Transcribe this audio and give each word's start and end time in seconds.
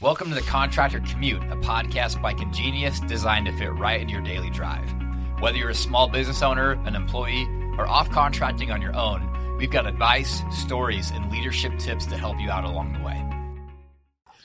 Welcome 0.00 0.30
to 0.30 0.34
the 0.34 0.40
Contractor 0.40 0.98
Commute, 1.00 1.42
a 1.52 1.56
podcast 1.56 2.20
by 2.20 2.34
Congenius 2.34 3.06
designed 3.06 3.46
to 3.46 3.52
fit 3.52 3.72
right 3.74 4.00
in 4.00 4.08
your 4.08 4.22
daily 4.22 4.50
drive. 4.50 4.90
Whether 5.38 5.58
you're 5.58 5.70
a 5.70 5.74
small 5.74 6.08
business 6.08 6.42
owner, 6.42 6.72
an 6.86 6.96
employee, 6.96 7.46
or 7.78 7.86
off 7.86 8.10
contracting 8.10 8.72
on 8.72 8.82
your 8.82 8.96
own, 8.96 9.56
we've 9.58 9.70
got 9.70 9.86
advice, 9.86 10.42
stories, 10.50 11.12
and 11.12 11.30
leadership 11.30 11.78
tips 11.78 12.06
to 12.06 12.16
help 12.16 12.40
you 12.40 12.50
out 12.50 12.64
along 12.64 12.94
the 12.94 13.04
way. 13.04 13.24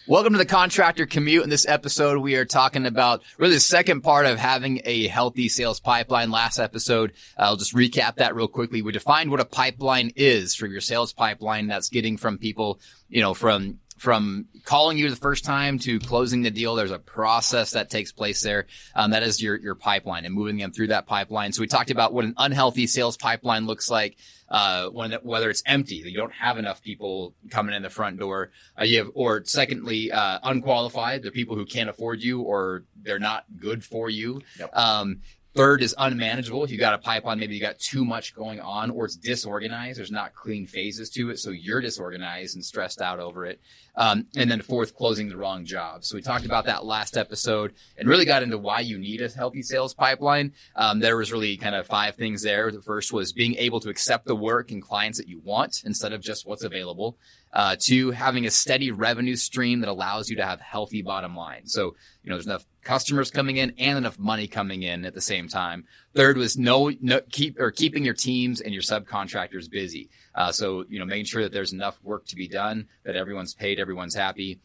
Welcome 0.08 0.34
to 0.34 0.38
the 0.38 0.46
Contractor 0.46 1.08
Commute. 1.08 1.44
In 1.44 1.50
this 1.50 1.68
episode, 1.68 2.20
we 2.20 2.36
are 2.36 2.46
talking 2.46 2.86
about 2.86 3.24
really 3.40 3.56
the 3.56 3.60
second 3.60 4.02
part 4.02 4.28
of 4.28 4.38
having 4.38 4.82
a 4.86 5.08
healthy 5.08 5.50
sales 5.50 5.80
pipeline. 5.80 6.30
Last 6.30 6.60
episode, 6.60 7.14
I'll 7.36 7.58
just 7.58 7.74
recap 7.74 8.18
that 8.18 8.36
real 8.36 8.48
quickly. 8.48 8.84
We 8.84 8.92
defined 8.92 9.32
what 9.32 9.40
a 9.40 9.46
pipeline 9.46 10.12
is 10.16 10.54
for 10.54 10.68
your 10.68 10.82
sales 10.82 11.14
pipeline. 11.14 11.68
That's 11.68 11.90
getting 11.90 12.18
from 12.18 12.38
people, 12.38 12.80
you 13.10 13.22
know, 13.22 13.34
from 13.34 13.80
from 13.98 14.46
calling 14.64 14.98
you 14.98 15.10
the 15.10 15.16
first 15.16 15.44
time 15.44 15.80
to 15.80 16.00
closing 16.00 16.44
the 16.44 16.52
deal, 16.52 16.76
there's 16.76 16.92
a 16.92 17.00
process 17.00 17.72
that 17.72 17.90
takes 17.90 18.12
place 18.12 18.42
there. 18.42 18.68
Um, 18.96 19.12
that 19.12 19.24
is 19.24 19.42
your 19.42 19.58
your 19.58 19.76
pipeline 19.76 20.26
and 20.26 20.34
moving 20.34 20.58
them 20.58 20.72
through 20.72 20.88
that 20.88 21.08
pipeline. 21.08 21.52
So 21.52 21.62
we 21.62 21.68
talked 21.68 21.92
about 21.92 22.14
what 22.14 22.26
an 22.26 22.36
unhealthy 22.38 22.88
sales 22.88 23.18
pipeline 23.18 23.66
looks 23.66 23.90
like. 23.90 24.18
Uh, 24.50 24.88
when 24.90 25.12
whether 25.24 25.50
it's 25.50 25.64
empty, 25.66 25.96
you 25.96 26.16
don't 26.16 26.32
have 26.32 26.58
enough 26.58 26.82
people 26.82 27.34
coming 27.50 27.76
in 27.76 27.82
the 27.82 27.90
front 27.90 28.18
door. 28.18 28.52
Uh, 28.80 28.86
you 28.86 29.00
have, 29.00 29.10
or 29.14 29.44
secondly, 29.44 30.12
uh, 30.12 30.40
unqualified, 30.44 31.22
the 31.22 31.32
people 31.32 31.56
who 31.56 31.66
can't 31.66 31.90
afford 31.90 32.22
you 32.22 32.42
or 32.42 32.86
they're 33.02 33.20
not 33.20 33.44
good 33.60 33.84
for 33.84 34.10
you. 34.10 34.42
Yep. 34.60 34.76
Um, 34.76 35.22
Third 35.58 35.82
is 35.82 35.96
unmanageable. 35.98 36.64
If 36.64 36.70
you 36.70 36.78
got 36.78 36.94
a 36.94 37.00
pipeline, 37.00 37.40
maybe 37.40 37.56
you 37.56 37.62
got 37.62 37.80
too 37.80 38.06
much 38.06 38.36
going 38.36 38.60
on 38.60 38.92
or 38.92 39.06
it's 39.06 39.16
disorganized. 39.16 39.98
There's 39.98 40.12
not 40.12 40.36
clean 40.36 40.68
phases 40.68 41.10
to 41.12 41.32
it. 41.32 41.40
So 41.40 41.50
you're 41.50 41.82
disorganized 41.82 42.56
and 42.56 42.64
stressed 42.64 43.02
out 43.02 43.20
over 43.20 43.44
it. 43.44 43.60
Um, 44.00 44.28
and 44.36 44.50
then 44.50 44.62
fourth, 44.62 44.96
closing 44.96 45.28
the 45.28 45.38
wrong 45.38 45.66
job. 45.66 46.06
So 46.06 46.16
we 46.16 46.22
talked 46.22 46.46
about 46.46 46.66
that 46.66 46.86
last 46.86 47.18
episode 47.18 47.74
and 47.98 48.08
really 48.08 48.26
got 48.26 48.44
into 48.44 48.60
why 48.60 48.82
you 48.82 49.00
need 49.00 49.24
a 49.24 49.28
healthy 49.28 49.64
sales 49.64 49.96
pipeline. 49.96 50.54
Um, 50.76 51.00
there 51.00 51.18
was 51.18 51.32
really 51.32 51.58
kind 51.58 51.74
of 51.74 51.88
five 51.88 52.16
things 52.16 52.44
there. 52.44 52.72
The 52.72 52.84
first 52.84 53.12
was 53.12 53.34
being 53.34 53.56
able 53.56 53.80
to 53.80 53.90
accept 53.90 54.28
the 54.28 54.36
work 54.36 54.70
and 54.70 54.84
clients 54.84 55.18
that 55.18 55.28
you 55.28 55.40
want 55.44 55.82
instead 55.84 56.14
of 56.14 56.22
just 56.22 56.46
what's 56.46 56.64
available. 56.64 57.18
Uh, 57.52 57.76
two, 57.80 58.12
having 58.12 58.46
a 58.46 58.52
steady 58.52 58.92
revenue 58.92 59.36
stream 59.36 59.80
that 59.80 59.90
allows 59.90 60.30
you 60.30 60.36
to 60.36 60.46
have 60.46 60.62
healthy 60.62 61.02
bottom 61.02 61.36
line. 61.36 61.66
So, 61.66 61.96
you 62.22 62.30
know, 62.30 62.36
there's 62.36 62.46
enough 62.46 62.66
customers 62.84 63.32
coming 63.32 63.58
in 63.58 63.74
and 63.80 63.98
enough 63.98 64.20
money 64.20 64.48
coming 64.48 64.84
in 64.84 65.06
at 65.06 65.16
the 65.16 65.22
same 65.22 65.48
time. 65.48 65.86
Third 66.18 66.38
was 66.38 66.58
no, 66.58 66.92
no 67.00 67.22
keep 67.30 67.60
or 67.60 67.70
keeping 67.70 68.04
your 68.04 68.16
teams 68.16 68.60
and 68.60 68.74
your 68.74 68.82
subcontractors 68.82 69.70
busy. 69.70 70.10
Uh, 70.34 70.52
so, 70.52 70.84
you 70.90 70.98
know, 70.98 71.06
making 71.06 71.26
sure 71.26 71.44
that 71.44 71.52
there's 71.52 71.74
enough 71.74 71.96
work 72.02 72.26
to 72.30 72.36
be 72.36 72.48
done, 72.48 72.88
that 73.04 73.16
everyone's 73.16 73.54
paid, 73.54 73.80
everyone's 73.80 74.16
happy. 74.16 74.60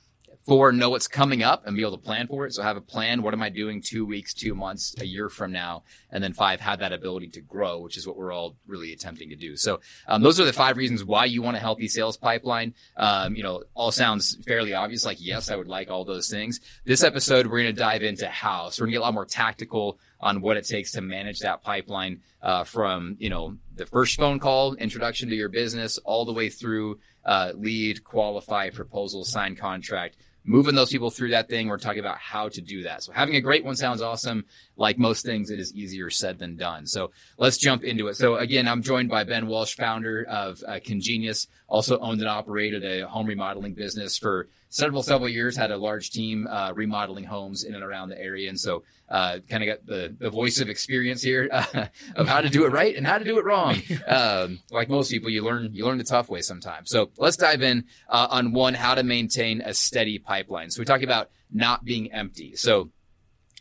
Four, 0.46 0.72
know 0.72 0.88
what's 0.90 1.06
coming 1.06 1.42
up 1.42 1.66
and 1.66 1.76
be 1.76 1.82
able 1.82 1.98
to 1.98 2.02
plan 2.02 2.26
for 2.26 2.46
it. 2.46 2.54
So 2.54 2.62
have 2.62 2.78
a 2.78 2.80
plan. 2.80 3.22
What 3.22 3.34
am 3.34 3.42
I 3.42 3.50
doing 3.50 3.82
two 3.82 4.06
weeks, 4.06 4.32
two 4.32 4.54
months, 4.54 4.94
a 4.98 5.04
year 5.04 5.28
from 5.28 5.52
now? 5.52 5.84
And 6.10 6.24
then 6.24 6.32
five, 6.32 6.58
have 6.60 6.80
that 6.80 6.92
ability 6.92 7.28
to 7.28 7.42
grow, 7.42 7.78
which 7.80 7.96
is 7.98 8.06
what 8.06 8.16
we're 8.16 8.32
all 8.32 8.56
really 8.66 8.92
attempting 8.92 9.28
to 9.28 9.36
do. 9.36 9.56
So 9.56 9.80
um, 10.08 10.22
those 10.22 10.40
are 10.40 10.44
the 10.44 10.52
five 10.52 10.78
reasons 10.78 11.04
why 11.04 11.26
you 11.26 11.42
want 11.42 11.58
a 11.58 11.60
healthy 11.60 11.86
sales 11.86 12.16
pipeline. 12.16 12.74
Um, 12.96 13.36
you 13.36 13.42
know, 13.42 13.62
all 13.74 13.92
sounds 13.92 14.36
fairly 14.46 14.72
obvious. 14.72 15.04
Like, 15.04 15.18
yes, 15.20 15.50
I 15.50 15.56
would 15.56 15.68
like 15.68 15.90
all 15.90 16.04
those 16.04 16.28
things. 16.30 16.60
This 16.86 17.04
episode, 17.04 17.46
we're 17.46 17.62
going 17.62 17.74
to 17.74 17.80
dive 17.80 18.02
into 18.02 18.26
how. 18.26 18.70
So 18.70 18.82
we're 18.82 18.86
going 18.86 18.92
to 18.92 18.96
get 18.96 19.02
a 19.02 19.04
lot 19.04 19.14
more 19.14 19.26
tactical 19.26 19.98
on 20.22 20.40
what 20.40 20.56
it 20.56 20.66
takes 20.66 20.92
to 20.92 21.00
manage 21.00 21.40
that 21.40 21.62
pipeline 21.62 22.20
uh, 22.42 22.64
from, 22.64 23.16
you 23.18 23.28
know, 23.28 23.56
the 23.74 23.86
first 23.86 24.18
phone 24.18 24.38
call, 24.38 24.74
introduction 24.74 25.28
to 25.28 25.34
your 25.34 25.48
business, 25.48 25.98
all 25.98 26.24
the 26.24 26.32
way 26.32 26.48
through 26.48 26.98
uh, 27.24 27.52
lead, 27.54 28.04
qualify, 28.04 28.70
proposal, 28.70 29.24
sign 29.24 29.56
contract, 29.56 30.16
moving 30.44 30.74
those 30.74 30.90
people 30.90 31.10
through 31.10 31.30
that 31.30 31.48
thing. 31.48 31.68
We're 31.68 31.78
talking 31.78 32.00
about 32.00 32.18
how 32.18 32.48
to 32.48 32.60
do 32.60 32.82
that. 32.82 33.02
So 33.02 33.12
having 33.12 33.36
a 33.36 33.40
great 33.40 33.64
one 33.64 33.76
sounds 33.76 34.02
awesome. 34.02 34.44
Like 34.76 34.98
most 34.98 35.24
things, 35.24 35.50
it 35.50 35.60
is 35.60 35.74
easier 35.74 36.10
said 36.10 36.38
than 36.38 36.56
done. 36.56 36.86
So 36.86 37.10
let's 37.38 37.58
jump 37.58 37.84
into 37.84 38.08
it. 38.08 38.16
So 38.16 38.36
again, 38.36 38.66
I'm 38.66 38.82
joined 38.82 39.08
by 39.08 39.24
Ben 39.24 39.46
Walsh, 39.46 39.74
founder 39.76 40.24
of 40.24 40.62
uh, 40.66 40.80
Congenius, 40.84 41.46
also 41.68 41.98
owned 41.98 42.20
and 42.20 42.28
operated 42.28 42.84
a 42.84 43.06
home 43.06 43.26
remodeling 43.26 43.74
business 43.74 44.18
for 44.18 44.48
several 44.68 45.02
several 45.02 45.28
years. 45.28 45.56
Had 45.56 45.70
a 45.70 45.76
large 45.76 46.10
team 46.10 46.46
uh, 46.50 46.72
remodeling 46.74 47.24
homes 47.24 47.64
in 47.64 47.74
and 47.74 47.84
around 47.84 48.08
the 48.08 48.20
area, 48.20 48.48
and 48.48 48.58
so 48.58 48.82
uh, 49.08 49.38
kind 49.48 49.62
of 49.62 49.66
got 49.68 49.86
the, 49.86 50.14
the 50.18 50.30
voice 50.30 50.60
of 50.60 50.68
experience 50.68 51.22
here 51.22 51.48
uh, 51.52 51.86
of 52.16 52.26
how 52.26 52.40
to 52.40 52.48
do 52.48 52.64
it 52.64 52.70
right 52.70 52.96
and 52.96 53.06
how 53.06 53.18
to 53.18 53.24
do 53.24 53.38
it 53.38 53.44
wrong. 53.44 53.76
Um, 54.08 54.60
like 54.70 54.88
most 54.88 55.10
people, 55.10 55.30
you 55.30 55.42
learn 55.44 55.70
you 55.72 55.86
learn 55.86 55.96
the 55.96 56.04
tough 56.04 56.28
way 56.28 56.40
sometimes. 56.42 56.90
So 56.90 57.10
let's 57.18 57.36
dive 57.36 57.62
in 57.62 57.84
uh, 58.08 58.26
on 58.30 58.52
one: 58.52 58.74
how 58.74 58.94
to 58.94 59.02
maintain 59.02 59.60
a 59.60 59.72
steady 59.72 60.18
pipeline. 60.18 60.31
So 60.70 60.80
we 60.80 60.84
talk 60.84 61.02
about 61.02 61.30
not 61.50 61.84
being 61.84 62.12
empty. 62.12 62.56
So 62.56 62.90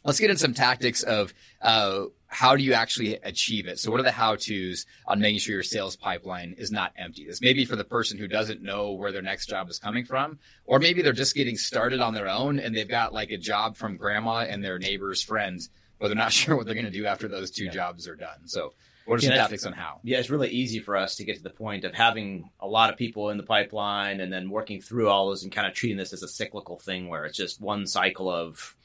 let's 0.03 0.19
get 0.19 0.29
into 0.29 0.41
some 0.41 0.53
tactics 0.53 1.03
of 1.03 1.33
uh, 1.61 2.05
how 2.27 2.55
do 2.55 2.63
you 2.63 2.73
actually 2.73 3.15
achieve 3.15 3.67
it? 3.67 3.77
So 3.77 3.91
what 3.91 3.99
are 3.99 4.03
the 4.03 4.11
how 4.11 4.35
to's 4.35 4.85
on 5.05 5.19
making 5.19 5.39
sure 5.39 5.55
your 5.55 5.63
sales 5.63 5.95
pipeline 5.95 6.55
is 6.57 6.71
not 6.71 6.93
empty? 6.97 7.25
This 7.25 7.41
may 7.41 7.53
be 7.53 7.65
for 7.65 7.75
the 7.75 7.83
person 7.83 8.17
who 8.17 8.27
doesn't 8.27 8.61
know 8.61 8.93
where 8.93 9.11
their 9.11 9.21
next 9.21 9.47
job 9.47 9.69
is 9.69 9.79
coming 9.79 10.05
from, 10.05 10.39
or 10.65 10.79
maybe 10.79 11.01
they're 11.01 11.13
just 11.13 11.35
getting 11.35 11.57
started 11.57 11.99
on 11.99 12.13
their 12.13 12.29
own 12.29 12.59
and 12.59 12.75
they've 12.75 12.87
got 12.87 13.13
like 13.13 13.31
a 13.31 13.37
job 13.37 13.75
from 13.75 13.97
grandma 13.97 14.45
and 14.47 14.63
their 14.63 14.79
neighbor's 14.79 15.21
friends, 15.21 15.69
but 15.99 16.07
they're 16.07 16.15
not 16.15 16.31
sure 16.33 16.55
what 16.55 16.65
they're 16.65 16.75
going 16.75 16.85
to 16.85 16.91
do 16.91 17.05
after 17.05 17.27
those 17.27 17.51
two 17.51 17.65
yeah. 17.65 17.71
jobs 17.71 18.07
are 18.07 18.15
done. 18.15 18.47
So 18.47 18.73
what 19.11 19.19
are 19.19 19.25
some 19.25 19.35
yeah, 19.35 19.67
on 19.67 19.73
how? 19.73 19.99
Yeah, 20.03 20.19
it's 20.19 20.29
really 20.29 20.49
easy 20.49 20.79
for 20.79 20.95
us 20.95 21.17
to 21.17 21.23
get 21.23 21.35
to 21.35 21.43
the 21.43 21.49
point 21.49 21.83
of 21.83 21.93
having 21.93 22.49
a 22.59 22.67
lot 22.67 22.89
of 22.89 22.97
people 22.97 23.29
in 23.29 23.37
the 23.37 23.43
pipeline 23.43 24.21
and 24.21 24.31
then 24.31 24.49
working 24.49 24.81
through 24.81 25.09
all 25.09 25.27
those 25.27 25.43
and 25.43 25.51
kind 25.51 25.67
of 25.67 25.73
treating 25.73 25.97
this 25.97 26.13
as 26.13 26.23
a 26.23 26.27
cyclical 26.27 26.79
thing 26.79 27.07
where 27.07 27.25
it's 27.25 27.37
just 27.37 27.59
one 27.59 27.85
cycle 27.85 28.31
of 28.31 28.75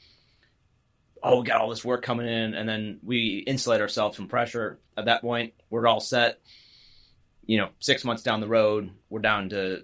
oh, 1.23 1.39
we 1.39 1.45
got 1.45 1.61
all 1.61 1.69
this 1.69 1.83
work 1.83 2.03
coming 2.03 2.27
in, 2.27 2.53
and 2.53 2.67
then 2.67 2.99
we 3.03 3.43
insulate 3.47 3.81
ourselves 3.81 4.15
from 4.15 4.27
pressure. 4.27 4.79
At 4.95 5.05
that 5.05 5.21
point, 5.21 5.53
we're 5.69 5.87
all 5.87 5.99
set. 5.99 6.39
You 7.45 7.57
know, 7.57 7.69
six 7.79 8.03
months 8.03 8.23
down 8.23 8.41
the 8.41 8.47
road, 8.47 8.91
we're 9.09 9.21
down 9.21 9.49
to 9.49 9.83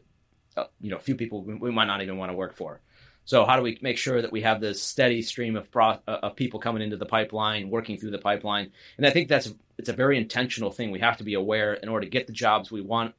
uh, 0.58 0.66
you 0.82 0.92
know 0.92 0.98
a 0.98 1.02
few 1.02 1.16
people 1.16 1.44
we, 1.44 1.56
we, 1.56 1.72
might 1.72 1.86
not 1.86 2.02
even 2.02 2.18
want 2.18 2.32
to 2.32 2.36
work 2.36 2.56
for. 2.56 2.82
So 3.25 3.45
how 3.45 3.56
do 3.56 3.61
we 3.61 3.78
make 3.81 3.97
sure 3.97 4.22
that 4.22 4.31
we 4.31 4.41
have 4.41 4.59
this 4.59 4.81
steady 4.81 5.22
stream 5.22 5.56
of 5.56 5.72
pro, 5.72 5.97
uh, 6.07 6.19
of 6.23 6.35
people 6.35 6.59
coming 6.59 6.81
into 6.81 6.97
the 6.97 7.06
pipeline, 7.06 7.69
working 7.69 7.97
through 7.97 8.11
the 8.11 8.17
pipeline? 8.17 8.72
And 8.97 9.06
I 9.06 9.11
think 9.11 9.29
that's 9.29 9.53
it's 9.78 9.89
a 9.89 9.94
very 9.94 10.17
intentional 10.17 10.72
thing. 10.72 10.91
We 10.91 11.00
have 11.00 11.17
to 11.17 11.23
be 11.23 11.34
aware 11.34 11.73
in 11.73 11.89
order 11.89 12.06
to 12.06 12.11
get 12.11 12.28
the 12.28 12.34
jobs 12.34 12.72
we 12.72 12.81
want. 12.81 13.16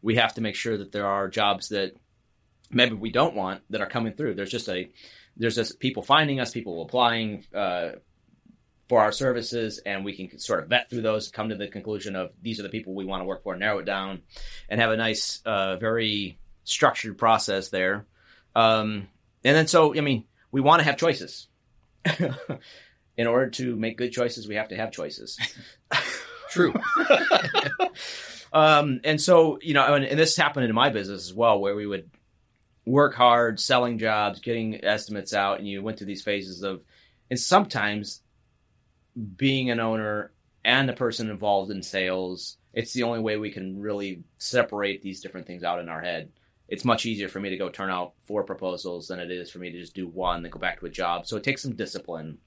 We 0.00 0.16
have 0.16 0.34
to 0.34 0.40
make 0.40 0.54
sure 0.54 0.78
that 0.78 0.90
there 0.90 1.06
are 1.06 1.28
jobs 1.28 1.68
that 1.68 1.94
maybe 2.70 2.94
we 2.94 3.12
don't 3.12 3.36
want 3.36 3.62
that 3.70 3.80
are 3.80 3.88
coming 3.88 4.14
through. 4.14 4.34
There's 4.34 4.50
just 4.50 4.68
a 4.68 4.90
there's 5.36 5.54
just 5.54 5.78
people 5.78 6.02
finding 6.02 6.40
us, 6.40 6.50
people 6.50 6.82
applying 6.82 7.44
uh, 7.54 7.92
for 8.88 9.00
our 9.00 9.12
services, 9.12 9.80
and 9.86 10.04
we 10.04 10.14
can 10.14 10.38
sort 10.38 10.62
of 10.62 10.68
vet 10.68 10.90
through 10.90 11.02
those, 11.02 11.30
come 11.30 11.48
to 11.48 11.54
the 11.54 11.68
conclusion 11.68 12.16
of 12.16 12.30
these 12.42 12.60
are 12.60 12.62
the 12.62 12.68
people 12.68 12.94
we 12.94 13.04
want 13.04 13.22
to 13.22 13.24
work 13.24 13.42
for, 13.42 13.56
narrow 13.56 13.78
it 13.78 13.86
down, 13.86 14.22
and 14.68 14.80
have 14.80 14.90
a 14.90 14.96
nice, 14.96 15.40
uh, 15.46 15.76
very 15.76 16.38
structured 16.64 17.16
process 17.16 17.68
there. 17.70 18.06
Um, 18.54 19.08
and 19.44 19.56
then, 19.56 19.66
so 19.66 19.94
I 19.96 20.00
mean, 20.00 20.24
we 20.50 20.60
want 20.60 20.80
to 20.80 20.84
have 20.84 20.96
choices. 20.96 21.48
In 23.16 23.26
order 23.26 23.50
to 23.50 23.76
make 23.76 23.98
good 23.98 24.10
choices, 24.10 24.48
we 24.48 24.54
have 24.54 24.68
to 24.68 24.76
have 24.76 24.90
choices. 24.90 25.38
True. 26.50 26.74
um, 28.52 29.00
and 29.04 29.20
so, 29.20 29.58
you 29.60 29.74
know, 29.74 29.94
and, 29.94 30.04
and 30.04 30.18
this 30.18 30.36
happened 30.36 30.64
in 30.64 30.74
my 30.74 30.90
business 30.90 31.28
as 31.28 31.34
well, 31.34 31.60
where 31.60 31.74
we 31.74 31.86
would 31.86 32.10
work 32.84 33.14
hard, 33.14 33.60
selling 33.60 33.98
jobs, 33.98 34.40
getting 34.40 34.84
estimates 34.84 35.34
out, 35.34 35.58
and 35.58 35.68
you 35.68 35.82
went 35.82 35.98
through 35.98 36.06
these 36.06 36.22
phases 36.22 36.62
of, 36.62 36.82
and 37.30 37.38
sometimes 37.38 38.22
being 39.36 39.70
an 39.70 39.80
owner 39.80 40.32
and 40.64 40.88
the 40.88 40.94
person 40.94 41.30
involved 41.30 41.70
in 41.70 41.82
sales, 41.82 42.56
it's 42.72 42.92
the 42.92 43.02
only 43.02 43.20
way 43.20 43.36
we 43.36 43.50
can 43.50 43.80
really 43.80 44.22
separate 44.38 45.02
these 45.02 45.20
different 45.20 45.46
things 45.46 45.64
out 45.64 45.80
in 45.80 45.88
our 45.88 46.00
head. 46.00 46.30
It's 46.72 46.86
much 46.86 47.04
easier 47.04 47.28
for 47.28 47.38
me 47.38 47.50
to 47.50 47.58
go 47.58 47.68
turn 47.68 47.90
out 47.90 48.14
four 48.26 48.44
proposals 48.44 49.08
than 49.08 49.20
it 49.20 49.30
is 49.30 49.50
for 49.50 49.58
me 49.58 49.70
to 49.70 49.78
just 49.78 49.94
do 49.94 50.08
one, 50.08 50.42
and 50.42 50.50
go 50.50 50.58
back 50.58 50.80
to 50.80 50.86
a 50.86 50.90
job. 50.90 51.26
So 51.26 51.36
it 51.36 51.44
takes 51.44 51.60
some 51.60 51.76
discipline 51.76 52.38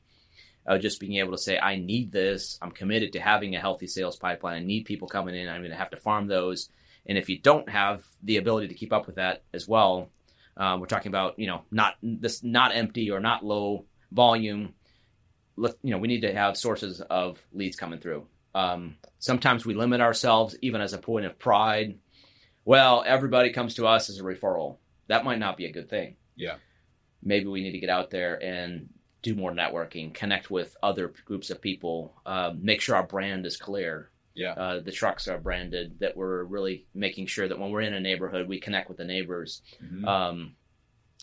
of 0.65 0.81
just 0.81 0.99
being 0.99 1.17
able 1.17 1.33
to 1.33 1.37
say, 1.37 1.59
I 1.59 1.75
need 1.75 2.11
this. 2.11 2.57
I'm 2.59 2.71
committed 2.71 3.13
to 3.13 3.19
having 3.19 3.55
a 3.55 3.59
healthy 3.59 3.85
sales 3.85 4.15
pipeline. 4.15 4.55
I 4.55 4.65
need 4.65 4.85
people 4.85 5.07
coming 5.07 5.35
in. 5.35 5.47
I'm 5.47 5.61
going 5.61 5.69
to 5.69 5.77
have 5.77 5.91
to 5.91 5.97
farm 5.97 6.25
those. 6.25 6.69
And 7.05 7.19
if 7.19 7.29
you 7.29 7.37
don't 7.37 7.69
have 7.69 8.03
the 8.23 8.37
ability 8.37 8.69
to 8.69 8.73
keep 8.73 8.91
up 8.91 9.05
with 9.05 9.17
that 9.17 9.43
as 9.53 9.67
well, 9.67 10.09
um, 10.57 10.79
we're 10.79 10.87
talking 10.87 11.11
about 11.11 11.37
you 11.37 11.45
know 11.45 11.61
not 11.69 11.93
this 12.01 12.41
not 12.41 12.75
empty 12.75 13.11
or 13.11 13.19
not 13.19 13.45
low 13.45 13.85
volume. 14.11 14.73
Let, 15.55 15.75
you 15.83 15.91
know 15.91 15.99
we 15.99 16.07
need 16.07 16.21
to 16.21 16.33
have 16.33 16.57
sources 16.57 16.99
of 16.99 17.39
leads 17.53 17.75
coming 17.75 17.99
through. 17.99 18.25
Um, 18.55 18.95
sometimes 19.19 19.67
we 19.67 19.75
limit 19.75 20.01
ourselves 20.01 20.55
even 20.63 20.81
as 20.81 20.93
a 20.93 20.97
point 20.97 21.27
of 21.27 21.37
pride. 21.37 21.99
Well, 22.65 23.03
everybody 23.05 23.51
comes 23.51 23.75
to 23.75 23.87
us 23.87 24.09
as 24.09 24.19
a 24.19 24.23
referral. 24.23 24.77
That 25.07 25.23
might 25.23 25.39
not 25.39 25.55
be 25.55 25.65
a 25.65 25.71
good 25.71 25.89
thing. 25.89 26.15
Yeah. 26.35 26.55
Maybe 27.23 27.45
we 27.45 27.61
need 27.61 27.71
to 27.71 27.79
get 27.79 27.89
out 27.89 28.09
there 28.09 28.41
and 28.43 28.89
do 29.21 29.35
more 29.35 29.51
networking, 29.51 30.13
connect 30.13 30.51
with 30.51 30.75
other 30.83 31.13
groups 31.25 31.49
of 31.49 31.61
people, 31.61 32.13
um, 32.25 32.59
make 32.63 32.81
sure 32.81 32.95
our 32.95 33.07
brand 33.07 33.45
is 33.45 33.57
clear. 33.57 34.11
Yeah. 34.35 34.51
Uh, 34.51 34.79
the 34.81 34.91
trucks 34.91 35.27
are 35.27 35.39
branded 35.39 35.99
that 35.99 36.17
we're 36.17 36.43
really 36.43 36.85
making 36.93 37.27
sure 37.27 37.47
that 37.47 37.57
when 37.57 37.71
we're 37.71 37.81
in 37.81 37.93
a 37.93 37.99
neighborhood, 37.99 38.47
we 38.47 38.59
connect 38.59 38.89
with 38.89 38.97
the 38.97 39.05
neighbors. 39.05 39.61
Mm-hmm. 39.83 40.07
Um, 40.07 40.55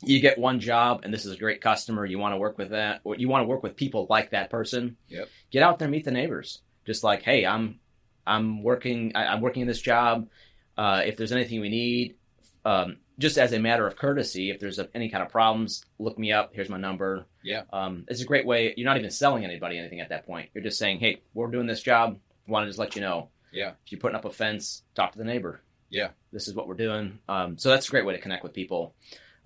you 0.02 0.20
get 0.20 0.38
one 0.38 0.58
job 0.58 1.02
and 1.04 1.12
this 1.12 1.24
is 1.24 1.32
a 1.32 1.38
great 1.38 1.60
customer, 1.60 2.04
you 2.04 2.18
want 2.18 2.32
to 2.32 2.38
work 2.38 2.58
with 2.58 2.70
that, 2.70 3.02
or 3.04 3.14
you 3.16 3.28
want 3.28 3.42
to 3.42 3.48
work 3.48 3.62
with 3.62 3.76
people 3.76 4.06
like 4.08 4.30
that 4.30 4.50
person. 4.50 4.96
Yep. 5.08 5.28
Get 5.50 5.62
out 5.62 5.78
there, 5.78 5.88
meet 5.88 6.04
the 6.04 6.10
neighbors. 6.10 6.60
Just 6.84 7.04
like, 7.04 7.22
hey, 7.22 7.46
I'm 7.46 7.78
I'm 8.26 8.62
working 8.62 9.12
I, 9.14 9.26
I'm 9.26 9.40
working 9.40 9.62
in 9.62 9.68
this 9.68 9.80
job. 9.80 10.28
Uh, 10.76 11.02
if 11.04 11.16
there's 11.16 11.32
anything 11.32 11.60
we 11.60 11.68
need, 11.68 12.16
um, 12.64 12.98
just 13.18 13.36
as 13.38 13.52
a 13.52 13.58
matter 13.58 13.86
of 13.86 13.96
courtesy, 13.96 14.50
if 14.50 14.58
there's 14.60 14.80
any 14.94 15.08
kind 15.10 15.22
of 15.22 15.30
problems, 15.30 15.84
look 15.98 16.18
me 16.18 16.32
up. 16.32 16.50
Here's 16.54 16.68
my 16.68 16.78
number. 16.78 17.26
Yeah. 17.44 17.62
Um, 17.72 18.04
it's 18.08 18.22
a 18.22 18.24
great 18.24 18.46
way. 18.46 18.72
You're 18.76 18.86
not 18.86 18.96
even 18.98 19.10
selling 19.10 19.44
anybody 19.44 19.78
anything 19.78 20.00
at 20.00 20.08
that 20.08 20.26
point. 20.26 20.48
You're 20.54 20.64
just 20.64 20.78
saying, 20.78 21.00
hey, 21.00 21.20
we're 21.34 21.48
doing 21.50 21.66
this 21.66 21.82
job. 21.82 22.18
Want 22.46 22.64
to 22.64 22.68
just 22.68 22.78
let 22.78 22.94
you 22.96 23.02
know. 23.02 23.28
Yeah. 23.52 23.72
If 23.84 23.92
you're 23.92 24.00
putting 24.00 24.16
up 24.16 24.24
a 24.24 24.30
fence, 24.30 24.82
talk 24.94 25.12
to 25.12 25.18
the 25.18 25.24
neighbor. 25.24 25.60
Yeah. 25.90 26.08
This 26.32 26.48
is 26.48 26.54
what 26.54 26.66
we're 26.66 26.74
doing. 26.74 27.18
Um, 27.28 27.58
so 27.58 27.68
that's 27.68 27.86
a 27.86 27.90
great 27.90 28.06
way 28.06 28.14
to 28.14 28.20
connect 28.20 28.42
with 28.42 28.54
people. 28.54 28.94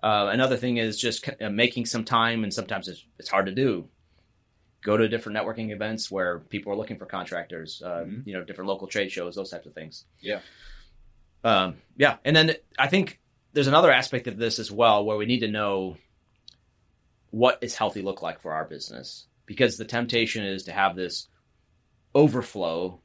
Uh, 0.02 0.28
another 0.32 0.56
thing 0.56 0.76
is 0.76 0.96
just 0.98 1.28
uh, 1.40 1.50
making 1.50 1.86
some 1.86 2.04
time, 2.04 2.44
and 2.44 2.54
sometimes 2.54 2.86
it's, 2.86 3.04
it's 3.18 3.28
hard 3.28 3.46
to 3.46 3.52
do. 3.52 3.88
Go 4.82 4.96
to 4.96 5.08
different 5.08 5.36
networking 5.36 5.72
events 5.72 6.08
where 6.10 6.38
people 6.38 6.72
are 6.72 6.76
looking 6.76 6.98
for 6.98 7.06
contractors. 7.06 7.82
Uh, 7.84 8.04
Mhm. 8.06 8.26
You 8.26 8.34
know, 8.34 8.44
different 8.44 8.68
local 8.68 8.86
trade 8.86 9.10
shows, 9.10 9.34
those 9.34 9.50
types 9.50 9.66
of 9.66 9.74
things. 9.74 10.04
Yeah. 10.20 10.40
Um, 11.46 11.76
yeah, 11.96 12.16
and 12.24 12.34
then 12.34 12.56
I 12.76 12.88
think 12.88 13.20
there's 13.52 13.68
another 13.68 13.92
aspect 13.92 14.26
of 14.26 14.36
this 14.36 14.58
as 14.58 14.72
well 14.72 15.04
where 15.04 15.16
we 15.16 15.26
need 15.26 15.40
to 15.40 15.48
know 15.48 15.96
what 17.30 17.58
is 17.62 17.76
healthy 17.76 18.02
look 18.02 18.20
like 18.20 18.40
for 18.40 18.52
our 18.52 18.64
business 18.64 19.28
because 19.46 19.76
the 19.76 19.84
temptation 19.84 20.44
is 20.44 20.64
to 20.64 20.72
have 20.72 20.96
this 20.96 21.28
overflow, 22.16 23.00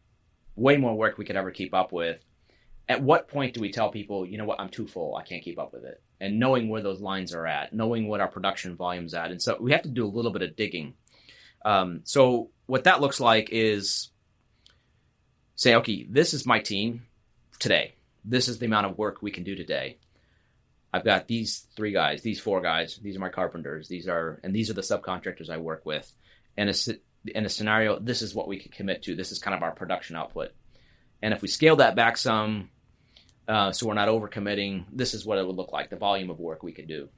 way 0.55 0.75
more 0.75 0.95
work 0.95 1.19
we 1.19 1.25
could 1.25 1.35
ever 1.35 1.51
keep 1.51 1.75
up 1.75 1.91
with. 1.91 2.25
At 2.89 3.03
what 3.03 3.27
point 3.27 3.53
do 3.53 3.61
we 3.61 3.71
tell 3.71 3.91
people, 3.91 4.25
you 4.25 4.39
know 4.39 4.45
what, 4.45 4.59
I'm 4.59 4.69
too 4.69 4.87
full, 4.87 5.15
I 5.15 5.21
can't 5.21 5.43
keep 5.43 5.59
up 5.59 5.71
with 5.71 5.85
it? 5.85 6.01
And 6.19 6.39
knowing 6.39 6.67
where 6.67 6.81
those 6.81 6.99
lines 6.99 7.35
are 7.35 7.45
at, 7.45 7.73
knowing 7.73 8.07
what 8.07 8.21
our 8.21 8.27
production 8.27 8.75
volume's 8.75 9.13
at, 9.13 9.29
and 9.29 9.39
so 9.39 9.55
we 9.61 9.71
have 9.71 9.83
to 9.83 9.89
do 9.89 10.03
a 10.03 10.09
little 10.09 10.31
bit 10.31 10.41
of 10.41 10.55
digging. 10.55 10.95
Um, 11.63 12.01
so 12.05 12.49
what 12.65 12.85
that 12.85 13.01
looks 13.01 13.19
like 13.19 13.49
is 13.51 14.09
say, 15.55 15.75
okay, 15.75 16.07
this 16.09 16.33
is 16.33 16.47
my 16.47 16.59
team 16.59 17.03
today. 17.59 17.93
This 18.23 18.47
is 18.47 18.59
the 18.59 18.65
amount 18.65 18.87
of 18.87 18.97
work 18.97 19.21
we 19.21 19.31
can 19.31 19.43
do 19.43 19.55
today. 19.55 19.97
I've 20.93 21.05
got 21.05 21.27
these 21.27 21.67
three 21.75 21.93
guys, 21.93 22.21
these 22.21 22.39
four 22.39 22.61
guys. 22.61 22.99
These 23.01 23.15
are 23.15 23.21
my 23.21 23.29
carpenters. 23.29 23.87
These 23.87 24.07
are 24.07 24.39
and 24.43 24.53
these 24.53 24.69
are 24.69 24.73
the 24.73 24.81
subcontractors 24.81 25.49
I 25.49 25.57
work 25.57 25.85
with. 25.85 26.11
And 26.57 26.69
in 27.27 27.45
a 27.45 27.49
scenario, 27.49 27.99
this 27.99 28.21
is 28.21 28.35
what 28.35 28.47
we 28.47 28.59
can 28.59 28.71
commit 28.71 29.03
to. 29.03 29.15
This 29.15 29.31
is 29.31 29.39
kind 29.39 29.55
of 29.55 29.63
our 29.63 29.71
production 29.71 30.15
output. 30.15 30.51
And 31.21 31.33
if 31.33 31.41
we 31.41 31.47
scale 31.47 31.77
that 31.77 31.95
back 31.95 32.17
some, 32.17 32.69
uh, 33.47 33.71
so 33.71 33.87
we're 33.87 33.93
not 33.93 34.09
overcommitting, 34.09 34.85
this 34.91 35.13
is 35.13 35.25
what 35.25 35.37
it 35.37 35.45
would 35.45 35.55
look 35.55 35.71
like. 35.71 35.89
The 35.89 35.95
volume 35.95 36.29
of 36.29 36.39
work 36.39 36.63
we 36.63 36.71
could 36.71 36.87
do, 36.87 37.09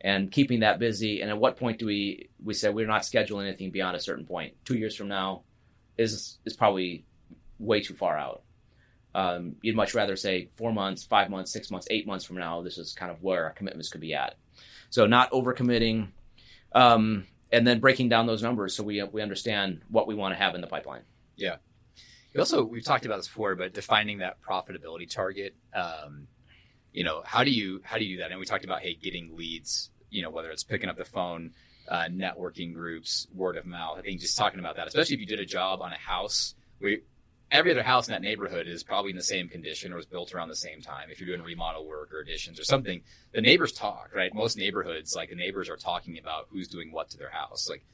and 0.00 0.30
keeping 0.30 0.60
that 0.60 0.78
busy. 0.78 1.20
And 1.22 1.30
at 1.30 1.38
what 1.38 1.56
point 1.56 1.78
do 1.78 1.86
we 1.86 2.30
we 2.42 2.54
say 2.54 2.68
we're 2.68 2.86
not 2.86 3.02
scheduling 3.02 3.48
anything 3.48 3.70
beyond 3.70 3.96
a 3.96 4.00
certain 4.00 4.26
point? 4.26 4.54
Two 4.64 4.76
years 4.76 4.94
from 4.94 5.08
now 5.08 5.42
is 5.96 6.38
is 6.44 6.54
probably 6.54 7.04
way 7.58 7.80
too 7.80 7.94
far 7.94 8.16
out. 8.16 8.42
Um, 9.18 9.56
you'd 9.62 9.74
much 9.74 9.94
rather 9.94 10.14
say 10.14 10.48
four 10.54 10.72
months, 10.72 11.02
five 11.02 11.28
months, 11.28 11.50
six 11.50 11.72
months, 11.72 11.88
eight 11.90 12.06
months 12.06 12.24
from 12.24 12.36
now. 12.36 12.62
This 12.62 12.78
is 12.78 12.92
kind 12.92 13.10
of 13.10 13.20
where 13.20 13.46
our 13.46 13.50
commitments 13.50 13.88
could 13.88 14.00
be 14.00 14.14
at. 14.14 14.36
So 14.90 15.06
not 15.06 15.32
overcommitting, 15.32 16.08
um, 16.72 17.26
and 17.50 17.66
then 17.66 17.80
breaking 17.80 18.10
down 18.10 18.28
those 18.28 18.44
numbers 18.44 18.76
so 18.76 18.84
we 18.84 19.02
we 19.02 19.20
understand 19.20 19.80
what 19.88 20.06
we 20.06 20.14
want 20.14 20.34
to 20.34 20.38
have 20.38 20.54
in 20.54 20.60
the 20.60 20.68
pipeline. 20.68 21.02
You 22.32 22.40
also, 22.40 22.62
we've 22.62 22.84
talked 22.84 23.06
about 23.06 23.16
this 23.16 23.26
before, 23.26 23.56
but 23.56 23.74
defining 23.74 24.18
that 24.18 24.40
profitability 24.40 25.10
target. 25.10 25.56
Um, 25.74 26.28
you 26.92 27.02
know, 27.02 27.22
how 27.24 27.42
do 27.42 27.50
you 27.50 27.80
how 27.82 27.98
do 27.98 28.04
you 28.04 28.18
do 28.18 28.22
that? 28.22 28.30
And 28.30 28.38
we 28.38 28.46
talked 28.46 28.64
about 28.64 28.82
hey, 28.82 28.94
getting 28.94 29.36
leads. 29.36 29.90
You 30.10 30.22
know, 30.22 30.30
whether 30.30 30.50
it's 30.52 30.62
picking 30.62 30.88
up 30.88 30.96
the 30.96 31.04
phone, 31.04 31.54
uh, 31.88 32.04
networking 32.04 32.72
groups, 32.72 33.26
word 33.34 33.56
of 33.56 33.66
mouth. 33.66 33.98
I 33.98 34.02
think 34.02 34.20
just 34.20 34.38
talking 34.38 34.60
about 34.60 34.76
that, 34.76 34.86
especially 34.86 35.14
if 35.14 35.20
you 35.20 35.26
did 35.26 35.40
a 35.40 35.44
job 35.44 35.82
on 35.82 35.92
a 35.92 35.98
house. 35.98 36.54
We 36.80 37.02
every 37.50 37.70
other 37.70 37.82
house 37.82 38.08
in 38.08 38.12
that 38.12 38.22
neighborhood 38.22 38.66
is 38.66 38.82
probably 38.84 39.10
in 39.10 39.16
the 39.16 39.22
same 39.22 39.48
condition 39.48 39.92
or 39.92 39.96
was 39.96 40.06
built 40.06 40.34
around 40.34 40.48
the 40.48 40.56
same 40.56 40.80
time. 40.80 41.08
If 41.10 41.20
you're 41.20 41.28
doing 41.34 41.42
remodel 41.42 41.86
work 41.86 42.12
or 42.12 42.20
additions 42.20 42.60
or 42.60 42.64
something, 42.64 43.00
the 43.32 43.40
neighbors 43.40 43.72
talk, 43.72 44.10
right? 44.14 44.34
Most 44.34 44.56
neighborhoods, 44.58 45.14
like 45.16 45.30
the 45.30 45.34
neighbors 45.36 45.68
are 45.68 45.76
talking 45.76 46.18
about 46.18 46.46
who's 46.50 46.68
doing 46.68 46.92
what 46.92 47.10
to 47.10 47.18
their 47.18 47.30
house. 47.30 47.68
Like, 47.68 47.84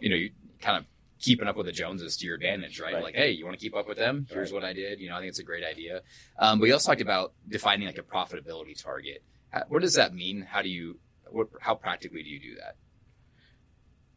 you 0.00 0.08
know, 0.08 0.16
you 0.16 0.30
kind 0.60 0.78
of 0.78 0.84
keeping 1.20 1.46
up 1.46 1.56
with 1.56 1.66
the 1.66 1.72
Joneses 1.72 2.16
to 2.18 2.26
your 2.26 2.34
advantage, 2.34 2.80
right? 2.80 2.94
Right. 2.94 3.02
Like, 3.02 3.14
hey, 3.14 3.30
you 3.30 3.44
want 3.44 3.58
to 3.58 3.64
keep 3.64 3.76
up 3.76 3.86
with 3.88 3.96
them? 3.98 4.26
Here's 4.30 4.50
Right. 4.50 4.54
what 4.62 4.64
I 4.64 4.72
did. 4.72 4.98
You 5.00 5.08
know, 5.08 5.16
I 5.16 5.20
think 5.20 5.28
it's 5.30 5.38
a 5.38 5.44
great 5.44 5.64
idea. 5.64 6.02
Um, 6.38 6.58
but 6.58 6.64
we 6.64 6.72
also 6.72 6.90
talked 6.90 7.00
about 7.00 7.32
defining 7.48 7.86
like 7.86 7.98
a 7.98 8.02
profitability 8.02 8.80
target. 8.80 9.22
How, 9.50 9.62
what 9.68 9.82
does 9.82 9.94
that 9.94 10.12
mean? 10.12 10.42
How 10.42 10.60
do 10.60 10.68
you, 10.68 10.98
what, 11.30 11.48
how 11.60 11.74
practically 11.76 12.22
do 12.22 12.28
you 12.28 12.40
do 12.40 12.54
that? 12.56 12.76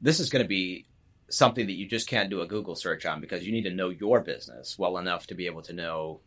this 0.01 0.19
is 0.19 0.29
going 0.29 0.43
to 0.43 0.47
be 0.47 0.85
something 1.29 1.67
that 1.67 1.73
you 1.73 1.87
just 1.87 2.07
can't 2.07 2.29
do 2.29 2.41
a 2.41 2.47
Google 2.47 2.75
search 2.75 3.05
on 3.05 3.21
because 3.21 3.45
you 3.45 3.51
need 3.51 3.63
to 3.63 3.73
know 3.73 3.89
your 3.89 4.21
business 4.21 4.77
well 4.79 4.97
enough 4.97 5.27
to 5.27 5.35
be 5.35 5.45
able 5.45 5.61
to 5.63 5.73
know 5.73 6.21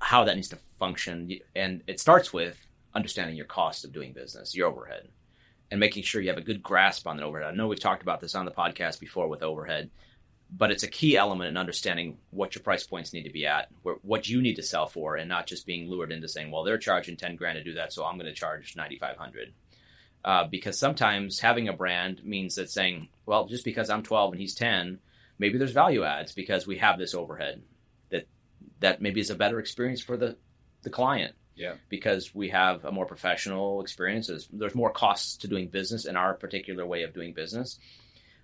how 0.00 0.24
that 0.24 0.34
needs 0.34 0.48
to 0.48 0.58
function. 0.78 1.38
And 1.54 1.82
it 1.86 2.00
starts 2.00 2.32
with 2.32 2.58
understanding 2.94 3.36
your 3.36 3.46
cost 3.46 3.84
of 3.84 3.92
doing 3.92 4.12
business, 4.12 4.54
your 4.54 4.68
overhead, 4.68 5.08
and 5.70 5.80
making 5.80 6.02
sure 6.02 6.20
you 6.20 6.28
have 6.28 6.38
a 6.38 6.42
good 6.42 6.62
grasp 6.62 7.06
on 7.06 7.16
the 7.16 7.22
overhead. 7.22 7.52
I 7.52 7.56
know 7.56 7.68
we've 7.68 7.80
talked 7.80 8.02
about 8.02 8.20
this 8.20 8.34
on 8.34 8.44
the 8.44 8.50
podcast 8.50 9.00
before 9.00 9.28
with 9.28 9.42
overhead, 9.42 9.90
but 10.50 10.70
it's 10.70 10.84
a 10.84 10.88
key 10.88 11.16
element 11.16 11.48
in 11.48 11.56
understanding 11.56 12.18
what 12.30 12.54
your 12.54 12.62
price 12.62 12.86
points 12.86 13.12
need 13.12 13.24
to 13.24 13.32
be 13.32 13.46
at, 13.46 13.68
what 13.82 14.28
you 14.28 14.40
need 14.40 14.56
to 14.56 14.62
sell 14.62 14.86
for, 14.86 15.16
and 15.16 15.28
not 15.28 15.46
just 15.46 15.66
being 15.66 15.88
lured 15.88 16.12
into 16.12 16.28
saying, 16.28 16.50
well, 16.50 16.62
they're 16.62 16.78
charging 16.78 17.16
10 17.16 17.36
grand 17.36 17.56
to 17.56 17.64
do 17.64 17.74
that, 17.74 17.92
so 17.92 18.04
I'm 18.04 18.16
going 18.16 18.32
to 18.32 18.32
charge 18.32 18.76
9,500 18.76 19.52
uh, 20.24 20.44
because 20.44 20.78
sometimes 20.78 21.40
having 21.40 21.68
a 21.68 21.72
brand 21.72 22.24
means 22.24 22.56
that 22.56 22.70
saying, 22.70 23.08
well, 23.26 23.46
just 23.46 23.64
because 23.64 23.90
I'm 23.90 24.02
12 24.02 24.32
and 24.32 24.40
he's 24.40 24.54
10, 24.54 24.98
maybe 25.38 25.58
there's 25.58 25.72
value 25.72 26.04
adds 26.04 26.32
because 26.32 26.66
we 26.66 26.78
have 26.78 26.98
this 26.98 27.14
overhead 27.14 27.62
that 28.10 28.26
that 28.80 29.00
maybe 29.00 29.20
is 29.20 29.30
a 29.30 29.34
better 29.34 29.58
experience 29.58 30.02
for 30.02 30.16
the 30.16 30.36
the 30.82 30.90
client. 30.90 31.34
Yeah. 31.54 31.74
Because 31.88 32.34
we 32.34 32.50
have 32.50 32.84
a 32.84 32.92
more 32.92 33.06
professional 33.06 33.80
experience. 33.80 34.26
There's, 34.26 34.46
there's 34.52 34.74
more 34.74 34.90
costs 34.90 35.38
to 35.38 35.48
doing 35.48 35.68
business 35.68 36.04
in 36.04 36.14
our 36.14 36.34
particular 36.34 36.84
way 36.84 37.02
of 37.02 37.14
doing 37.14 37.32
business. 37.32 37.78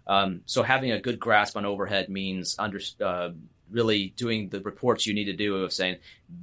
Um, 0.06 0.40
so 0.46 0.62
having 0.62 0.92
a 0.92 1.00
good 1.00 1.20
grasp 1.20 1.56
on 1.56 1.66
overhead 1.66 2.08
means 2.08 2.56
under, 2.58 2.80
uh, 3.04 3.30
really 3.70 4.12
doing 4.16 4.48
the 4.48 4.60
reports 4.60 5.06
you 5.06 5.14
need 5.14 5.26
to 5.26 5.32
do 5.32 5.56
of 5.56 5.72
saying 5.72 5.96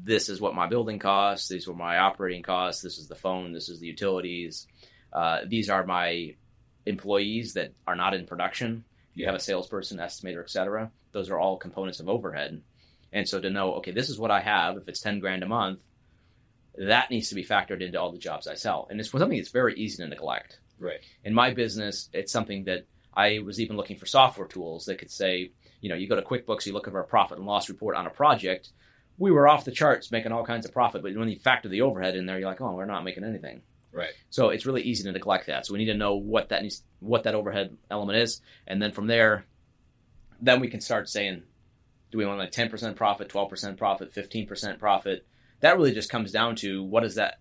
this 0.04 0.30
is 0.30 0.42
what 0.42 0.56
my 0.56 0.68
building 0.68 1.00
costs, 1.00 1.48
these 1.48 1.68
were 1.68 1.76
my 1.76 1.98
operating 1.98 2.44
costs, 2.44 2.82
this 2.82 2.98
is 2.98 3.08
the 3.08 3.16
phone, 3.16 3.54
this 3.54 3.70
is 3.70 3.80
the 3.80 3.88
utilities, 3.88 4.68
uh, 5.14 5.40
these 5.48 5.70
are 5.70 5.86
my 5.86 6.36
employees 6.86 7.54
that 7.54 7.74
are 7.88 7.96
not 7.96 8.14
in 8.14 8.26
production. 8.26 8.84
You 9.14 9.26
have 9.26 9.36
a 9.36 9.40
salesperson, 9.40 9.98
estimator, 9.98 10.42
etc. 10.42 10.92
Those 11.12 11.30
are 11.30 11.40
all 11.40 11.58
components 11.58 12.00
of 12.00 12.10
overhead. 12.10 12.62
And 13.12 13.28
so 13.28 13.40
to 13.42 13.50
know, 13.50 13.74
okay, 13.76 13.92
this 13.92 14.10
is 14.10 14.20
what 14.20 14.32
I 14.32 14.40
have. 14.40 14.78
If 14.78 14.88
it's 14.88 15.02
ten 15.02 15.20
grand 15.20 15.44
a 15.44 15.48
month, 15.48 15.82
that 16.78 17.10
needs 17.10 17.30
to 17.30 17.36
be 17.36 17.44
factored 17.44 17.82
into 17.82 18.00
all 18.00 18.12
the 18.12 18.18
jobs 18.18 18.48
I 18.48 18.56
sell. 18.56 18.88
And 18.90 19.00
it's 19.00 19.12
something 19.12 19.38
that's 19.38 19.50
very 19.50 19.76
easy 19.76 20.04
to 20.04 20.10
neglect. 20.10 20.60
Right. 20.80 21.00
In 21.24 21.34
my 21.34 21.54
business, 21.54 22.10
it's 22.14 22.32
something 22.32 22.64
that 22.66 22.86
I 23.14 23.40
was 23.40 23.60
even 23.60 23.76
looking 23.76 23.98
for 23.98 24.06
software 24.06 24.48
tools 24.48 24.86
that 24.86 25.00
could 25.00 25.12
say, 25.12 25.52
you 25.82 25.90
know, 25.90 25.96
you 25.96 26.08
go 26.08 26.16
to 26.16 26.22
QuickBooks, 26.22 26.66
you 26.66 26.74
look 26.74 26.88
at 26.88 26.96
our 26.96 27.04
profit 27.04 27.38
and 27.38 27.48
loss 27.48 27.70
report 27.70 27.96
on 27.96 28.08
a 28.08 28.12
project. 28.12 28.70
We 29.18 29.32
were 29.32 29.48
off 29.48 29.66
the 29.66 29.72
charts 29.72 30.12
making 30.12 30.32
all 30.32 30.46
kinds 30.46 30.66
of 30.66 30.72
profit, 30.72 31.02
but 31.02 31.14
when 31.16 31.28
you 31.28 31.38
factor 31.38 31.68
the 31.68 31.82
overhead 31.82 32.16
in 32.16 32.26
there, 32.26 32.40
you're 32.40 32.48
like, 32.48 32.62
oh, 32.62 32.74
we're 32.74 32.86
not 32.86 33.04
making 33.04 33.26
anything. 33.26 33.62
Right. 33.92 34.14
So 34.30 34.50
it's 34.50 34.66
really 34.66 34.84
easy 34.84 35.04
to 35.04 35.12
neglect 35.12 35.48
that. 35.48 35.66
So 35.66 35.74
we 35.74 35.80
need 35.80 35.92
to 35.92 35.98
know 35.98 36.16
what 36.16 36.50
that 36.50 36.62
needs, 36.62 36.84
what 37.00 37.24
that 37.24 37.36
overhead 37.36 37.76
element 37.90 38.20
is, 38.20 38.42
and 38.68 38.82
then 38.82 38.92
from 38.92 39.08
there, 39.08 39.46
then 40.42 40.60
we 40.60 40.68
can 40.70 40.80
start 40.82 41.10
saying, 41.10 41.44
do 42.12 42.18
we 42.18 42.26
want 42.26 42.40
like 42.40 42.52
ten 42.52 42.70
percent 42.70 42.96
profit, 42.96 43.30
twelve 43.30 43.50
percent 43.50 43.78
profit, 43.78 44.14
fifteen 44.14 44.48
percent 44.48 44.80
profit? 44.80 45.26
That 45.62 45.76
really 45.78 45.94
just 45.94 46.10
comes 46.10 46.32
down 46.32 46.56
to 46.58 46.84
what 46.84 47.04
is 47.04 47.16
that 47.16 47.40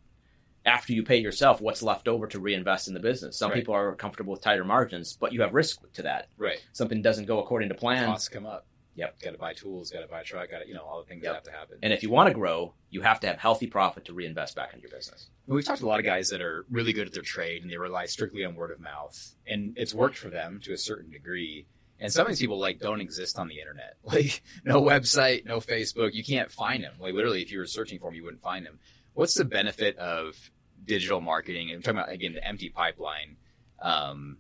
after 0.66 0.92
you 0.92 1.02
pay 1.02 1.16
yourself, 1.18 1.60
what's 1.60 1.82
left 1.82 2.08
over 2.08 2.26
to 2.26 2.40
reinvest 2.40 2.88
in 2.88 2.94
the 2.94 3.00
business. 3.00 3.38
Some 3.38 3.50
Right. 3.50 3.58
people 3.58 3.74
are 3.74 3.94
comfortable 3.94 4.32
with 4.32 4.42
tighter 4.42 4.64
margins, 4.64 5.16
but 5.18 5.32
you 5.32 5.40
have 5.42 5.54
risk 5.54 5.80
to 5.94 6.02
that. 6.02 6.28
Right. 6.36 6.58
Something 6.72 7.00
doesn't 7.00 7.26
go 7.26 7.40
according 7.40 7.68
to 7.70 7.74
plan, 7.74 8.06
Costs 8.06 8.28
come 8.28 8.44
up. 8.44 8.66
Yep. 8.98 9.20
Got 9.22 9.30
to 9.30 9.38
buy 9.38 9.54
tools. 9.54 9.90
Got 9.90 10.00
to 10.00 10.08
buy 10.08 10.20
a 10.22 10.24
truck. 10.24 10.50
Got 10.50 10.58
to 10.60 10.68
you 10.68 10.74
know 10.74 10.82
all 10.82 11.00
the 11.00 11.06
things 11.06 11.22
Yep. 11.22 11.30
that 11.32 11.34
have 11.36 11.44
to 11.44 11.52
happen. 11.52 11.78
and 11.82 11.92
if 11.92 12.02
you 12.02 12.10
want 12.10 12.28
to 12.28 12.34
grow, 12.34 12.74
you 12.90 13.00
have 13.02 13.20
to 13.20 13.28
have 13.28 13.38
healthy 13.38 13.66
profit 13.68 14.04
to 14.06 14.12
reinvest 14.12 14.56
back 14.56 14.74
into 14.74 14.82
your 14.88 14.90
business. 14.96 15.28
We've 15.46 15.64
talked 15.64 15.78
to 15.80 15.86
a 15.86 15.88
lot 15.88 16.00
of 16.00 16.04
guys 16.04 16.28
that 16.30 16.42
are 16.42 16.66
really 16.70 16.92
good 16.92 17.06
at 17.06 17.12
their 17.14 17.22
trade 17.22 17.62
and 17.62 17.70
they 17.70 17.76
rely 17.78 18.06
strictly 18.06 18.44
on 18.44 18.54
word 18.56 18.72
of 18.72 18.80
mouth, 18.80 19.16
and 19.46 19.74
it's 19.78 19.94
worked 19.94 20.16
for 20.18 20.28
them 20.30 20.60
to 20.64 20.72
a 20.72 20.78
certain 20.78 21.10
degree. 21.10 21.66
And 22.00 22.12
some 22.12 22.22
of 22.22 22.28
these 22.28 22.40
people 22.40 22.58
like 22.60 22.78
don't 22.80 23.00
exist 23.00 23.38
on 23.38 23.48
the 23.48 23.58
internet, 23.60 23.96
like 24.02 24.42
no 24.64 24.82
website, 24.82 25.44
no 25.46 25.58
Facebook. 25.60 26.12
You 26.14 26.24
can't 26.24 26.50
find 26.50 26.82
them. 26.84 26.94
Like 27.00 27.14
literally, 27.14 27.42
if 27.42 27.50
you 27.52 27.58
were 27.58 27.66
searching 27.66 27.98
for 27.98 28.06
them, 28.08 28.14
you 28.14 28.24
wouldn't 28.24 28.42
find 28.42 28.66
them. 28.66 28.78
What's 29.14 29.34
the 29.34 29.44
benefit 29.44 29.96
of 29.98 30.36
digital 30.84 31.20
marketing? 31.20 31.70
I'm 31.72 31.82
talking 31.82 31.98
about 32.00 32.10
again 32.12 32.32
the 32.34 32.46
empty 32.46 32.68
pipeline. 32.68 33.36
Um, 33.80 34.38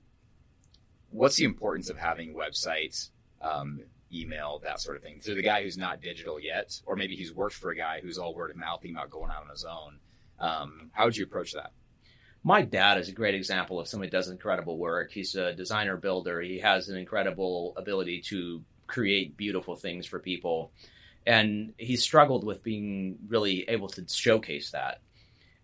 what's 1.10 1.36
the 1.36 1.44
importance 1.44 1.90
of 1.90 1.96
having 1.96 2.34
websites, 2.34 3.10
um, 3.40 3.80
email, 4.12 4.60
that 4.64 4.80
sort 4.80 4.96
of 4.96 5.02
thing? 5.02 5.20
So 5.20 5.34
the 5.34 5.42
guy 5.42 5.62
who's 5.62 5.78
not 5.78 6.00
digital 6.00 6.40
yet, 6.40 6.80
or 6.86 6.96
maybe 6.96 7.16
he's 7.16 7.32
worked 7.32 7.54
for 7.54 7.70
a 7.70 7.76
guy 7.76 8.00
who's 8.02 8.18
all 8.18 8.34
word 8.34 8.50
of 8.50 8.56
mouth, 8.56 8.80
thinking 8.82 8.96
about 8.96 9.10
going 9.10 9.30
out 9.30 9.42
on 9.42 9.50
his 9.50 9.64
own. 9.64 9.98
Um, 10.40 10.90
how 10.92 11.04
would 11.04 11.16
you 11.16 11.24
approach 11.24 11.52
that? 11.52 11.72
my 12.44 12.62
dad 12.62 12.98
is 12.98 13.08
a 13.08 13.12
great 13.12 13.34
example 13.34 13.80
of 13.80 13.88
somebody 13.88 14.08
who 14.08 14.16
does 14.16 14.28
incredible 14.28 14.78
work. 14.78 15.10
He's 15.10 15.34
a 15.34 15.52
designer 15.52 15.96
builder. 15.96 16.40
He 16.40 16.60
has 16.60 16.88
an 16.88 16.96
incredible 16.96 17.74
ability 17.76 18.22
to 18.28 18.62
create 18.86 19.36
beautiful 19.36 19.76
things 19.76 20.06
for 20.06 20.18
people. 20.18 20.72
And 21.26 21.74
he 21.76 21.96
struggled 21.96 22.44
with 22.44 22.62
being 22.62 23.18
really 23.28 23.68
able 23.68 23.88
to 23.88 24.04
showcase 24.08 24.70
that. 24.70 25.02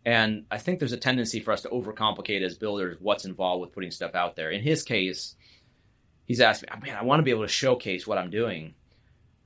And 0.05 0.45
I 0.51 0.59
think 0.59 0.79
there's 0.79 0.93
a 0.93 0.99
tendency 0.99 1.41
for 1.41 1.53
us 1.53 1.63
to 1.63 1.71
overcomplicate 1.71 2.43
as 2.43 2.59
builders 2.59 2.99
what's 3.01 3.25
involved 3.25 3.63
with 3.63 3.73
putting 3.73 3.91
stuff 3.91 4.15
out 4.15 4.37
there. 4.37 4.51
In 4.51 4.61
his 4.61 4.83
case, 4.83 5.37
he's 6.27 6.41
asked 6.41 6.63
me, 6.63 6.69
man, 6.83 6.97
I 6.97 7.05
want 7.05 7.21
to 7.21 7.25
be 7.25 7.31
able 7.31 7.43
to 7.43 7.49
showcase 7.49 8.07
what 8.07 8.19
I'm 8.19 8.31
doing. 8.31 8.75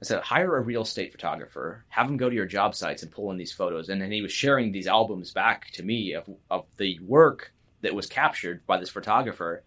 I 0.00 0.04
said, 0.04 0.22
hire 0.22 0.56
a 0.56 0.60
real 0.60 0.82
estate 0.82 1.10
photographer, 1.10 1.84
have 1.88 2.08
him 2.08 2.16
go 2.16 2.28
to 2.28 2.34
your 2.34 2.46
job 2.46 2.74
sites 2.74 3.02
and 3.02 3.10
pull 3.10 3.32
in 3.32 3.36
these 3.36 3.52
photos. 3.52 3.88
And 3.88 4.00
then 4.00 4.12
he 4.12 4.22
was 4.22 4.32
sharing 4.32 4.70
these 4.70 4.86
albums 4.86 5.32
back 5.32 5.70
to 5.72 5.82
me 5.82 6.12
of, 6.12 6.28
of 6.50 6.66
the 6.76 6.98
work 7.02 7.52
that 7.80 7.94
was 7.94 8.06
captured 8.06 8.64
by 8.66 8.78
this 8.78 8.90
photographer. 8.90 9.64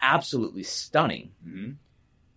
Absolutely 0.00 0.64
stunning. 0.64 1.30
Mm-hmm. 1.46 1.72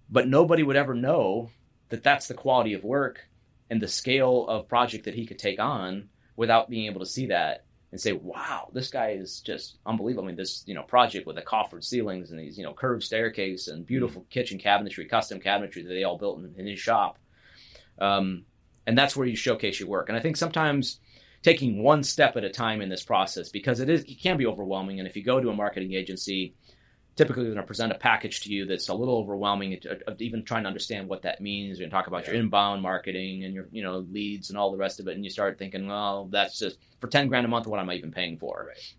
But 0.09 0.27
nobody 0.27 0.63
would 0.63 0.75
ever 0.75 0.93
know 0.93 1.49
that 1.89 2.03
that's 2.03 2.27
the 2.27 2.33
quality 2.33 2.73
of 2.73 2.83
work 2.83 3.27
and 3.69 3.81
the 3.81 3.87
scale 3.87 4.47
of 4.47 4.69
project 4.69 5.05
that 5.05 5.15
he 5.15 5.25
could 5.25 5.39
take 5.39 5.59
on 5.59 6.09
without 6.35 6.69
being 6.69 6.85
able 6.85 6.99
to 6.99 7.05
see 7.05 7.27
that 7.27 7.65
and 7.93 8.01
say, 8.01 8.11
"Wow, 8.11 8.69
this 8.73 8.89
guy 8.89 9.11
is 9.11 9.39
just 9.41 9.77
unbelievable." 9.85 10.23
I 10.23 10.27
mean, 10.27 10.35
this 10.35 10.63
you 10.65 10.73
know 10.73 10.81
project 10.81 11.27
with 11.27 11.35
the 11.35 11.43
coffered 11.43 11.83
ceilings 11.83 12.31
and 12.31 12.39
these 12.39 12.57
you 12.57 12.63
know 12.63 12.73
curved 12.73 13.03
staircase 13.03 13.67
and 13.67 13.85
beautiful 13.85 14.23
mm-hmm. 14.23 14.29
kitchen 14.29 14.57
cabinetry, 14.57 15.07
custom 15.07 15.39
cabinetry 15.39 15.83
that 15.83 15.89
they 15.89 16.03
all 16.03 16.17
built 16.17 16.39
in, 16.39 16.55
in 16.57 16.65
his 16.65 16.79
shop. 16.79 17.19
Um, 17.99 18.45
and 18.87 18.97
that's 18.97 19.15
where 19.15 19.27
you 19.27 19.35
showcase 19.35 19.79
your 19.79 19.89
work. 19.89 20.09
And 20.09 20.17
I 20.17 20.21
think 20.21 20.37
sometimes 20.37 20.99
taking 21.43 21.83
one 21.83 22.01
step 22.01 22.35
at 22.35 22.43
a 22.43 22.49
time 22.49 22.81
in 22.81 22.89
this 22.89 23.03
process 23.03 23.49
because 23.49 23.79
it 23.79 23.91
is 23.91 24.03
it 24.05 24.19
can 24.19 24.37
be 24.37 24.47
overwhelming. 24.47 24.97
And 24.97 25.07
if 25.07 25.15
you 25.15 25.23
go 25.23 25.39
to 25.39 25.49
a 25.49 25.55
marketing 25.55 25.93
agency, 25.93 26.55
typically 27.15 27.43
they're 27.43 27.53
going 27.53 27.63
to 27.63 27.67
present 27.67 27.91
a 27.91 27.97
package 27.97 28.41
to 28.41 28.51
you 28.51 28.65
that's 28.65 28.89
a 28.89 28.93
little 28.93 29.17
overwhelming 29.17 29.79
of 30.07 30.21
even 30.21 30.43
trying 30.43 30.63
to 30.63 30.67
understand 30.67 31.07
what 31.07 31.23
that 31.23 31.41
means. 31.41 31.77
You're 31.77 31.85
going 31.85 31.91
to 31.91 31.95
talk 31.95 32.07
about 32.07 32.25
yeah. 32.25 32.33
your 32.33 32.41
inbound 32.41 32.81
marketing 32.81 33.43
and 33.43 33.53
your 33.53 33.67
you 33.71 33.83
know 33.83 33.99
leads 33.99 34.49
and 34.49 34.57
all 34.57 34.71
the 34.71 34.77
rest 34.77 34.99
of 34.99 35.07
it, 35.07 35.15
and 35.15 35.23
you 35.23 35.29
start 35.29 35.57
thinking, 35.59 35.87
well, 35.87 36.27
that's 36.31 36.59
just 36.59 36.77
for 36.99 37.07
ten 37.07 37.27
grand 37.27 37.45
a 37.45 37.49
month. 37.49 37.67
What 37.67 37.79
am 37.79 37.89
I 37.89 37.95
even 37.95 38.11
paying 38.11 38.37
for? 38.37 38.65
Right. 38.69 38.93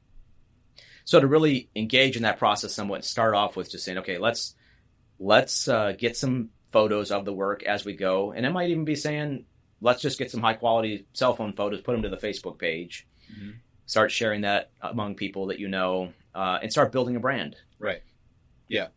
So 1.04 1.20
to 1.20 1.26
really 1.26 1.68
engage 1.76 2.16
in 2.16 2.22
that 2.22 2.38
process 2.38 2.72
somewhat, 2.72 3.04
start 3.04 3.34
off 3.34 3.56
with 3.56 3.70
just 3.70 3.84
saying, 3.84 3.98
okay, 3.98 4.18
let's 4.18 4.54
let's 5.18 5.68
uh, 5.68 5.92
get 5.92 6.16
some 6.16 6.50
photos 6.72 7.10
of 7.10 7.24
the 7.24 7.32
work 7.32 7.62
as 7.62 7.84
we 7.84 7.94
go. 7.94 8.32
And 8.32 8.44
it 8.44 8.50
might 8.50 8.70
even 8.70 8.84
be 8.84 8.96
saying, 8.96 9.44
let's 9.80 10.02
just 10.02 10.18
get 10.18 10.30
some 10.30 10.40
high 10.40 10.54
quality 10.54 11.06
cell 11.12 11.34
phone 11.34 11.52
photos, 11.52 11.80
put 11.82 11.92
them 11.92 12.02
to 12.02 12.08
the 12.08 12.16
Facebook 12.16 12.58
page, 12.58 13.06
mm-hmm. 13.32 13.50
start 13.86 14.10
sharing 14.10 14.40
that 14.40 14.70
among 14.80 15.14
people 15.14 15.46
that 15.46 15.58
you 15.58 15.68
know, 15.68 16.12
uh, 16.34 16.58
and 16.62 16.72
start 16.72 16.90
building 16.90 17.16
a 17.16 17.20
brand. 17.20 17.54
Right. 17.84 18.02
Yeah. 18.66 18.88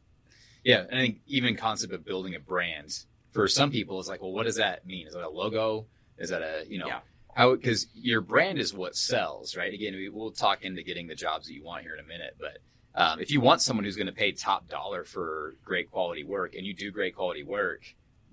Yeah. 0.63 0.85
I 0.89 0.95
think 0.95 1.19
even 1.27 1.57
concept 1.57 1.91
of 1.93 2.05
building 2.05 2.35
a 2.35 2.39
brand 2.39 2.97
for 3.31 3.47
some 3.49 3.69
people 3.69 3.99
is 3.99 4.07
like, 4.07 4.21
well, 4.21 4.31
what 4.31 4.45
does 4.45 4.55
that 4.55 4.85
mean? 4.85 5.07
Is 5.07 5.13
that 5.13 5.23
a 5.23 5.29
logo? 5.29 5.85
Is 6.17 6.29
that 6.29 6.41
a, 6.41 6.63
you 6.67 6.79
know, 6.79 6.87
yeah. 6.87 6.99
how, 7.35 7.53
because 7.53 7.87
your 7.93 8.21
brand 8.21 8.59
is 8.59 8.73
what 8.73 8.95
sells, 8.95 9.57
right? 9.57 9.73
Again, 9.73 9.93
we, 9.93 10.07
we'll 10.07 10.31
talk 10.31 10.63
into 10.63 10.83
getting 10.83 11.07
the 11.07 11.15
jobs 11.15 11.47
that 11.47 11.53
you 11.53 11.63
want 11.63 11.83
here 11.83 11.95
in 11.95 11.99
a 11.99 12.07
minute, 12.07 12.37
but 12.39 12.59
um, 12.95 13.19
if 13.19 13.29
you 13.29 13.41
want 13.41 13.61
someone 13.61 13.83
who's 13.83 13.97
going 13.97 14.07
to 14.07 14.13
pay 14.13 14.31
top 14.31 14.69
dollar 14.69 15.03
for 15.03 15.55
great 15.63 15.91
quality 15.91 16.23
work 16.23 16.55
and 16.55 16.65
you 16.65 16.73
do 16.73 16.89
great 16.89 17.13
quality 17.13 17.43
work, 17.43 17.81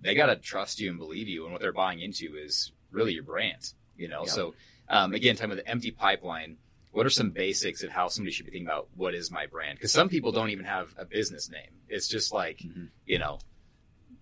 they 0.00 0.14
got 0.14 0.26
to 0.26 0.36
trust 0.36 0.80
you 0.80 0.88
and 0.88 0.98
believe 0.98 1.28
you. 1.28 1.44
And 1.44 1.52
what 1.52 1.60
they're 1.60 1.72
buying 1.72 2.00
into 2.00 2.36
is 2.36 2.70
really 2.92 3.12
your 3.12 3.24
brand, 3.24 3.72
you 3.96 4.08
know? 4.08 4.22
Yeah. 4.24 4.32
So, 4.32 4.54
um, 4.88 5.14
again, 5.14 5.34
talking 5.34 5.52
about 5.52 5.64
the 5.64 5.70
empty 5.70 5.90
pipeline, 5.90 6.58
what 6.94 7.04
are 7.04 7.10
some 7.10 7.30
basics 7.30 7.82
of 7.82 7.90
how 7.90 8.06
somebody 8.06 8.30
should 8.32 8.46
be 8.46 8.52
thinking 8.52 8.68
about 8.68 8.88
what 8.94 9.14
is 9.16 9.30
my 9.30 9.46
brand? 9.46 9.76
Because 9.76 9.90
some 9.90 10.08
people 10.08 10.30
don't 10.30 10.50
even 10.50 10.64
have 10.64 10.94
a 10.96 11.04
business 11.04 11.50
name. 11.50 11.70
It's 11.88 12.06
just 12.06 12.32
like, 12.32 12.58
mm-hmm. 12.58 12.84
you 13.04 13.18
know, 13.18 13.40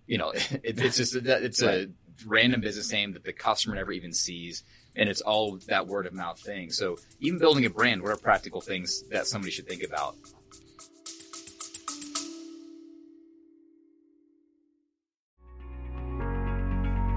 you 0.07 0.17
know, 0.17 0.31
it, 0.35 0.79
it's 0.79 0.97
just, 0.97 1.15
a, 1.15 1.45
it's 1.45 1.61
right. 1.61 1.87
a 1.87 1.89
random 2.25 2.61
business 2.61 2.91
name 2.91 3.13
that 3.13 3.23
the 3.23 3.31
customer 3.31 3.75
never 3.75 3.91
even 3.91 4.11
sees 4.11 4.63
and 4.95 5.07
it's 5.07 5.21
all 5.21 5.59
that 5.67 5.87
word 5.87 6.07
of 6.07 6.13
mouth 6.13 6.39
thing. 6.39 6.71
So 6.71 6.97
even 7.19 7.37
building 7.37 7.65
a 7.65 7.69
brand, 7.69 8.01
what 8.01 8.11
are 8.11 8.17
practical 8.17 8.59
things 8.59 9.03
that 9.09 9.27
somebody 9.27 9.51
should 9.51 9.67
think 9.67 9.83
about? 9.83 10.15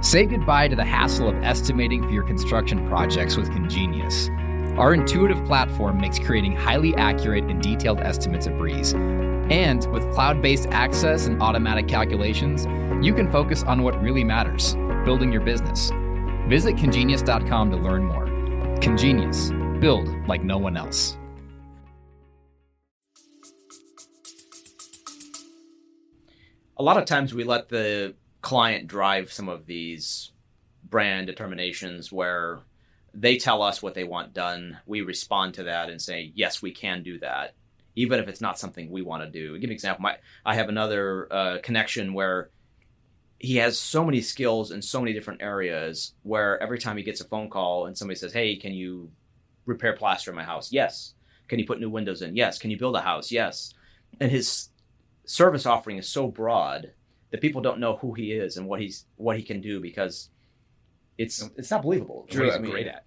Say 0.02 0.26
goodbye 0.26 0.68
to 0.68 0.76
the 0.76 0.84
hassle 0.84 1.28
of 1.28 1.34
estimating 1.42 2.02
for 2.02 2.10
your 2.10 2.24
construction 2.24 2.86
projects 2.88 3.36
with 3.36 3.50
Congenius. 3.50 4.28
Our 4.78 4.92
intuitive 4.92 5.42
platform 5.46 5.98
makes 6.02 6.18
creating 6.18 6.54
highly 6.54 6.94
accurate 6.96 7.44
and 7.44 7.62
detailed 7.62 7.98
estimates 8.00 8.46
a 8.46 8.50
breeze. 8.50 8.92
And 8.92 9.90
with 9.90 10.12
cloud 10.12 10.42
based 10.42 10.68
access 10.70 11.26
and 11.26 11.42
automatic 11.42 11.88
calculations, 11.88 12.66
you 13.02 13.14
can 13.14 13.32
focus 13.32 13.62
on 13.62 13.82
what 13.82 13.98
really 14.02 14.22
matters 14.22 14.74
building 15.06 15.32
your 15.32 15.40
business. 15.40 15.90
Visit 16.46 16.76
congenius.com 16.76 17.70
to 17.70 17.76
learn 17.78 18.04
more. 18.04 18.26
Congenius, 18.80 19.50
build 19.80 20.10
like 20.28 20.44
no 20.44 20.58
one 20.58 20.76
else. 20.76 21.16
A 26.76 26.82
lot 26.82 26.98
of 26.98 27.06
times 27.06 27.32
we 27.32 27.44
let 27.44 27.70
the 27.70 28.14
client 28.42 28.88
drive 28.88 29.32
some 29.32 29.48
of 29.48 29.64
these 29.64 30.32
brand 30.84 31.28
determinations 31.28 32.12
where 32.12 32.60
they 33.18 33.38
tell 33.38 33.62
us 33.62 33.82
what 33.82 33.94
they 33.94 34.04
want 34.04 34.34
done. 34.34 34.78
We 34.84 35.00
respond 35.00 35.54
to 35.54 35.64
that 35.64 35.88
and 35.88 36.00
say, 36.00 36.32
yes, 36.34 36.60
we 36.60 36.70
can 36.70 37.02
do 37.02 37.18
that, 37.20 37.54
even 37.94 38.20
if 38.20 38.28
it's 38.28 38.42
not 38.42 38.58
something 38.58 38.90
we 38.90 39.00
want 39.00 39.22
to 39.22 39.30
do. 39.30 39.54
I'll 39.54 39.60
give 39.60 39.70
an 39.70 39.74
example. 39.74 40.02
My, 40.02 40.18
I 40.44 40.54
have 40.54 40.68
another 40.68 41.26
uh, 41.32 41.58
connection 41.62 42.12
where 42.12 42.50
he 43.38 43.56
has 43.56 43.78
so 43.78 44.04
many 44.04 44.20
skills 44.20 44.70
in 44.70 44.82
so 44.82 45.00
many 45.00 45.14
different 45.14 45.42
areas 45.42 46.12
where 46.22 46.62
every 46.62 46.78
time 46.78 46.98
he 46.98 47.02
gets 47.02 47.22
a 47.22 47.28
phone 47.28 47.48
call 47.48 47.86
and 47.86 47.96
somebody 47.96 48.18
says, 48.18 48.34
Hey, 48.34 48.56
can 48.56 48.74
you 48.74 49.10
repair 49.64 49.94
plaster 49.94 50.30
in 50.30 50.36
my 50.36 50.44
house? 50.44 50.70
Yes. 50.70 51.14
Can 51.48 51.58
you 51.58 51.66
put 51.66 51.80
new 51.80 51.90
windows 51.90 52.20
in? 52.22 52.36
Yes. 52.36 52.58
Can 52.58 52.70
you 52.70 52.78
build 52.78 52.96
a 52.96 53.00
house? 53.00 53.32
Yes. 53.32 53.72
And 54.20 54.30
his 54.30 54.68
service 55.24 55.64
offering 55.64 55.96
is 55.96 56.08
so 56.08 56.28
broad 56.28 56.92
that 57.30 57.40
people 57.40 57.62
don't 57.62 57.80
know 57.80 57.96
who 57.96 58.12
he 58.12 58.32
is 58.32 58.56
and 58.56 58.66
what 58.66 58.80
he's 58.80 59.06
what 59.16 59.36
he 59.36 59.42
can 59.42 59.60
do 59.60 59.80
because 59.80 60.30
it's 61.18 61.48
it's 61.56 61.70
not 61.70 61.82
believable. 61.82 62.26
What 62.28 62.44
he's 62.44 62.70
great 62.70 62.86
at. 62.86 63.04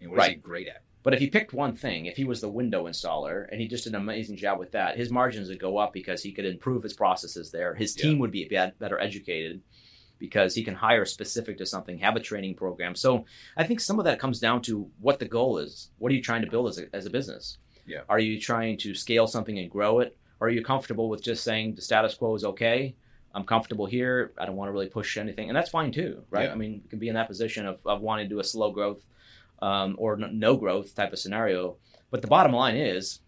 What 0.00 0.16
right. 0.16 0.30
he 0.30 0.36
great 0.36 0.68
at? 0.68 0.82
But 1.02 1.14
if 1.14 1.20
he 1.20 1.28
picked 1.28 1.52
one 1.52 1.74
thing, 1.74 2.06
if 2.06 2.16
he 2.16 2.24
was 2.24 2.40
the 2.40 2.48
window 2.48 2.86
installer 2.86 3.46
and 3.50 3.60
he 3.60 3.66
just 3.66 3.84
did 3.84 3.94
an 3.94 4.00
amazing 4.00 4.36
job 4.36 4.58
with 4.58 4.70
that, 4.72 4.96
his 4.96 5.10
margins 5.10 5.48
would 5.48 5.58
go 5.58 5.76
up 5.78 5.92
because 5.92 6.22
he 6.22 6.32
could 6.32 6.44
improve 6.44 6.82
his 6.82 6.92
processes 6.92 7.50
there. 7.50 7.74
His 7.74 7.94
team 7.94 8.14
yeah. 8.14 8.20
would 8.20 8.30
be 8.30 8.44
better 8.78 9.00
educated 9.00 9.62
because 10.20 10.54
he 10.54 10.62
can 10.62 10.76
hire 10.76 11.04
specific 11.04 11.58
to 11.58 11.66
something, 11.66 11.98
have 11.98 12.14
a 12.14 12.20
training 12.20 12.54
program. 12.54 12.94
So 12.94 13.24
I 13.56 13.64
think 13.64 13.80
some 13.80 13.98
of 13.98 14.04
that 14.04 14.20
comes 14.20 14.38
down 14.38 14.62
to 14.62 14.88
what 15.00 15.18
the 15.18 15.26
goal 15.26 15.58
is. 15.58 15.90
What 15.98 16.12
are 16.12 16.14
you 16.14 16.22
trying 16.22 16.42
to 16.42 16.50
build 16.50 16.68
as 16.68 16.78
a, 16.78 16.86
as 16.94 17.06
a 17.06 17.10
business? 17.10 17.58
Yeah. 17.84 18.02
Are 18.08 18.20
you 18.20 18.40
trying 18.40 18.78
to 18.78 18.94
scale 18.94 19.26
something 19.26 19.58
and 19.58 19.68
grow 19.68 19.98
it? 19.98 20.16
Or 20.38 20.46
are 20.46 20.50
you 20.50 20.62
comfortable 20.62 21.08
with 21.08 21.24
just 21.24 21.42
saying 21.42 21.74
the 21.74 21.82
status 21.82 22.14
quo 22.14 22.36
is 22.36 22.44
okay? 22.44 22.94
I'm 23.34 23.44
comfortable 23.44 23.86
here. 23.86 24.32
I 24.38 24.46
don't 24.46 24.56
want 24.56 24.68
to 24.68 24.72
really 24.72 24.88
push 24.88 25.16
anything. 25.16 25.48
And 25.48 25.56
that's 25.56 25.70
fine 25.70 25.92
too, 25.92 26.22
right? 26.30 26.46
Yeah. 26.46 26.52
I 26.52 26.54
mean, 26.54 26.82
you 26.82 26.88
can 26.88 26.98
be 26.98 27.08
in 27.08 27.14
that 27.14 27.28
position 27.28 27.66
of, 27.66 27.80
of 27.86 28.00
wanting 28.00 28.26
to 28.26 28.34
do 28.34 28.40
a 28.40 28.44
slow 28.44 28.70
growth 28.70 29.02
um, 29.60 29.96
or 29.98 30.16
no 30.16 30.56
growth 30.56 30.94
type 30.94 31.12
of 31.12 31.18
scenario. 31.18 31.76
But 32.10 32.20
the 32.20 32.28
bottom 32.28 32.52
line 32.52 32.76
is 32.76 33.20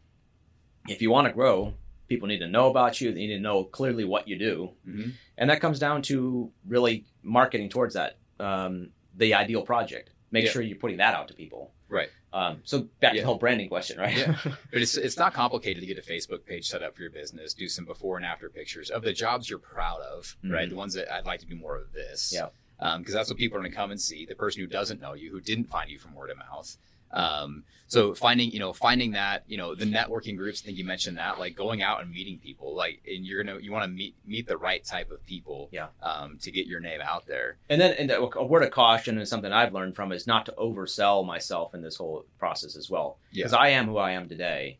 if 0.88 1.00
you 1.00 1.10
want 1.10 1.26
to 1.26 1.32
grow, 1.32 1.74
people 2.08 2.28
need 2.28 2.40
to 2.40 2.48
know 2.48 2.68
about 2.68 3.00
you. 3.00 3.12
They 3.12 3.20
need 3.20 3.36
to 3.36 3.40
know 3.40 3.64
clearly 3.64 4.04
what 4.04 4.28
you 4.28 4.38
do, 4.38 4.70
mm-hmm. 4.86 5.10
and 5.38 5.50
that 5.50 5.60
comes 5.60 5.78
down 5.78 6.02
to 6.02 6.50
really 6.66 7.06
marketing 7.22 7.70
towards 7.70 7.94
that 7.94 8.18
um, 8.38 8.90
the 9.16 9.34
ideal 9.34 9.62
project. 9.62 10.10
Make 10.34 10.46
yeah. 10.46 10.50
sure 10.50 10.62
you're 10.62 10.76
putting 10.76 10.96
that 10.96 11.14
out 11.14 11.28
to 11.28 11.34
people. 11.34 11.70
Right. 11.88 12.08
Um, 12.32 12.58
so 12.64 12.88
back 12.98 13.14
yeah. 13.14 13.20
to 13.20 13.20
the 13.20 13.26
whole 13.26 13.38
branding 13.38 13.68
question, 13.68 14.00
right? 14.00 14.16
yeah. 14.16 14.36
But 14.72 14.82
it's 14.82 14.96
it's 14.96 15.16
not 15.16 15.32
complicated 15.32 15.80
to 15.80 15.86
get 15.86 15.96
a 15.96 16.02
Facebook 16.02 16.44
page 16.44 16.66
set 16.66 16.82
up 16.82 16.96
for 16.96 17.02
your 17.02 17.12
business. 17.12 17.54
Do 17.54 17.68
some 17.68 17.84
before 17.84 18.16
and 18.16 18.26
after 18.26 18.50
pictures 18.50 18.90
of 18.90 19.02
the 19.02 19.12
jobs 19.12 19.48
you're 19.48 19.60
proud 19.60 20.00
of, 20.00 20.36
mm-hmm. 20.42 20.52
right? 20.52 20.68
The 20.68 20.74
ones 20.74 20.94
that 20.94 21.08
I'd 21.14 21.24
like 21.24 21.38
to 21.38 21.46
do 21.46 21.54
more 21.54 21.76
of 21.76 21.92
this. 21.92 22.32
Yeah. 22.34 22.48
Because 22.80 22.96
um, 22.96 23.04
that's 23.06 23.30
what 23.30 23.38
people 23.38 23.56
are 23.56 23.60
going 23.60 23.70
to 23.70 23.76
come 23.76 23.92
and 23.92 24.00
see. 24.00 24.26
The 24.26 24.34
person 24.34 24.60
who 24.60 24.66
doesn't 24.66 25.00
know 25.00 25.14
you, 25.14 25.30
who 25.30 25.40
didn't 25.40 25.66
find 25.70 25.88
you 25.88 26.00
from 26.00 26.12
word 26.16 26.30
of 26.30 26.38
mouth. 26.38 26.76
Um, 27.10 27.64
so 27.86 28.14
finding, 28.14 28.50
you 28.50 28.58
know, 28.58 28.72
finding 28.72 29.12
that, 29.12 29.44
you 29.46 29.56
know, 29.56 29.74
the 29.74 29.84
networking 29.84 30.36
groups, 30.36 30.62
I 30.62 30.66
think 30.66 30.78
you 30.78 30.84
mentioned 30.84 31.18
that, 31.18 31.38
like 31.38 31.54
going 31.54 31.82
out 31.82 32.02
and 32.02 32.10
meeting 32.10 32.38
people, 32.38 32.74
like, 32.74 33.00
and 33.06 33.24
you're 33.24 33.44
to, 33.44 33.62
you 33.62 33.70
want 33.70 33.84
to 33.84 33.88
meet, 33.88 34.16
meet 34.26 34.48
the 34.48 34.56
right 34.56 34.82
type 34.82 35.10
of 35.10 35.24
people, 35.26 35.68
yeah, 35.70 35.88
um, 36.02 36.38
to 36.42 36.50
get 36.50 36.66
your 36.66 36.80
name 36.80 37.00
out 37.00 37.26
there. 37.26 37.58
And 37.68 37.80
then, 37.80 37.92
and 37.92 38.10
a 38.10 38.44
word 38.44 38.64
of 38.64 38.70
caution 38.70 39.18
and 39.18 39.28
something 39.28 39.52
I've 39.52 39.74
learned 39.74 39.94
from 39.94 40.10
is 40.10 40.26
not 40.26 40.46
to 40.46 40.52
oversell 40.52 41.24
myself 41.24 41.74
in 41.74 41.82
this 41.82 41.96
whole 41.96 42.24
process 42.38 42.74
as 42.74 42.90
well. 42.90 43.18
Because 43.32 43.52
yeah. 43.52 43.58
I 43.58 43.68
am 43.68 43.86
who 43.86 43.98
I 43.98 44.12
am 44.12 44.28
today. 44.28 44.78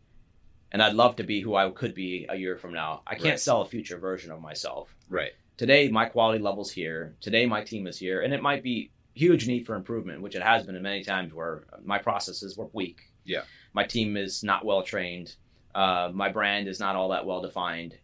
And 0.73 0.83
I'd 0.83 0.95
love 0.95 1.15
to 1.17 1.23
be 1.23 1.41
who 1.41 1.55
I 1.55 1.71
could 1.71 1.95
be 1.95 2.27
a 2.29 2.35
year 2.35 2.57
from 2.57 2.73
now. 2.73 3.03
I 3.07 3.15
can't 3.15 3.25
right. 3.27 3.41
sell 3.41 3.63
a 3.63 3.67
future 3.67 3.97
version 3.97 4.33
of 4.33 4.41
myself. 4.41 4.93
Right. 5.09 5.31
Today, 5.57 5.89
my 5.89 6.07
quality 6.07 6.43
level's 6.43 6.73
here. 6.73 7.15
Today, 7.21 7.47
my 7.47 7.63
team 7.63 7.87
is 7.87 7.97
here. 7.97 8.23
And 8.23 8.35
it 8.35 8.43
might 8.43 8.65
be 8.65 8.91
huge 9.15 9.47
need 9.47 9.65
for 9.67 9.75
improvement, 9.77 10.21
which 10.23 10.35
it 10.35 10.43
has 10.43 10.65
been 10.67 10.75
in 10.77 10.83
many 10.83 11.05
times 11.05 11.33
where 11.33 11.65
my 11.85 11.99
processes 11.99 12.57
were 12.57 12.69
weak. 12.73 13.01
Yeah. 13.25 13.43
my 13.73 13.85
team 13.85 14.17
is 14.17 14.43
not 14.45 14.65
well 14.67 14.83
trained, 14.83 15.35
uh, 15.75 16.11
my 16.13 16.29
brand 16.29 16.69
is 16.69 16.79
not 16.79 16.95
all 16.95 17.09
that 17.09 17.25
well 17.27 17.41
defined, 17.41 17.97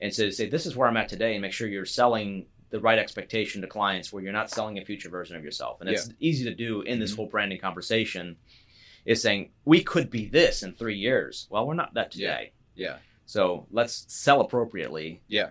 and 0.00 0.14
so 0.14 0.24
to 0.26 0.32
say 0.32 0.48
this 0.48 0.66
is 0.66 0.76
where 0.76 0.86
I'm 0.88 0.96
at 0.96 1.08
today, 1.08 1.32
and 1.34 1.42
make 1.42 1.52
sure 1.52 1.66
you're 1.68 1.84
selling 1.84 2.46
the 2.70 2.78
right 2.80 2.98
expectation 2.98 3.60
to 3.62 3.66
clients 3.66 4.12
where 4.12 4.22
you're 4.22 4.32
not 4.32 4.50
selling 4.50 4.78
a 4.78 4.84
future 4.84 5.08
version 5.08 5.34
of 5.36 5.42
yourself, 5.42 5.80
and 5.80 5.90
it's 5.90 6.10
easy 6.20 6.44
to 6.44 6.54
do 6.54 6.82
in 6.82 6.98
this 7.00 7.12
Mhm. 7.12 7.16
whole 7.16 7.26
branding 7.26 7.58
conversation. 7.58 8.36
Is 9.04 9.22
saying 9.22 9.50
we 9.64 9.82
could 9.82 10.10
be 10.10 10.26
this 10.26 10.62
in 10.62 10.74
three 10.74 10.96
years. 10.98 11.46
Well, 11.50 11.66
we're 11.66 11.74
not 11.74 11.94
that 11.94 12.10
today. 12.10 12.52
Yeah. 12.74 12.98
So 13.24 13.66
let's 13.70 14.04
sell 14.08 14.42
appropriately. 14.42 15.22
Yeah. 15.28 15.50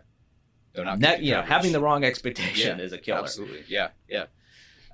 Not, 0.76 0.86
have 0.86 0.96
to 0.98 1.02
Net, 1.02 1.20
do 1.20 1.26
you 1.26 1.32
know, 1.32 1.42
having 1.42 1.72
the 1.72 1.80
wrong 1.80 2.04
expectation 2.04 2.78
Yeah, 2.78 2.84
is 2.86 2.94
a 2.94 3.00
killer. 3.00 3.20
Absolutely. 3.20 3.64
Yeah. 3.68 3.90
Yeah. 4.08 4.26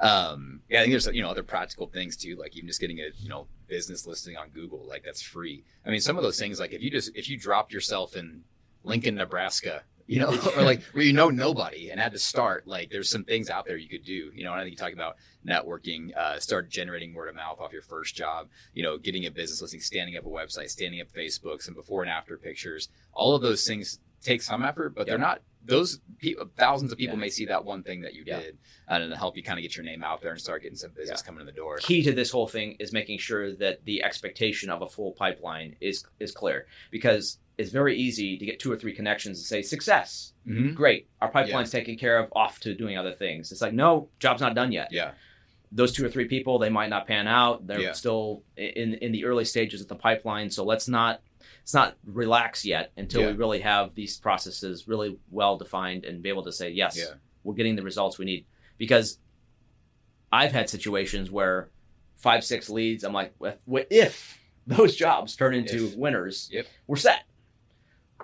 Um, 0.03 0.59
yeah, 0.69 0.79
I 0.79 0.81
think 0.83 0.91
there's 0.91 1.07
you 1.07 1.21
know 1.21 1.29
other 1.29 1.43
practical 1.43 1.87
things 1.87 2.17
too, 2.17 2.35
like 2.35 2.57
even 2.57 2.67
just 2.67 2.81
getting 2.81 2.99
a 2.99 3.07
you 3.19 3.29
know 3.29 3.47
business 3.67 4.05
listing 4.05 4.35
on 4.35 4.49
Google, 4.49 4.85
like 4.85 5.01
that's 5.03 5.21
free. 5.21 5.63
I 5.85 5.91
mean, 5.91 6.01
some 6.01 6.17
of 6.17 6.23
those 6.23 6.37
things, 6.37 6.59
like 6.59 6.73
if 6.73 6.81
you 6.81 6.91
just 6.91 7.15
if 7.15 7.29
you 7.29 7.37
dropped 7.37 7.71
yourself 7.71 8.17
in 8.17 8.43
Lincoln, 8.83 9.15
Nebraska, 9.15 9.83
you 10.05 10.19
know, 10.19 10.37
or 10.57 10.63
like 10.63 10.83
where 10.91 11.05
you 11.05 11.13
know 11.13 11.29
nobody 11.29 11.89
and 11.89 12.01
had 12.01 12.11
to 12.11 12.19
start, 12.19 12.67
like 12.67 12.89
there's 12.89 13.09
some 13.09 13.23
things 13.23 13.49
out 13.49 13.65
there 13.65 13.77
you 13.77 13.87
could 13.87 14.03
do. 14.03 14.29
You 14.35 14.43
know, 14.43 14.51
and 14.51 14.59
I 14.59 14.63
think 14.63 14.71
you 14.71 14.77
talk 14.77 14.91
about 14.91 15.15
networking, 15.47 16.13
uh, 16.17 16.37
start 16.37 16.69
generating 16.69 17.13
word 17.13 17.29
of 17.29 17.35
mouth 17.35 17.61
off 17.61 17.71
your 17.71 17.81
first 17.81 18.13
job. 18.13 18.49
You 18.73 18.83
know, 18.83 18.97
getting 18.97 19.25
a 19.25 19.31
business 19.31 19.61
listing, 19.61 19.79
standing 19.79 20.17
up 20.17 20.25
a 20.25 20.29
website, 20.29 20.69
standing 20.69 20.99
up 20.99 21.07
Facebook, 21.13 21.61
some 21.61 21.75
before 21.75 22.01
and 22.01 22.11
after 22.11 22.37
pictures. 22.37 22.89
All 23.13 23.35
of 23.35 23.41
those 23.41 23.65
things 23.65 23.99
take 24.21 24.41
some 24.41 24.63
effort, 24.65 24.95
but 24.95 25.07
they're 25.07 25.17
not. 25.17 25.41
Those 25.65 26.01
thousands 26.57 26.91
of 26.91 26.97
people 26.97 27.15
Yeah. 27.15 27.21
may 27.21 27.29
see 27.29 27.45
that 27.45 27.63
one 27.65 27.83
thing 27.83 28.01
that 28.01 28.13
you 28.13 28.23
Yeah. 28.25 28.39
did 28.39 28.57
and 28.87 29.03
it'll 29.03 29.15
help 29.17 29.35
you 29.37 29.43
kind 29.43 29.57
of 29.59 29.63
get 29.63 29.75
your 29.75 29.85
name 29.85 30.03
out 30.03 30.21
there 30.21 30.31
and 30.31 30.39
start 30.41 30.61
getting 30.63 30.77
some 30.77 30.91
business 30.91 31.21
coming 31.21 31.39
in 31.41 31.45
the 31.45 31.51
door. 31.51 31.77
key 31.77 32.01
to 32.03 32.11
this 32.13 32.31
whole 32.31 32.47
thing 32.47 32.75
is 32.79 32.91
making 32.93 33.17
sure 33.19 33.53
that 33.55 33.83
the 33.85 34.03
expectation 34.03 34.69
of 34.69 34.81
a 34.81 34.87
full 34.87 35.11
pipeline 35.13 35.75
is 35.81 36.05
is 36.19 36.31
clear 36.31 36.67
because 36.91 37.39
it's 37.57 37.69
very 37.71 37.95
easy 37.95 38.37
to 38.37 38.45
get 38.45 38.59
two 38.59 38.71
or 38.71 38.75
three 38.77 38.93
connections 38.93 39.37
and 39.39 39.45
say 39.45 39.61
success 39.61 40.33
Mm-hmm. 40.47 40.73
great 40.73 41.07
our 41.21 41.31
pipeline's 41.31 41.71
taken 41.71 41.95
care 41.97 42.17
of 42.19 42.27
off 42.35 42.59
to 42.61 42.73
doing 42.73 42.97
other 42.97 43.13
things 43.13 43.51
it's 43.51 43.61
like 43.61 43.71
no 43.73 44.09
job's 44.19 44.41
not 44.41 44.53
done 44.55 44.71
yet 44.73 44.89
Yeah, 44.91 45.11
those 45.71 45.93
two 45.93 46.05
or 46.05 46.09
three 46.09 46.25
people 46.27 46.59
they 46.59 46.69
might 46.69 46.89
not 46.89 47.07
pan 47.07 47.27
out 47.27 47.65
they're 47.65 47.79
Yeah. 47.79 47.91
still 47.93 48.43
in 48.57 48.95
in 48.95 49.11
the 49.13 49.23
early 49.23 49.45
stages 49.45 49.79
of 49.81 49.87
the 49.87 49.95
pipeline 49.95 50.49
so 50.49 50.63
let's 50.65 50.87
not 50.89 51.21
let's 51.63 51.73
not 51.73 51.95
relax 52.05 52.65
yet 52.65 52.91
until 52.97 53.21
Yeah. 53.21 53.27
we 53.27 53.33
really 53.33 53.59
have 53.61 53.95
these 53.95 54.17
processes 54.17 54.87
really 54.87 55.17
well 55.31 55.57
defined 55.57 56.03
and 56.05 56.21
be 56.21 56.29
able 56.29 56.43
to 56.43 56.51
say 56.51 56.69
yes 56.69 56.97
Yeah. 56.97 57.15
we're 57.43 57.53
getting 57.55 57.75
the 57.75 57.83
results 57.83 58.19
we 58.19 58.25
need 58.25 58.45
because 58.77 59.17
i've 60.31 60.51
had 60.51 60.69
situations 60.69 61.31
where 61.31 61.69
five 62.17 62.43
six 62.43 62.69
leads 62.69 63.03
i'm 63.03 63.13
like 63.13 63.33
if, 63.41 63.55
if 63.89 64.39
those 64.67 64.95
jobs 64.95 65.35
turn 65.35 65.53
into 65.53 65.85
If. 65.87 65.95
winners 65.95 66.49
Yep. 66.51 66.67
we're 66.87 66.95
set 66.97 67.23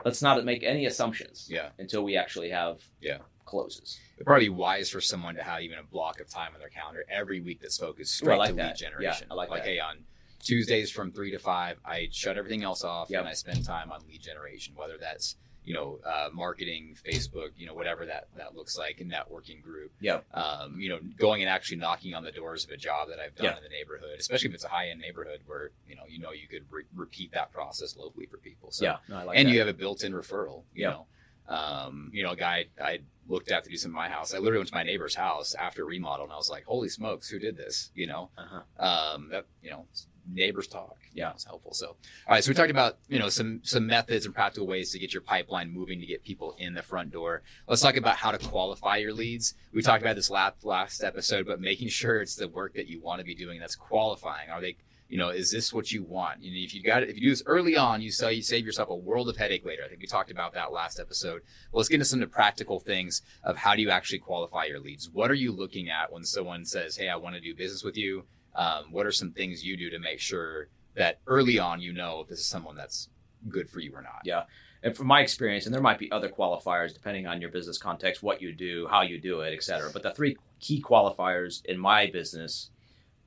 let's 0.05 0.21
not 0.21 0.43
make 0.45 0.63
any 0.63 0.85
assumptions 0.85 1.47
yeah. 1.49 1.69
until 1.79 2.03
we 2.03 2.15
actually 2.17 2.49
have 2.49 2.81
Yeah. 3.01 3.17
closes 3.45 3.99
It'd 4.15 4.25
probably 4.27 4.45
be 4.45 4.49
wise 4.49 4.89
for 4.89 4.99
someone 5.01 5.35
to 5.35 5.43
have 5.43 5.61
even 5.61 5.77
a 5.79 5.83
block 5.83 6.19
of 6.19 6.29
time 6.29 6.51
on 6.53 6.59
their 6.59 6.69
calendar 6.69 7.03
every 7.09 7.39
week 7.41 7.61
that's 7.61 7.77
focused 7.77 8.15
straight 8.15 8.37
like 8.37 8.49
to 8.49 8.55
that. 8.55 8.67
lead 8.67 8.75
generation. 8.77 9.27
Yeah, 9.29 9.31
I 9.31 9.33
like 9.35 9.49
that. 9.49 9.63
hey, 9.65 9.79
on 9.79 9.97
Tuesdays 10.43 10.89
from 10.91 11.11
three 11.11 11.31
to 11.31 11.39
five, 11.39 11.77
I 11.85 12.07
shut 12.11 12.37
everything 12.37 12.63
else 12.63 12.83
off 12.83 13.09
Yep. 13.09 13.19
and 13.21 13.29
I 13.29 13.33
spend 13.33 13.65
time 13.65 13.91
on 13.91 14.01
lead 14.07 14.21
generation, 14.21 14.73
whether 14.75 14.97
that's 14.97 15.35
you 15.65 15.73
know 15.73 15.99
uh, 16.05 16.29
marketing, 16.33 16.95
Facebook, 17.05 17.49
you 17.57 17.67
know 17.67 17.73
whatever 17.73 18.05
that 18.05 18.27
that 18.37 18.55
looks 18.55 18.77
like, 18.77 19.01
a 19.01 19.03
networking 19.03 19.61
group. 19.61 19.91
Yep. 19.99 20.25
Um, 20.33 20.79
you 20.79 20.89
know, 20.89 20.99
going 21.17 21.41
and 21.41 21.49
actually 21.49 21.77
knocking 21.77 22.13
on 22.15 22.23
the 22.23 22.31
doors 22.31 22.63
of 22.63 22.71
a 22.71 22.77
job 22.77 23.09
that 23.09 23.19
I've 23.19 23.35
done 23.35 23.45
Yeah. 23.45 23.57
in 23.57 23.63
the 23.63 23.69
neighborhood, 23.69 24.17
especially 24.17 24.49
if 24.49 24.55
it's 24.55 24.63
a 24.65 24.69
high 24.69 24.89
end 24.89 25.01
neighborhood 25.01 25.41
where 25.45 25.71
you 25.87 25.95
know 25.95 26.03
you 26.07 26.19
know 26.19 26.31
you 26.31 26.47
could 26.47 26.63
re- 26.71 26.85
repeat 26.95 27.31
that 27.33 27.51
process 27.51 27.95
locally 27.97 28.25
for 28.25 28.37
people. 28.37 28.71
So 28.71 28.85
yeah 28.85 28.97
no, 29.09 29.17
I 29.17 29.23
like 29.23 29.37
and 29.37 29.47
that. 29.47 29.51
you 29.53 29.59
have 29.59 29.67
a 29.67 29.73
built-in 29.73 30.13
referral. 30.13 30.63
You 30.73 30.83
Yeah. 30.85 30.89
know, 30.91 31.05
um, 31.49 32.09
you 32.13 32.23
know, 32.23 32.31
a 32.31 32.35
guy 32.35 32.65
I 32.81 32.99
looked 33.27 33.51
at 33.51 33.63
to 33.65 33.69
do 33.69 33.77
some 33.77 33.91
of 33.91 33.95
my 33.95 34.07
house. 34.09 34.33
I 34.33 34.37
literally 34.37 34.59
went 34.59 34.69
to 34.69 34.75
my 34.75 34.83
neighbor's 34.83 35.13
house 35.15 35.53
after 35.55 35.85
remodel, 35.85 36.23
and 36.25 36.33
I 36.33 36.37
was 36.37 36.49
like, 36.49 36.63
"Holy 36.65 36.89
smokes, 36.89 37.29
who 37.29 37.37
did 37.37 37.57
this?" 37.57 37.91
You 37.93 38.07
know, 38.07 38.29
uh-huh. 38.37 38.85
um, 39.15 39.29
that 39.31 39.45
you 39.61 39.69
know, 39.71 39.85
neighbors 40.33 40.67
talk. 40.67 40.97
Yeah. 41.13 41.31
it's 41.31 41.43
helpful. 41.43 41.73
So, 41.73 41.87
all 41.87 41.95
right, 42.29 42.43
so 42.43 42.49
we 42.49 42.55
talked 42.55 42.71
about 42.71 42.97
you 43.07 43.19
know 43.19 43.29
some 43.29 43.61
some 43.63 43.87
methods 43.87 44.25
and 44.25 44.33
practical 44.33 44.67
ways 44.67 44.91
to 44.91 44.99
get 44.99 45.13
your 45.13 45.21
pipeline 45.21 45.71
moving 45.71 45.99
to 45.99 46.05
get 46.05 46.23
people 46.23 46.55
in 46.57 46.73
the 46.73 46.81
front 46.81 47.11
door. 47.11 47.41
Let's 47.67 47.81
talk 47.81 47.97
about 47.97 48.17
how 48.17 48.31
to 48.31 48.37
qualify 48.37 48.97
your 48.97 49.13
leads. 49.13 49.55
We 49.73 49.81
talked 49.81 50.01
about 50.01 50.15
this 50.15 50.29
last 50.29 50.63
last 50.63 51.03
episode, 51.03 51.45
but 51.45 51.59
making 51.59 51.89
sure 51.89 52.21
it's 52.21 52.35
the 52.35 52.47
work 52.47 52.73
that 52.75 52.87
you 52.87 53.01
want 53.01 53.19
to 53.19 53.25
be 53.25 53.35
doing 53.35 53.59
that's 53.59 53.75
qualifying. 53.75 54.49
Are 54.49 54.61
they 54.61 54.77
you 55.09 55.17
know, 55.17 55.29
is 55.29 55.51
this 55.51 55.73
what 55.73 55.91
you 55.91 56.03
want? 56.03 56.43
You 56.43 56.51
know, 56.51 56.63
if 56.63 56.73
you 56.73 56.83
got 56.83 57.01
if 57.01 57.15
you 57.15 57.23
do 57.23 57.29
this 57.31 57.43
early 57.47 57.75
on, 57.75 58.01
you 58.01 58.11
say 58.11 58.31
you 58.31 58.43
save 58.43 58.63
yourself 58.63 58.89
a 58.89 58.95
world 58.95 59.27
of 59.27 59.37
headache 59.37 59.65
later. 59.65 59.81
I 59.83 59.89
think 59.89 60.01
we 60.01 60.07
talked 60.07 60.29
about 60.29 60.53
that 60.53 60.71
last 60.71 60.99
episode. 60.99 61.41
Well, 61.71 61.79
let's 61.79 61.89
get 61.89 61.95
into 61.95 62.05
some 62.05 62.21
of 62.21 62.29
the 62.29 62.33
practical 62.33 62.79
things 62.79 63.23
of 63.43 63.57
how 63.57 63.75
do 63.75 63.81
you 63.81 63.89
actually 63.89 64.19
qualify 64.19 64.65
your 64.65 64.79
leads. 64.79 65.09
What 65.09 65.31
are 65.31 65.35
you 65.35 65.51
looking 65.51 65.89
at 65.89 66.13
when 66.13 66.23
someone 66.23 66.63
says, 66.63 66.95
"Hey, 66.95 67.09
I 67.09 67.15
want 67.15 67.33
to 67.35 67.41
do 67.41 67.55
business 67.55 67.83
with 67.83 67.97
you"? 67.97 68.25
Um, 68.63 68.91
what 68.91 69.05
are 69.05 69.11
some 69.21 69.31
things 69.31 69.63
you 69.63 69.77
do 69.77 69.89
to 69.89 69.99
make 69.99 70.19
sure 70.19 70.67
that 70.95 71.13
early 71.25 71.57
on 71.59 71.79
you 71.79 71.93
know 71.93 72.25
this 72.29 72.39
is 72.39 72.45
someone 72.45 72.75
that's 72.75 73.09
good 73.47 73.69
for 73.69 73.79
you 73.79 73.91
or 73.95 74.01
not? 74.01 74.21
Yeah. 74.25 74.43
and 74.83 74.95
from 74.95 75.07
my 75.07 75.21
experience, 75.21 75.65
and 75.65 75.73
there 75.73 75.81
might 75.81 75.99
be 75.99 76.11
other 76.11 76.29
qualifiers 76.29 76.93
depending 76.93 77.27
on 77.27 77.41
your 77.41 77.51
business 77.51 77.77
context, 77.77 78.23
what 78.23 78.41
you 78.41 78.53
do, 78.53 78.87
how 78.89 79.01
you 79.01 79.19
do 79.19 79.41
it, 79.41 79.53
et 79.53 79.63
cetera. 79.63 79.89
But 79.91 80.03
the 80.03 80.11
three 80.11 80.37
key 80.59 80.81
qualifiers 80.81 81.65
in 81.65 81.77
my 81.77 82.07
business 82.07 82.69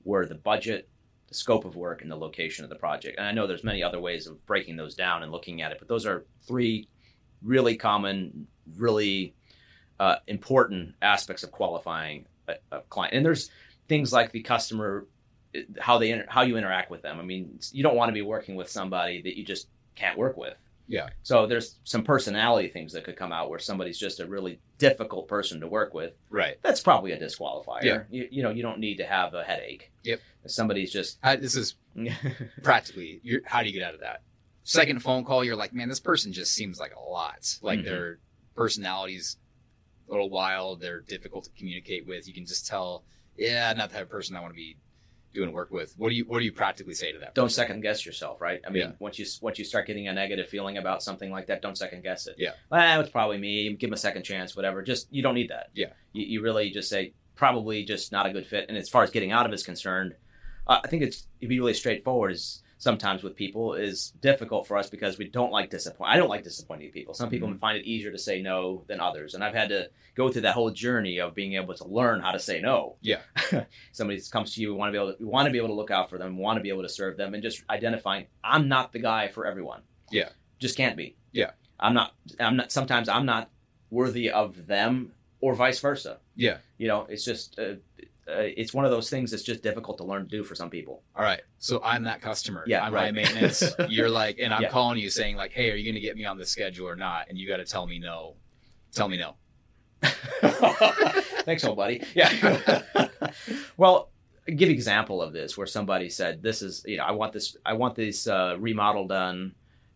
were 0.05 0.27
the 0.27 0.35
budget, 0.35 0.88
the 1.29 1.35
scope 1.35 1.64
of 1.64 1.77
work, 1.77 2.03
and 2.03 2.11
the 2.11 2.16
location 2.16 2.64
of 2.64 2.71
the 2.71 2.77
project. 2.77 3.18
And 3.18 3.27
I 3.27 3.33
know 3.33 3.47
there's 3.47 3.64
many 3.64 3.83
other 3.83 4.01
ways 4.01 4.27
of 4.27 4.45
breaking 4.47 4.77
those 4.77 4.95
down 4.95 5.23
and 5.23 5.31
looking 5.31 5.62
at 5.62 5.73
it, 5.73 5.79
but 5.79 5.88
those 5.88 6.07
are 6.07 6.25
three 6.47 6.88
really 7.42 7.77
common, 7.77 8.47
really 8.77 9.35
uh, 10.01 10.16
important 10.27 10.95
aspects 11.03 11.42
of 11.42 11.51
qualifying 11.53 12.27
a, 12.49 12.55
a 12.71 12.81
client. 12.88 13.14
And 13.14 13.25
there's 13.27 13.51
things 13.88 14.12
like 14.12 14.33
the 14.33 14.42
customer, 14.42 15.07
how 15.80 15.98
they 15.98 16.10
inter- 16.10 16.26
how 16.28 16.42
you 16.42 16.56
interact 16.56 16.90
with 16.90 17.02
them. 17.02 17.18
I 17.18 17.22
mean, 17.22 17.58
you 17.72 17.82
don't 17.82 17.96
want 17.96 18.08
to 18.08 18.14
be 18.14 18.22
working 18.22 18.54
with 18.56 18.70
somebody 18.70 19.22
that 19.22 19.36
you 19.36 19.44
just 19.44 19.68
can't 19.94 20.16
work 20.18 20.36
with. 20.36 20.54
Yeah. 20.88 21.08
So 21.22 21.46
there's 21.46 21.76
some 21.84 22.02
personality 22.04 22.68
things 22.68 22.92
that 22.92 23.04
could 23.04 23.16
come 23.16 23.32
out 23.32 23.48
where 23.48 23.58
somebody's 23.58 23.98
just 23.98 24.20
a 24.20 24.26
really 24.26 24.58
difficult 24.78 25.28
person 25.28 25.60
to 25.60 25.68
work 25.68 25.94
with. 25.94 26.12
Right. 26.28 26.56
That's 26.62 26.80
probably 26.80 27.12
a 27.12 27.18
disqualifier. 27.20 27.82
Yeah. 27.84 28.02
You, 28.10 28.28
you 28.30 28.42
know, 28.42 28.50
you 28.50 28.62
don't 28.62 28.78
need 28.80 28.96
to 28.96 29.06
have 29.06 29.32
a 29.34 29.42
headache. 29.44 29.90
Yep. 30.02 30.20
If 30.44 30.50
somebody's 30.50 30.92
just 30.92 31.20
this 31.22 31.54
is 31.56 31.76
practically. 32.62 33.20
You're, 33.22 33.40
how 33.44 33.60
do 33.62 33.68
you 33.68 33.72
get 33.72 33.82
out 33.86 33.94
of 33.94 34.00
that? 34.00 34.22
Second 34.64 35.02
phone 35.02 35.24
call, 35.24 35.44
you're 35.44 35.56
like, 35.56 35.72
man, 35.72 35.88
this 35.88 36.00
person 36.00 36.32
just 36.32 36.52
seems 36.52 36.78
like 36.78 36.94
a 36.94 37.00
lot. 37.00 37.58
Like 37.62 37.80
Mhm. 37.80 37.84
their 37.84 38.18
personalities 38.54 39.36
a 40.08 40.10
little 40.12 40.30
wild. 40.30 40.80
They're 40.80 41.00
difficult 41.00 41.44
to 41.44 41.50
communicate 41.56 42.06
with. 42.06 42.28
You 42.28 42.34
can 42.34 42.46
just 42.46 42.66
tell, 42.66 43.04
yeah, 43.36 43.72
not 43.72 43.88
the 43.90 43.94
type 43.94 44.04
of 44.04 44.10
person 44.10 44.36
I 44.36 44.40
want 44.40 44.52
to 44.52 44.56
be 44.56 44.76
doing 45.35 45.53
work 45.53 45.71
with. 45.71 45.95
What 45.97 46.11
do 46.11 46.14
you 46.14 46.25
What 46.27 46.38
do 46.38 46.45
you 46.45 46.53
practically 46.53 46.95
say 46.95 47.12
to 47.12 47.18
that? 47.21 47.35
don't 47.35 47.51
second 47.51 47.81
guess 47.81 48.05
yourself, 48.07 48.40
right? 48.40 48.61
I 48.66 48.71
mean, 48.71 48.83
Yeah. 48.83 48.92
once 48.99 49.18
you 49.18 49.27
once 49.40 49.59
you 49.59 49.64
start 49.64 49.87
getting 49.87 50.09
a 50.09 50.12
negative 50.12 50.49
feeling 50.49 50.79
about 50.79 51.03
something 51.03 51.31
like 51.31 51.47
that, 51.47 51.62
don't 51.62 51.77
second 51.77 52.03
guess 52.03 52.27
it. 52.27 52.37
Yeah. 52.38 52.53
well, 52.71 53.01
it's 53.01 53.11
probably 53.11 53.38
me. 53.38 53.68
Give 53.75 53.88
them 53.90 53.95
a 53.95 53.99
second 53.99 54.23
chance, 54.25 54.55
whatever. 54.57 54.83
Just 54.83 55.09
you 55.12 55.23
don't 55.23 55.35
need 55.35 55.51
that. 55.51 55.71
Yeah. 55.75 55.92
you, 56.12 56.27
you 56.27 56.42
really 56.42 56.71
just 56.71 56.88
say 56.88 57.14
probably 57.35 57.85
just 57.85 58.12
not 58.12 58.27
a 58.27 58.33
good 58.33 58.47
fit. 58.47 58.66
And 58.68 58.77
as 58.77 58.88
far 58.88 59.03
as 59.03 59.11
getting 59.11 59.33
out 59.33 59.47
of 59.47 59.53
is 59.53 59.62
concerned, 59.62 60.14
uh, 60.66 60.81
I 60.85 60.88
think 60.88 61.03
it's 61.03 61.27
it'd 61.40 61.49
be 61.49 61.59
really 61.59 61.75
straightforward. 61.75 62.33
Is 62.33 62.62
sometimes 62.83 63.23
with 63.23 63.37
people 63.37 63.75
is 63.75 64.11
difficult 64.21 64.66
for 64.66 64.77
us 64.77 64.90
because 64.90 65.16
we 65.16 65.29
don't 65.29 65.53
like 65.53 65.71
disappoint. 65.71 66.11
I 66.11 66.16
don't 66.16 66.29
like 66.29 66.42
disappointing 66.42 66.90
people. 66.90 67.14
Some 67.14 67.31
people 67.31 67.49
Mhm. 67.49 67.61
find 67.61 67.79
it 67.79 67.85
easier 67.87 68.11
to 68.11 68.18
say 68.18 68.42
no 68.42 68.83
than 68.88 68.99
others, 68.99 69.35
and 69.35 69.45
I've 69.45 69.55
had 69.55 69.68
to 69.68 69.88
go 70.16 70.33
through 70.33 70.42
that 70.42 70.55
whole 70.55 70.71
journey 70.71 71.18
of 71.21 71.33
being 71.33 71.53
able 71.55 71.75
to 71.75 71.87
learn 71.87 72.18
how 72.21 72.33
to 72.33 72.40
say 72.40 72.61
no. 72.61 72.97
Yeah. 73.01 73.21
Somebody 73.92 74.21
comes 74.33 74.53
to 74.55 74.61
you, 74.61 74.73
we 74.73 74.79
want 74.79 74.88
to 74.92 74.99
be 74.99 75.01
able 75.01 75.14
to, 75.14 75.25
want 75.25 75.47
to 75.47 75.53
be 75.53 75.59
able 75.59 75.68
to 75.68 75.75
look 75.75 75.92
out 75.92 76.11
for 76.11 76.18
them, 76.18 76.37
want 76.37 76.57
to 76.57 76.61
be 76.62 76.71
able 76.71 76.83
to 76.83 76.88
serve 76.88 77.16
them, 77.16 77.35
and 77.35 77.42
just 77.42 77.62
identifying 77.71 78.27
I'm 78.42 78.66
not 78.66 78.92
the 78.92 78.99
guy 78.99 79.29
for 79.29 79.47
everyone. 79.47 79.83
Yeah. 80.11 80.31
just 80.59 80.77
can't 80.77 80.97
be. 80.97 81.14
Yeah. 81.31 81.53
I'm 81.79 81.95
not. 81.95 82.14
I'm 82.40 82.57
not. 82.57 82.73
Sometimes 82.73 83.09
I'm 83.09 83.27
not 83.27 83.49
worthy 83.90 84.29
of 84.31 84.66
them, 84.66 85.12
or 85.40 85.55
vice 85.55 85.79
versa. 85.81 86.18
Yeah. 86.37 86.59
You 86.79 86.88
know, 86.88 87.07
it's 87.09 87.25
just. 87.25 87.59
Uh, 87.59 87.75
uh, 88.28 88.35
it's 88.56 88.72
one 88.72 88.85
of 88.85 88.90
those 88.90 89.11
things 89.11 89.30
that's 89.30 89.42
just 89.42 89.62
difficult 89.62 89.98
to 89.98 90.04
learn 90.04 90.22
to 90.22 90.28
do 90.28 90.44
for 90.44 90.54
some 90.54 90.70
people. 90.70 91.02
All 91.16 91.24
right. 91.24 91.40
So 91.58 91.80
I'm 91.82 92.04
that 92.04 92.20
customer. 92.20 92.62
Yeah, 92.66 92.85
I'm 92.85 92.94
right. 92.94 93.06
high 93.06 93.11
maintenance. 93.11 93.62
You're 93.88 94.08
like, 94.11 94.38
and 94.38 94.54
I'm 94.54 94.62
Yeah. 94.62 94.68
calling 94.70 94.98
you 94.98 95.11
saying 95.11 95.37
like, 95.37 95.52
hey, 95.52 95.70
are 95.70 95.74
you 95.74 95.85
going 95.85 95.94
to 95.96 96.00
get 96.00 96.16
me 96.16 96.24
on 96.24 96.38
the 96.38 96.46
schedule 96.46 96.88
or 96.88 96.94
not? 96.96 97.28
And 97.28 97.37
you 97.37 97.48
got 97.48 97.56
to 97.56 97.64
tell 97.64 97.87
me 97.87 97.98
no. 97.98 98.35
Tell 98.94 99.08
me 99.08 99.16
no. 99.18 99.35
Thanks, 101.44 101.64
old 101.64 101.76
buddy. 101.76 102.02
Yeah. 102.14 102.82
well, 103.76 104.11
give 104.46 104.61
you 104.62 104.66
an 104.66 104.72
example 104.72 105.22
of 105.22 105.32
this 105.32 105.56
where 105.56 105.66
somebody 105.66 106.08
said, 106.08 106.42
"This 106.42 106.62
is 106.62 106.85
you 106.87 106.96
know 106.96 107.04
I 107.04 107.12
want 107.12 107.32
this 107.32 107.56
I 107.64 107.72
want 107.74 107.94
this 107.94 108.26
uh, 108.26 108.56
remodel 108.58 109.06
done," 109.06 109.54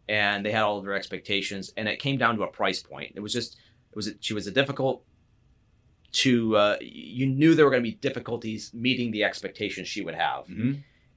and 0.08 0.44
they 0.44 0.52
had 0.52 0.62
all 0.62 0.78
of 0.78 0.84
their 0.84 0.94
expectations, 0.94 1.72
and 1.76 1.88
it 1.88 1.98
came 1.98 2.16
down 2.18 2.36
to 2.36 2.42
a 2.42 2.48
price 2.48 2.82
point. 2.82 3.12
It 3.16 3.20
was 3.20 3.32
just 3.32 3.54
it 3.90 3.96
was 3.96 4.12
she 4.20 4.34
was 4.34 4.46
a 4.46 4.50
difficult 4.52 5.02
to 6.16 6.56
uh, 6.56 6.76
you 6.80 7.26
knew 7.26 7.54
there 7.54 7.64
were 7.64 7.70
going 7.70 7.82
to 7.82 7.90
be 7.90 7.96
difficulties 7.96 8.72
meeting 8.72 9.10
the 9.10 9.24
expectations 9.24 9.88
she 9.88 10.02
would 10.02 10.14
have, 10.14 10.46
Mm-hmm. 10.46 10.72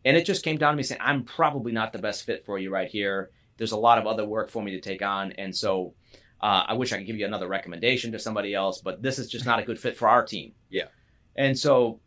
And 0.06 0.16
it 0.16 0.26
just 0.26 0.46
came 0.46 0.58
down 0.58 0.74
to 0.74 0.78
me 0.78 0.84
saying, 0.84 1.02
I'm 1.04 1.24
probably 1.24 1.74
not 1.74 1.92
the 1.92 2.00
best 2.00 2.26
fit 2.26 2.46
for 2.46 2.58
you 2.58 2.70
right 2.72 2.90
here. 2.90 3.32
There's 3.58 3.74
a 3.74 3.78
lot 3.78 3.98
of 3.98 4.08
other 4.08 4.26
work 4.26 4.50
for 4.50 4.64
me 4.64 4.72
to 4.72 4.80
take 4.80 5.02
on. 5.02 5.34
And 5.34 5.54
so 5.54 5.94
uh, 6.42 6.64
I 6.68 6.74
wish 6.74 6.94
I 6.94 6.98
could 6.98 7.06
give 7.06 7.18
you 7.18 7.26
another 7.26 7.50
recommendation 7.50 8.14
to 8.14 8.20
somebody 8.20 8.54
else, 8.54 8.80
but 8.80 9.02
this 9.02 9.20
is 9.20 9.30
just 9.30 9.46
not 9.46 9.60
a 9.60 9.64
good 9.64 9.78
fit 9.80 9.98
for 9.98 10.08
our 10.08 10.26
team. 10.26 10.54
Yeah. 10.70 10.86
And 11.36 11.58
so 11.58 12.00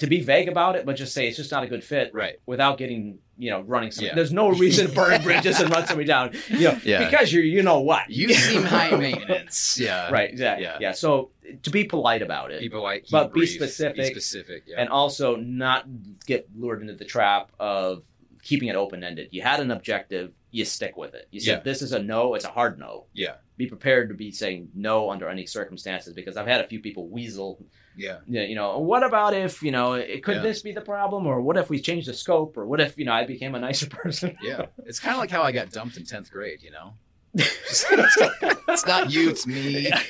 to 0.00 0.06
be 0.06 0.20
vague 0.20 0.48
about 0.48 0.76
it, 0.76 0.84
but 0.84 0.96
just 0.96 1.14
say 1.14 1.28
it's 1.28 1.36
just 1.36 1.50
not 1.52 1.62
a 1.62 1.66
good 1.66 1.82
fit 1.84 2.10
Right. 2.12 2.36
without 2.46 2.76
getting, 2.78 3.18
you 3.38 3.50
know, 3.50 3.60
running 3.62 3.90
some. 3.90 4.04
Yeah. 4.06 4.14
There's 4.14 4.32
no 4.32 4.48
reason 4.50 4.88
to 4.88 4.92
burn 4.94 5.22
bridges 5.28 5.60
and 5.60 5.70
run 5.70 5.86
somebody 5.86 6.06
down, 6.06 6.32
you 6.48 6.60
know, 6.68 6.78
Yeah. 6.84 7.04
because 7.08 7.32
you're, 7.32 7.44
you 7.44 7.62
know 7.62 7.80
what. 7.80 8.10
You 8.10 8.34
seem 8.34 8.62
high 8.62 8.90
maintenance. 8.96 9.78
Yeah. 9.78 10.10
right, 10.10 10.28
exactly. 10.28 10.64
Yeah. 10.64 10.78
Yeah. 10.80 10.92
So 10.92 11.30
to 11.62 11.70
be 11.70 11.84
polite 11.84 12.22
about 12.22 12.50
it. 12.50 12.72
White. 12.72 13.04
keep 13.04 13.12
But 13.12 13.26
it 13.28 13.32
be 13.34 13.46
specific. 13.46 13.96
Be 13.96 14.04
specific. 14.04 14.64
Yeah. 14.66 14.80
and 14.80 14.88
also 14.90 15.36
not 15.36 15.86
get 16.26 16.48
lured 16.56 16.80
into 16.80 16.94
the 16.94 17.04
trap 17.04 17.50
of 17.58 18.02
keeping 18.42 18.68
it 18.68 18.76
open 18.76 19.04
ended. 19.04 19.28
You 19.32 19.42
had 19.42 19.60
an 19.60 19.70
objective, 19.70 20.32
you 20.50 20.64
stick 20.64 20.96
with 20.96 21.14
it. 21.14 21.28
You 21.30 21.40
said 21.40 21.58
Yeah. 21.58 21.62
this 21.62 21.82
is 21.82 21.92
a 21.92 21.98
no, 21.98 22.34
it's 22.34 22.44
a 22.46 22.50
hard 22.50 22.78
no. 22.78 23.04
Yeah. 23.12 23.34
Be 23.58 23.66
prepared 23.66 24.08
to 24.08 24.14
be 24.14 24.32
saying 24.32 24.70
no 24.74 25.10
under 25.10 25.28
any 25.28 25.44
circumstances 25.44 26.14
because 26.14 26.38
I've 26.38 26.46
had 26.46 26.62
a 26.62 26.66
few 26.66 26.80
people 26.80 27.06
weasel. 27.08 27.62
Yeah. 27.96 28.18
Know, 28.26 28.42
you 28.42 28.54
know, 28.54 28.78
what 28.78 29.02
about 29.02 29.34
if 29.34 29.62
you 29.62 29.70
know 29.70 29.94
it 29.94 30.22
could 30.24 30.36
Yeah. 30.36 30.42
this 30.42 30.62
be 30.62 30.72
the 30.72 30.80
problem, 30.80 31.26
or 31.26 31.40
what 31.40 31.56
if 31.56 31.68
we 31.70 31.80
change 31.80 32.06
the 32.06 32.14
scope, 32.14 32.56
or 32.56 32.64
what 32.66 32.80
if 32.80 32.96
you 32.98 33.04
know 33.04 33.12
I 33.12 33.24
became 33.26 33.54
a 33.54 33.58
nicer 33.58 33.86
person? 33.90 34.36
Yeah. 34.42 34.66
It's 34.86 35.00
kind 35.00 35.14
of 35.14 35.20
like 35.20 35.30
how 35.30 35.42
I 35.42 35.52
got 35.52 35.70
dumped 35.70 35.96
in 35.96 36.04
10th 36.04 36.30
grade, 36.30 36.62
you 36.62 36.70
know? 36.70 36.94
it's 37.34 38.86
not 38.86 39.10
you, 39.12 39.30
it's 39.30 39.46
me. 39.46 39.90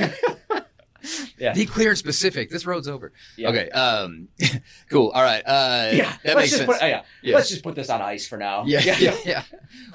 Yeah. 1.38 1.54
Be 1.54 1.64
clear 1.64 1.88
and 1.88 1.98
specific. 1.98 2.50
This 2.50 2.66
road's 2.66 2.86
over. 2.86 3.12
Yeah. 3.38 3.48
Okay. 3.48 3.70
Um, 3.70 4.28
cool. 4.90 5.08
All 5.08 5.22
right. 5.22 5.40
Uh, 5.46 5.88
Yeah, 5.94 6.12
That 6.24 6.36
let's 6.36 6.36
makes 6.36 6.50
sense. 6.56 6.66
put 6.66 6.82
uh, 6.82 6.86
yeah. 6.86 7.02
Yeah. 7.22 7.36
let's 7.36 7.48
just 7.48 7.62
put 7.62 7.74
this 7.74 7.88
on 7.88 8.02
ice 8.02 8.28
for 8.28 8.36
now. 8.36 8.64
yeah, 8.66 8.80
yeah, 8.98 9.16
yeah, 9.24 9.42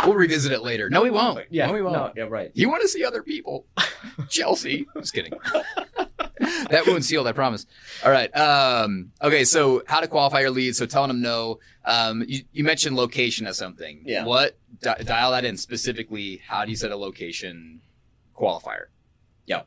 We'll 0.03 0.15
revisit 0.15 0.51
it 0.51 0.63
later. 0.63 0.89
No, 0.89 1.03
we 1.03 1.11
won't. 1.11 1.45
yeah. 1.51 1.67
No, 1.67 1.73
we 1.73 1.83
won't. 1.83 1.95
No, 1.95 2.11
yeah, 2.17 2.23
right. 2.23 2.49
You 2.55 2.69
want 2.69 2.81
to 2.81 2.87
see 2.87 3.03
other 3.05 3.21
people? 3.21 3.67
Chelsea. 4.29 4.87
Just 4.97 5.13
kidding. 5.13 5.33
that 6.69 6.83
wound's 6.85 7.07
sealed, 7.07 7.27
I 7.27 7.31
promise. 7.31 7.65
All 8.03 8.11
right. 8.11 8.35
Um, 8.35 9.11
okay, 9.21 9.45
so 9.45 9.83
how 9.87 9.99
to 9.99 10.07
qualify 10.07 10.41
your 10.41 10.51
leads. 10.51 10.77
So 10.77 10.85
telling 10.85 11.09
them 11.09 11.21
no. 11.21 11.59
Um, 11.85 12.23
you, 12.27 12.43
you 12.51 12.63
mentioned 12.63 12.95
location 12.95 13.47
as 13.47 13.57
something. 13.57 14.03
Yeah. 14.05 14.25
What? 14.25 14.57
Di- 14.81 15.03
dial 15.03 15.31
that 15.31 15.45
in 15.45 15.57
specifically. 15.57 16.41
How 16.47 16.65
do 16.65 16.71
you 16.71 16.77
set 16.77 16.91
a 16.91 16.97
location 16.97 17.81
qualifier? 18.35 18.85
Yeah. 19.45 19.61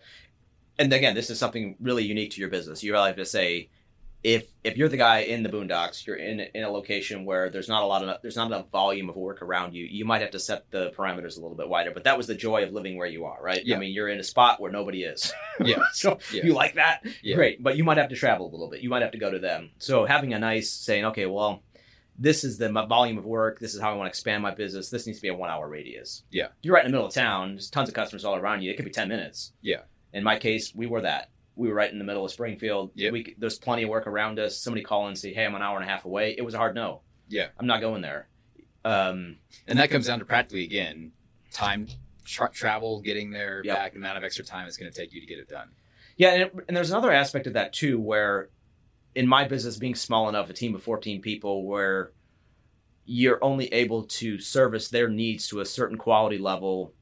And 0.79 0.93
again, 0.93 1.15
this 1.15 1.31
is 1.31 1.39
something 1.39 1.77
really 1.81 2.05
unique 2.05 2.31
to 2.33 2.41
your 2.41 2.51
business. 2.51 2.83
You 2.83 2.93
really 2.93 3.09
have 3.09 3.17
to 3.17 3.27
say, 3.27 3.69
if 4.25 4.49
if 4.65 4.77
you're 4.77 4.89
the 4.89 4.97
guy 4.97 5.21
in 5.21 5.43
the 5.45 5.49
boondocks, 5.49 6.05
you're 6.07 6.17
in 6.17 6.41
in 6.41 6.65
a 6.65 6.69
location 6.71 7.25
where 7.25 7.51
there's 7.51 7.69
not 7.69 7.83
a 7.85 7.87
lot 7.87 8.03
of 8.03 8.21
there's 8.21 8.35
not 8.37 8.49
enough 8.49 8.69
volume 8.71 9.09
of 9.09 9.17
work 9.17 9.43
around 9.43 9.75
you. 9.75 9.85
You 9.85 10.05
might 10.05 10.21
have 10.23 10.33
to 10.33 10.41
set 10.41 10.69
the 10.73 10.91
parameters 10.91 11.37
a 11.39 11.41
little 11.41 11.57
bit 11.57 11.69
wider. 11.69 11.93
But 11.93 12.05
that 12.05 12.17
was 12.17 12.27
the 12.27 12.35
joy 12.35 12.65
of 12.65 12.73
living 12.73 12.97
where 12.97 13.07
you 13.07 13.25
are, 13.27 13.41
right? 13.41 13.65
Yeah. 13.65 13.77
I 13.77 13.79
mean, 13.79 13.93
you're 13.93 14.09
in 14.09 14.19
a 14.19 14.25
spot 14.25 14.61
where 14.61 14.73
nobody 14.73 15.05
is. 15.05 15.33
Yeah. 15.65 15.79
so 15.93 16.19
Yeah. 16.33 16.45
you 16.45 16.55
like 16.55 16.75
that, 16.75 17.05
Yeah. 17.23 17.37
great. 17.37 17.63
But 17.63 17.77
you 17.77 17.85
might 17.85 17.97
have 17.99 18.09
to 18.11 18.17
travel 18.17 18.47
a 18.49 18.51
little 18.51 18.69
bit. 18.69 18.81
You 18.81 18.89
might 18.91 19.03
have 19.03 19.13
to 19.13 19.19
go 19.19 19.31
to 19.31 19.39
them. 19.39 19.71
So 19.79 20.05
having 20.05 20.35
a 20.35 20.39
nice 20.39 20.71
saying, 20.71 21.05
okay, 21.07 21.27
well. 21.27 21.63
This 22.21 22.43
is 22.43 22.59
the 22.59 22.69
volume 22.69 23.17
of 23.17 23.25
work. 23.25 23.61
This 23.61 23.77
is 23.77 23.81
how 23.81 23.93
I 23.93 23.95
want 23.95 24.07
to 24.07 24.09
expand 24.09 24.43
my 24.43 24.53
business. 24.53 24.91
This 24.91 25.07
needs 25.07 25.19
to 25.19 25.23
be 25.23 25.29
a 25.29 25.35
one 25.37 25.51
hour 25.51 25.69
radius. 25.69 26.25
Yeah. 26.33 26.49
You're 26.63 26.75
right 26.75 26.85
in 26.85 26.91
the 26.91 26.97
middle 26.97 27.07
of 27.07 27.15
town. 27.15 27.51
There's 27.55 27.71
tons 27.71 27.89
of 27.89 27.95
customers 27.95 28.25
all 28.25 28.35
around 28.35 28.63
you. 28.63 28.73
It 28.73 28.77
could 28.77 28.85
be 28.87 28.91
10 28.91 29.07
minutes. 29.09 29.53
Yeah. 29.63 29.83
In 30.13 30.25
my 30.25 30.37
case, 30.37 30.75
we 30.75 30.89
were 30.89 31.03
that. 31.03 31.31
We 31.59 31.69
were 31.69 31.75
right 31.75 31.93
in 31.93 31.99
the 31.99 32.05
middle 32.05 32.25
of 32.25 32.31
Springfield. 32.31 32.93
Yep. 32.95 33.13
We, 33.13 33.35
there's 33.37 33.59
plenty 33.59 33.83
of 33.83 33.89
work 33.91 34.07
around 34.07 34.39
us. 34.39 34.57
Somebody 34.57 34.83
call 34.85 35.09
and 35.09 35.19
say, 35.19 35.33
"Hey, 35.35 35.45
I'm 35.45 35.55
an 35.55 35.61
hour 35.63 35.77
and 35.77 35.85
a 35.85 35.91
half 35.91 36.05
away." 36.05 36.35
It 36.39 36.43
was 36.43 36.55
a 36.55 36.59
hard 36.59 36.75
no. 36.75 37.01
Yeah. 37.29 37.49
I'm 37.59 37.67
not 37.67 37.81
going 37.81 38.01
there. 38.01 38.29
Um, 38.85 39.37
And 39.67 39.79
that 39.79 39.91
comes 39.91 40.07
down 40.07 40.21
to 40.21 40.25
practically 40.25 40.65
again 40.65 41.13
time, 41.53 41.89
tra- 42.25 42.51
travel, 42.51 43.01
getting 43.01 43.31
there, 43.33 43.61
Yep. 43.65 43.77
back, 43.77 43.93
the 43.93 43.99
amount 43.99 44.17
of 44.19 44.25
extra 44.25 44.45
time 44.45 44.67
it's 44.69 44.77
going 44.77 44.91
to 44.91 44.97
take 44.99 45.13
you 45.13 45.21
to 45.21 45.27
get 45.27 45.39
it 45.39 45.49
done. 45.49 45.71
yeah, 46.17 46.31
and, 46.31 46.43
it, 46.43 46.55
and 46.69 46.77
there's 46.77 46.91
another 46.91 47.13
aspect 47.13 47.47
of 47.47 47.55
that 47.55 47.73
too, 47.73 47.99
where 47.99 48.49
in 49.15 49.27
my 49.27 49.47
business, 49.49 49.77
being 49.79 49.95
small 49.97 50.29
enough, 50.29 50.49
a 50.49 50.53
team 50.53 50.75
of 50.75 50.83
14 50.83 51.21
people, 51.21 51.65
where 51.67 52.13
you're 53.05 53.43
only 53.43 53.67
able 53.75 54.05
to 54.05 54.39
service 54.39 54.89
their 54.89 55.09
needs 55.09 55.49
to 55.49 55.61
a 55.61 55.65
certain 55.67 55.97
quality 55.99 56.39
level 56.39 56.93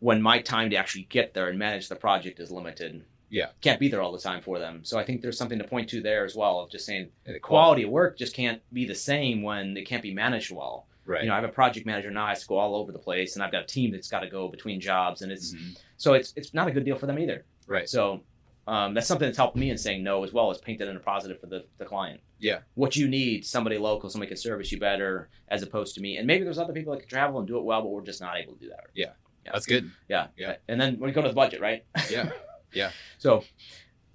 when 0.00 0.20
my 0.20 0.40
time 0.40 0.70
to 0.70 0.76
actually 0.76 1.04
get 1.04 1.34
there 1.34 1.48
and 1.48 1.58
manage 1.58 1.88
the 1.88 1.96
project 1.96 2.40
is 2.40 2.50
limited. 2.50 3.04
Yeah. 3.28 3.46
Can't 3.60 3.80
be 3.80 3.88
there 3.88 4.00
all 4.02 4.12
the 4.12 4.18
time 4.20 4.40
for 4.42 4.58
them. 4.58 4.80
So 4.84 4.98
I 4.98 5.04
think 5.04 5.20
there's 5.20 5.36
something 5.38 5.58
to 5.58 5.64
point 5.64 5.88
to 5.90 6.00
there 6.00 6.24
as 6.24 6.36
well 6.36 6.60
of 6.60 6.70
just 6.70 6.86
saying 6.86 7.10
the 7.24 7.38
quality 7.40 7.82
of 7.82 7.90
work 7.90 8.16
just 8.16 8.34
can't 8.34 8.60
be 8.72 8.84
the 8.86 8.94
same 8.94 9.42
when 9.42 9.76
it 9.76 9.86
can't 9.86 10.02
be 10.02 10.14
managed 10.14 10.52
well. 10.52 10.86
right? 11.04 11.22
You 11.22 11.28
know, 11.28 11.34
I 11.34 11.36
have 11.40 11.44
a 11.48 11.52
project 11.52 11.86
manager 11.86 12.10
now, 12.10 12.24
I 12.26 12.30
has 12.30 12.42
to 12.42 12.46
go 12.48 12.56
all 12.58 12.74
over 12.74 12.90
the 12.90 12.98
place, 12.98 13.36
and 13.36 13.42
I've 13.44 13.52
got 13.52 13.62
a 13.62 13.66
team 13.66 13.92
that's 13.92 14.08
got 14.10 14.20
to 14.20 14.28
go 14.28 14.48
between 14.48 14.80
jobs, 14.80 15.22
and 15.22 15.30
it's 15.30 15.54
Mhm. 15.54 15.78
so 15.96 16.14
it's 16.14 16.32
it's 16.36 16.52
not 16.52 16.66
a 16.66 16.72
good 16.72 16.84
deal 16.84 16.96
for 16.98 17.06
them 17.06 17.18
either. 17.18 17.44
Right. 17.68 17.88
So 17.88 18.22
um, 18.68 18.92
that's 18.94 19.06
something 19.06 19.26
that's 19.28 19.36
helped 19.38 19.54
me 19.56 19.70
in 19.70 19.78
saying 19.78 20.02
no 20.02 20.24
as 20.24 20.32
well 20.32 20.50
as 20.50 20.58
painted 20.58 20.88
in 20.88 20.96
a 20.96 20.98
positive 21.00 21.40
for 21.40 21.46
the, 21.46 21.64
the 21.78 21.84
client. 21.84 22.20
Yeah. 22.40 22.58
What 22.74 22.96
you 22.96 23.06
need, 23.06 23.46
somebody 23.46 23.78
local, 23.78 24.10
somebody 24.10 24.26
can 24.28 24.36
service 24.36 24.72
you 24.72 24.80
better 24.80 25.28
as 25.48 25.62
opposed 25.62 25.94
to 25.94 26.00
me. 26.00 26.16
And 26.16 26.26
maybe 26.26 26.42
there's 26.42 26.58
other 26.58 26.72
people 26.72 26.92
that 26.92 26.98
can 27.00 27.08
travel 27.08 27.38
and 27.38 27.46
do 27.46 27.56
it 27.58 27.62
well, 27.64 27.82
but 27.82 27.90
we're 27.90 28.02
just 28.02 28.20
not 28.20 28.36
able 28.36 28.54
to 28.54 28.58
do 28.60 28.68
that. 28.70 28.86
Yeah. 28.92 29.10
That's 29.44 29.66
good. 29.66 29.88
Yeah. 30.08 30.26
Yeah. 30.36 30.56
And 30.66 30.80
then 30.80 30.98
when 30.98 31.08
you 31.08 31.14
go 31.14 31.22
to 31.22 31.28
the 31.28 31.34
budget, 31.34 31.60
right? 31.60 31.84
Yeah. 32.10 32.30
Yeah. 32.76 32.90
So 33.18 33.42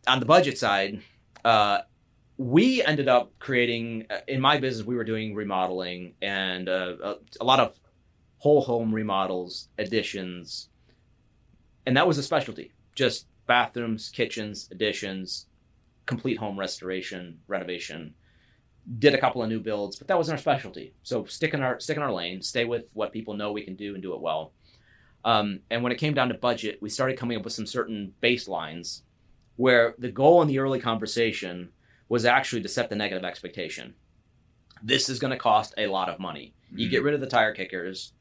on 0.08 0.20
the 0.20 0.26
budget 0.26 0.58
side, 0.58 1.02
uh, 1.44 1.80
we 2.38 2.84
ended 2.84 3.08
up 3.08 3.32
creating, 3.40 4.06
uh, 4.10 4.20
in 4.28 4.40
my 4.40 4.58
business, 4.58 4.86
we 4.86 4.96
were 4.96 5.04
doing 5.04 5.36
remodeling 5.36 6.14
and 6.22 6.70
uh, 6.70 6.96
a, 7.04 7.16
a 7.42 7.44
lot 7.44 7.60
of 7.60 7.80
whole 8.38 8.62
home 8.62 8.94
remodels, 8.94 9.70
additions. 9.78 10.70
And 11.86 11.98
that 11.98 12.08
was 12.08 12.18
a 12.18 12.24
specialty. 12.24 12.72
Just 12.96 13.28
bathrooms, 13.48 14.10
kitchens, 14.10 14.70
additions, 14.72 15.48
complete 16.06 16.38
home 16.38 16.60
restoration, 16.60 17.40
renovation. 17.48 18.14
Did 18.98 19.14
a 19.14 19.20
couple 19.20 19.44
of 19.44 19.50
new 19.50 19.60
builds, 19.60 19.98
but 19.98 20.08
that 20.08 20.18
wasn't 20.18 20.38
our 20.38 20.42
specialty. 20.42 20.94
So 21.04 21.26
stick 21.26 21.54
in 21.54 21.62
our 21.62 21.80
stick 21.80 21.98
in 21.98 22.04
our 22.04 22.12
lane, 22.12 22.42
stay 22.42 22.66
with 22.66 22.86
what 22.94 23.12
people 23.12 23.36
know 23.36 23.52
we 23.52 23.64
can 23.64 23.76
do 23.76 23.94
and 23.94 24.02
do 24.02 24.16
it 24.16 24.22
well. 24.22 24.54
Um, 25.24 25.60
and 25.70 25.84
when 25.84 25.92
it 25.92 25.98
came 25.98 26.14
down 26.14 26.30
to 26.30 26.34
budget, 26.34 26.80
we 26.82 26.90
started 26.90 27.18
coming 27.18 27.38
up 27.38 27.44
with 27.44 27.54
some 27.54 27.68
certain 27.68 28.14
baselines 28.22 29.02
where 29.56 29.94
the 30.00 30.12
goal 30.12 30.42
in 30.42 30.48
the 30.48 30.60
early 30.60 30.80
conversation 30.80 31.70
was 32.10 32.26
actually 32.26 32.62
to 32.64 32.70
set 32.70 32.90
the 32.90 32.96
negative 32.96 33.24
expectation. 33.24 33.94
This 34.84 35.10
is 35.10 35.20
going 35.20 35.32
to 35.32 35.38
cost 35.38 35.74
a 35.78 35.88
lot 35.88 36.10
of 36.10 36.20
money. 36.20 36.54
You 36.76 36.88
Mhm. 36.88 36.92
get 36.92 37.04
rid 37.04 37.14
of 37.14 37.22
the 37.22 37.28
tire 37.28 37.54
kickers, 37.54 38.14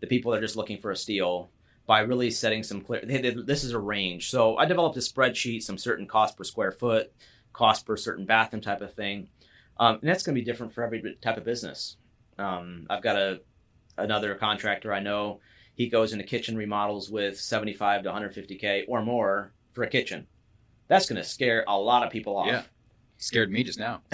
the 0.00 0.06
people 0.06 0.32
that 0.32 0.38
are 0.38 0.42
just 0.42 0.56
looking 0.56 0.78
for 0.78 0.90
a 0.90 0.96
steal, 0.96 1.50
by 1.86 2.00
really 2.00 2.30
setting 2.30 2.62
some 2.62 2.82
clear. 2.82 3.00
This 3.02 3.64
is 3.64 3.72
a 3.72 3.78
range. 3.78 4.28
So 4.28 4.56
I 4.58 4.66
developed 4.66 4.96
a 4.98 5.00
spreadsheet, 5.00 5.62
some 5.62 5.78
certain 5.78 6.06
cost 6.06 6.36
per 6.36 6.44
square 6.44 6.72
foot, 6.72 7.12
cost 7.54 7.86
per 7.86 7.96
certain 7.96 8.26
bathroom 8.26 8.60
type 8.60 8.82
of 8.82 8.92
thing, 8.92 9.28
um, 9.78 9.98
and 10.00 10.08
that's 10.08 10.22
going 10.22 10.34
to 10.34 10.40
be 10.40 10.44
different 10.44 10.72
for 10.74 10.84
every 10.84 11.16
type 11.22 11.38
of 11.38 11.44
business. 11.44 11.96
Um, 12.38 12.86
I've 12.90 13.02
got 13.02 13.16
a 13.16 13.40
another 13.96 14.34
contractor 14.34 14.92
I 14.92 15.00
know. 15.00 15.40
He 15.78 15.88
goes 15.88 16.12
into 16.12 16.24
kitchen 16.24 16.56
remodels 16.56 17.08
with 17.08 17.38
75 17.40 18.02
to 18.02 18.10
150k 18.10 18.84
or 18.88 19.00
more 19.00 19.52
for 19.72 19.84
a 19.84 19.88
kitchen. 19.88 20.26
That's 20.88 21.08
going 21.08 21.22
to 21.22 21.24
scare 21.26 21.64
a 21.68 21.78
lot 21.78 22.04
of 22.04 22.10
people 22.12 22.36
off. 22.36 22.48
Yeah. 22.48 22.62
Scared 23.16 23.50
me 23.50 23.62
just 23.62 23.78
now. 23.78 24.02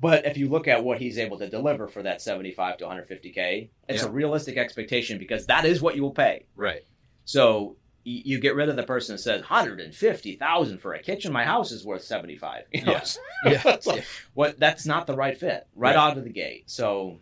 but 0.00 0.26
if 0.26 0.36
you 0.36 0.48
look 0.48 0.66
at 0.68 0.82
what 0.82 0.98
he's 0.98 1.18
able 1.18 1.38
to 1.38 1.48
deliver 1.48 1.86
for 1.86 2.02
that 2.02 2.20
75 2.20 2.78
to 2.78 2.84
150k, 2.84 3.68
it's 3.88 4.02
Yeah. 4.02 4.08
a 4.08 4.10
realistic 4.10 4.56
expectation 4.56 5.18
because 5.18 5.46
that 5.46 5.64
is 5.64 5.80
what 5.80 5.94
you 5.94 6.02
will 6.02 6.10
pay. 6.10 6.46
Right. 6.56 6.82
So 7.24 7.76
you 8.04 8.40
get 8.40 8.56
rid 8.56 8.68
of 8.68 8.74
the 8.74 8.82
person 8.82 9.14
that 9.14 9.22
says 9.22 9.42
150,000 9.42 10.78
for 10.78 10.94
a 10.94 10.98
kitchen. 11.00 11.32
My 11.32 11.44
house 11.44 11.70
is 11.70 11.84
worth 11.86 12.02
75. 12.02 12.64
You 12.72 12.82
know? 12.86 13.00
Yeah. 13.44 13.62
Yeah. 13.64 13.76
Like, 13.86 14.04
What? 14.34 14.58
That's 14.58 14.84
not 14.86 15.06
the 15.06 15.14
right 15.14 15.38
fit 15.38 15.68
right, 15.76 15.94
Right. 15.94 15.96
out 15.96 16.18
of 16.18 16.24
the 16.24 16.30
gate. 16.30 16.64
So 16.68 17.20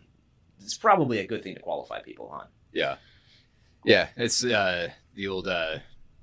it's 0.63 0.77
probably 0.77 1.19
a 1.19 1.27
good 1.27 1.43
thing 1.43 1.55
to 1.55 1.61
qualify 1.61 2.01
people 2.01 2.27
on. 2.29 2.47
Yeah. 2.71 2.95
Yeah. 3.85 4.07
It's 4.15 4.43
uh, 4.43 4.89
the 5.15 5.27
old 5.27 5.47
uh, 5.47 5.79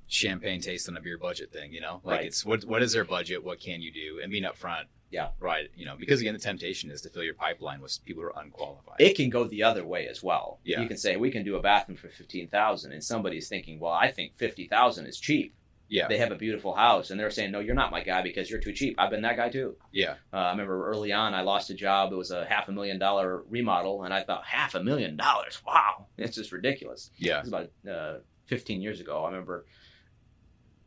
champagne 0.09 0.61
tasting 0.61 0.97
a 0.97 1.01
beer 1.01 1.19
budget 1.19 1.53
thing, 1.53 1.73
you 1.73 1.81
know? 1.81 2.01
Like 2.05 2.19
Right. 2.19 2.27
it's 2.27 2.45
what 2.45 2.65
what 2.65 2.83
is 2.83 2.93
their 2.93 3.05
budget? 3.05 3.45
What 3.45 3.61
can 3.61 3.81
you 3.83 3.93
do? 3.93 4.21
And 4.23 4.31
being 4.31 4.45
upfront. 4.45 4.85
Yeah. 5.11 5.29
Right. 5.41 5.69
You 5.75 5.87
know, 5.87 5.97
because 5.99 6.21
again, 6.21 6.35
the 6.35 6.41
temptation 6.41 6.91
is 6.91 7.01
to 7.03 7.09
fill 7.09 7.23
your 7.25 7.35
pipeline 7.35 7.81
with 7.81 7.99
people 8.05 8.23
who 8.23 8.29
are 8.29 8.43
unqualified. 8.43 8.97
It 9.01 9.17
can 9.17 9.31
go 9.31 9.45
the 9.45 9.63
other 9.63 9.85
way 9.85 10.07
as 10.07 10.23
well. 10.23 10.61
Yeah. 10.65 10.81
You 10.83 10.89
can 10.89 10.99
say 10.99 11.17
we 11.17 11.31
can 11.31 11.45
do 11.45 11.57
a 11.57 11.63
bathroom 11.63 11.97
for 11.97 12.09
15,000 12.09 12.93
and 12.93 13.03
somebody's 13.03 13.49
thinking, 13.49 13.81
"Well, 13.81 13.93
I 13.93 14.11
think 14.13 14.37
50,000 14.37 15.07
is 15.07 15.19
cheap." 15.19 15.55
Yeah. 15.89 16.09
They 16.09 16.19
have 16.19 16.31
a 16.31 16.37
beautiful 16.37 16.75
house 16.75 17.11
and 17.11 17.19
they're 17.19 17.31
saying, 17.31 17.51
"No, 17.51 17.61
you're 17.61 17.75
not 17.75 17.91
my 17.91 18.03
guy 18.03 18.23
because 18.23 18.51
you're 18.51 18.61
too 18.61 18.73
cheap." 18.73 18.97
I've 18.99 19.11
been 19.11 19.23
that 19.23 19.37
guy 19.37 19.49
too. 19.49 19.77
Yeah. 19.93 20.15
Uh, 20.33 20.37
I 20.37 20.51
remember 20.51 20.89
early 20.89 21.13
on, 21.13 21.35
I 21.35 21.41
lost 21.43 21.71
a 21.71 21.75
job. 21.75 22.13
It 22.13 22.17
was 22.17 22.31
a 22.31 22.45
half 22.45 22.69
a 22.69 22.73
million 22.73 22.99
dollar 22.99 23.43
remodel, 23.49 24.05
and 24.05 24.13
I 24.13 24.23
thought, 24.23 24.45
half 24.45 24.75
a 24.75 24.83
million 24.83 25.17
dollars? 25.17 25.61
Wow, 25.67 26.07
it's 26.19 26.37
just 26.37 26.53
ridiculous. 26.53 27.11
Yeah. 27.17 27.39
It 27.39 27.41
was 27.41 27.49
about 27.49 27.71
uh, 27.91 28.19
15 28.47 28.81
years 28.83 29.01
ago. 29.01 29.25
I 29.25 29.29
remember 29.29 29.67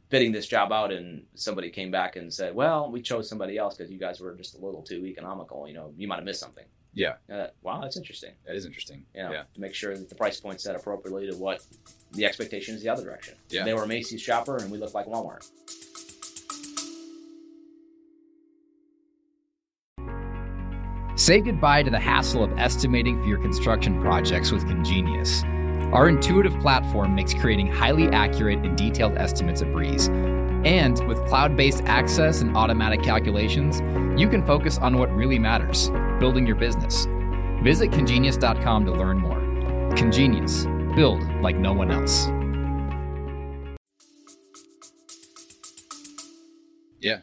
bidding 0.09 0.33
this 0.33 0.45
job 0.45 0.73
out 0.73 0.91
and 0.91 1.23
somebody 1.35 1.69
came 1.69 1.89
back 1.89 2.15
and 2.15 2.33
said, 2.33 2.53
"Well, 2.53 2.91
we 2.91 3.01
chose 3.01 3.27
somebody 3.27 3.57
else 3.57 3.75
because 3.75 3.91
you 3.91 3.99
guys 3.99 4.19
were 4.19 4.35
just 4.35 4.55
a 4.55 4.63
little 4.63 4.83
too 4.83 5.05
economical. 5.05 5.67
You 5.67 5.73
know, 5.73 5.93
you 5.97 6.07
might 6.07 6.17
have 6.17 6.25
missed 6.25 6.39
something." 6.39 6.65
Yeah. 6.93 7.13
Uh, 7.31 7.47
wow, 7.61 7.81
that's 7.81 7.97
interesting. 7.97 8.31
That 8.45 8.55
is 8.55 8.65
interesting. 8.65 9.05
You 9.15 9.23
know, 9.23 9.31
Yeah. 9.31 9.43
to 9.53 9.61
make 9.61 9.73
sure 9.73 9.97
that 9.97 10.09
the 10.09 10.15
price 10.15 10.39
point's 10.39 10.63
set 10.63 10.75
appropriately 10.75 11.29
to 11.29 11.35
what 11.35 11.63
the 12.11 12.25
expectation 12.25 12.75
is 12.75 12.81
the 12.81 12.89
other 12.89 13.03
direction. 13.03 13.35
Yeah. 13.49 13.63
They 13.63 13.73
were 13.73 13.83
a 13.83 13.87
Macy's 13.87 14.21
shopper 14.21 14.57
and 14.57 14.71
we 14.71 14.77
look 14.77 14.93
like 14.93 15.05
Walmart. 15.05 15.47
Say 21.15 21.39
goodbye 21.39 21.83
to 21.83 21.91
the 21.91 21.99
hassle 21.99 22.43
of 22.43 22.57
estimating 22.57 23.21
for 23.21 23.27
your 23.27 23.37
construction 23.39 24.01
projects 24.01 24.51
with 24.51 24.65
Congenius. 24.65 25.43
Our 25.93 26.07
intuitive 26.09 26.57
platform 26.61 27.15
makes 27.15 27.33
creating 27.33 27.67
highly 27.67 28.07
accurate 28.09 28.59
and 28.65 28.77
detailed 28.77 29.17
estimates 29.17 29.61
a 29.61 29.65
breeze. 29.65 30.07
And 30.63 31.05
with 31.07 31.23
cloud 31.27 31.55
based 31.57 31.83
access 31.85 32.41
and 32.41 32.55
automatic 32.55 33.03
calculations, 33.03 33.81
you 34.19 34.29
can 34.29 34.45
focus 34.45 34.77
on 34.77 34.97
what 34.97 35.13
really 35.13 35.37
matters 35.37 35.89
building 36.21 36.45
your 36.45 36.55
business. 36.55 37.07
Visit 37.63 37.89
congenius.com 37.89 38.85
to 38.85 38.91
learn 38.91 39.17
more. 39.17 39.39
Congenius, 39.95 40.67
build 40.95 41.23
like 41.41 41.57
no 41.57 41.73
one 41.73 41.89
else. 41.89 42.27
Yeah. 46.99 47.21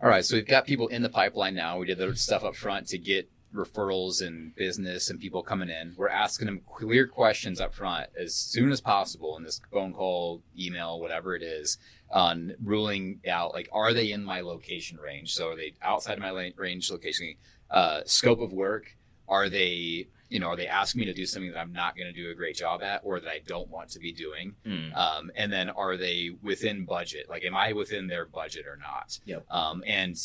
All 0.00 0.08
right, 0.08 0.24
so 0.24 0.36
we've 0.36 0.46
got 0.46 0.66
people 0.66 0.86
in 0.86 1.02
the 1.02 1.08
pipeline 1.08 1.56
now. 1.56 1.80
We 1.80 1.86
did 1.86 1.98
the 1.98 2.14
stuff 2.14 2.44
up 2.44 2.54
front 2.54 2.86
to 2.88 2.98
get 2.98 3.28
referrals 3.52 4.24
and 4.24 4.54
business 4.54 5.10
and 5.10 5.18
people 5.18 5.42
coming 5.42 5.68
in. 5.68 5.94
We're 5.96 6.08
asking 6.08 6.46
them 6.46 6.60
clear 6.72 7.08
questions 7.08 7.60
up 7.60 7.74
front 7.74 8.08
as 8.18 8.34
soon 8.34 8.70
as 8.70 8.80
possible 8.80 9.36
in 9.36 9.42
this 9.42 9.60
phone 9.72 9.92
call, 9.92 10.42
email, 10.56 11.00
whatever 11.00 11.34
it 11.34 11.42
is, 11.42 11.76
on 12.10 12.54
ruling 12.62 13.20
out 13.28 13.52
like, 13.52 13.68
are 13.72 13.92
they 13.92 14.12
in 14.12 14.24
my 14.24 14.40
location 14.40 14.98
range? 14.98 15.34
So 15.34 15.50
are 15.50 15.56
they 15.56 15.74
outside 15.82 16.18
of 16.18 16.20
my 16.20 16.52
range 16.56 16.88
location? 16.90 17.34
Uh, 17.70 18.00
scope 18.04 18.40
of 18.40 18.52
work? 18.52 18.96
Are 19.28 19.48
they, 19.48 20.08
you 20.28 20.40
know, 20.40 20.48
are 20.48 20.56
they 20.56 20.66
asking 20.66 21.00
me 21.00 21.04
to 21.06 21.12
do 21.14 21.24
something 21.24 21.52
that 21.52 21.58
I'm 21.58 21.72
not 21.72 21.96
going 21.96 22.12
to 22.12 22.12
do 22.12 22.30
a 22.30 22.34
great 22.34 22.56
job 22.56 22.82
at 22.82 23.00
or 23.04 23.20
that 23.20 23.28
I 23.30 23.40
don't 23.46 23.68
want 23.70 23.90
to 23.90 24.00
be 24.00 24.12
doing? 24.12 24.54
Um, 24.94 25.30
and 25.36 25.52
then 25.52 25.70
are 25.70 25.96
they 25.96 26.30
within 26.42 26.84
budget? 26.84 27.28
Like, 27.28 27.44
am 27.44 27.54
I 27.54 27.72
within 27.72 28.06
their 28.08 28.26
budget 28.26 28.66
or 28.66 28.76
not? 28.76 29.18
Yep. 29.24 29.46
Um, 29.50 29.84
and 29.86 30.16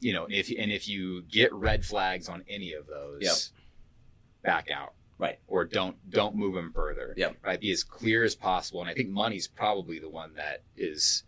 you 0.00 0.12
know, 0.12 0.26
if 0.30 0.50
and 0.50 0.72
if 0.72 0.88
you 0.88 1.22
get 1.22 1.52
red 1.52 1.84
flags 1.84 2.28
on 2.28 2.42
any 2.48 2.72
of 2.72 2.86
those, 2.86 3.20
Yep. 3.22 3.34
back 4.42 4.70
out. 4.70 4.92
Right. 5.18 5.38
Or 5.46 5.64
don't 5.64 5.96
don't 6.10 6.34
move 6.34 6.54
them 6.54 6.72
further. 6.74 7.14
Yep. 7.16 7.36
Right. 7.42 7.60
Be 7.60 7.70
as 7.70 7.84
clear 7.84 8.24
as 8.24 8.34
possible. 8.34 8.80
And 8.80 8.90
I 8.90 8.94
think 8.94 9.10
money's 9.10 9.46
probably 9.46 9.98
the 9.98 10.08
one 10.10 10.34
that 10.34 10.62
is, 10.76 11.22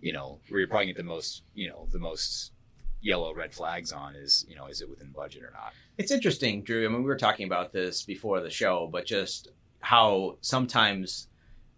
you 0.00 0.12
know, 0.12 0.40
where 0.48 0.60
you're 0.60 0.68
probably 0.68 0.86
get 0.86 0.96
the 0.96 1.02
most, 1.02 1.42
you 1.54 1.68
know, 1.68 1.88
the 1.92 1.98
most 1.98 2.52
yellow 3.04 3.32
red 3.34 3.52
flags 3.54 3.92
on 3.92 4.16
is, 4.16 4.44
you 4.48 4.56
know, 4.56 4.66
is 4.66 4.80
it 4.80 4.88
within 4.88 5.10
budget 5.10 5.42
or 5.44 5.50
not? 5.52 5.72
It's 5.98 6.10
interesting, 6.10 6.62
Drew. 6.62 6.84
I 6.86 6.88
mean, 6.88 6.98
we 7.02 7.04
were 7.04 7.16
talking 7.16 7.46
about 7.46 7.72
this 7.72 8.02
before 8.02 8.40
the 8.40 8.50
show, 8.50 8.88
but 8.90 9.04
just 9.06 9.48
how 9.80 10.38
sometimes 10.40 11.28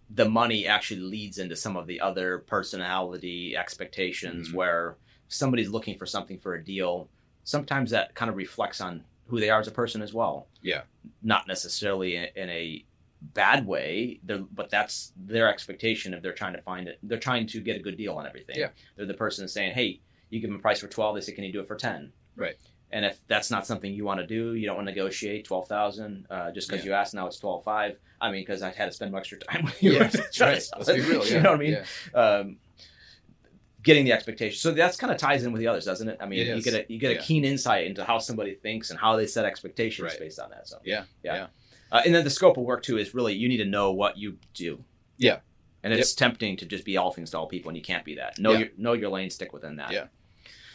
the 0.08 0.28
money 0.28 0.66
actually 0.68 1.00
leads 1.00 1.38
into 1.38 1.56
some 1.56 1.76
of 1.76 1.88
the 1.88 2.00
other 2.00 2.38
personality 2.38 3.56
expectations 3.56 4.50
Mhm. 4.50 4.54
where 4.54 4.96
somebody's 5.28 5.68
looking 5.68 5.98
for 5.98 6.06
something 6.06 6.38
for 6.38 6.54
a 6.54 6.64
deal. 6.64 7.10
Sometimes 7.42 7.90
that 7.90 8.14
kind 8.14 8.30
of 8.30 8.36
reflects 8.36 8.80
on 8.80 9.04
who 9.26 9.40
they 9.40 9.50
are 9.50 9.58
as 9.58 9.66
a 9.66 9.72
person 9.72 10.00
as 10.02 10.14
well. 10.14 10.46
Yeah. 10.62 10.82
Not 11.22 11.48
necessarily 11.48 12.14
in, 12.14 12.28
in 12.36 12.48
a 12.48 12.84
bad 13.20 13.66
way, 13.66 14.20
they're, 14.22 14.38
but 14.38 14.70
that's 14.70 15.12
their 15.16 15.48
expectation 15.48 16.14
if 16.14 16.22
they're 16.22 16.32
trying 16.32 16.52
to 16.54 16.62
find 16.62 16.86
it. 16.86 17.00
They're 17.02 17.18
trying 17.18 17.48
to 17.48 17.60
get 17.60 17.74
a 17.74 17.80
good 17.80 17.96
deal 17.96 18.14
on 18.14 18.24
everything. 18.26 18.56
Yeah. 18.56 18.68
They're 18.94 19.06
the 19.06 19.14
person 19.14 19.48
saying, 19.48 19.72
hey, 19.74 20.00
you 20.30 20.40
give 20.40 20.50
them 20.50 20.58
a 20.58 20.62
price 20.62 20.80
for 20.80 20.88
12, 20.88 21.14
they 21.14 21.20
say, 21.20 21.32
can 21.32 21.44
you 21.44 21.52
do 21.52 21.60
it 21.60 21.68
for 21.68 21.76
10? 21.76 22.12
Right. 22.36 22.54
And 22.92 23.04
if 23.04 23.18
that's 23.26 23.50
not 23.50 23.66
something 23.66 23.92
you 23.92 24.04
want 24.04 24.20
to 24.20 24.26
do, 24.26 24.54
you 24.54 24.66
don't 24.66 24.76
want 24.76 24.86
to 24.86 24.94
negotiate 24.94 25.44
twelve 25.44 25.66
thousand 25.66 26.24
uh, 26.30 26.52
just 26.52 26.70
because 26.70 26.84
you 26.84 26.92
asked. 26.92 27.14
Now 27.14 27.26
it's 27.26 27.36
twelve 27.36 27.64
five. 27.64 27.96
I 28.20 28.30
mean, 28.30 28.42
because 28.42 28.62
I 28.62 28.70
had 28.70 28.84
to 28.86 28.92
spend 28.92 29.10
more 29.10 29.18
extra 29.18 29.38
time 29.40 29.64
with 29.64 29.82
you. 29.82 29.94
Yeah, 29.94 30.02
right. 30.40 30.62
Let's 30.76 30.92
be 30.92 31.00
real. 31.00 31.26
You 31.26 31.34
yeah. 31.34 31.42
know 31.42 31.50
what 31.50 31.60
I 31.60 31.62
mean? 31.64 31.78
Yeah. 32.14 32.20
Um, 32.20 32.56
getting 33.82 34.04
the 34.04 34.12
expectation. 34.12 34.56
So 34.58 34.70
that's 34.70 34.96
kind 34.96 35.12
of 35.12 35.18
ties 35.18 35.44
in 35.44 35.52
with 35.52 35.60
the 35.60 35.66
others, 35.66 35.84
doesn't 35.84 36.08
it? 36.08 36.16
I 36.20 36.26
mean, 36.26 36.38
It 36.40 36.56
you 36.56 36.62
get 36.62 36.74
a 36.74 36.92
you 36.92 37.00
get 37.00 37.12
Yeah. 37.12 37.18
a 37.18 37.22
keen 37.22 37.44
insight 37.44 37.86
into 37.86 38.04
how 38.04 38.18
somebody 38.18 38.54
thinks 38.54 38.90
and 38.90 38.98
how 39.00 39.16
they 39.16 39.26
set 39.26 39.44
expectations 39.44 40.10
Right. 40.12 40.20
based 40.20 40.38
on 40.38 40.50
that. 40.50 40.68
So 40.68 40.78
Yeah. 40.84 41.04
Yeah. 41.24 41.34
Yeah. 41.34 41.46
uh, 41.90 42.02
and 42.04 42.14
then 42.14 42.22
the 42.22 42.30
scope 42.30 42.56
of 42.56 42.62
work 42.64 42.84
too 42.84 42.98
is 42.98 43.14
really 43.14 43.34
you 43.34 43.48
need 43.48 43.58
to 43.58 43.64
know 43.64 43.92
what 43.92 44.16
you 44.16 44.38
do. 44.54 44.84
Yeah. 45.18 45.38
And 45.92 46.00
it's 46.00 46.14
tempting 46.14 46.56
to 46.58 46.66
just 46.66 46.84
be 46.84 46.96
all 46.96 47.12
things 47.12 47.30
to 47.30 47.38
all 47.38 47.46
people, 47.46 47.68
and 47.68 47.76
you 47.76 47.82
can't 47.82 48.04
be 48.04 48.16
that. 48.16 48.38
Know 48.38 48.52
Yeah. 48.52 48.58
your 48.58 48.68
know 48.76 48.92
your 48.94 49.10
lane, 49.10 49.30
stick 49.30 49.52
within 49.52 49.76
that. 49.76 49.92
Yeah. 49.92 50.06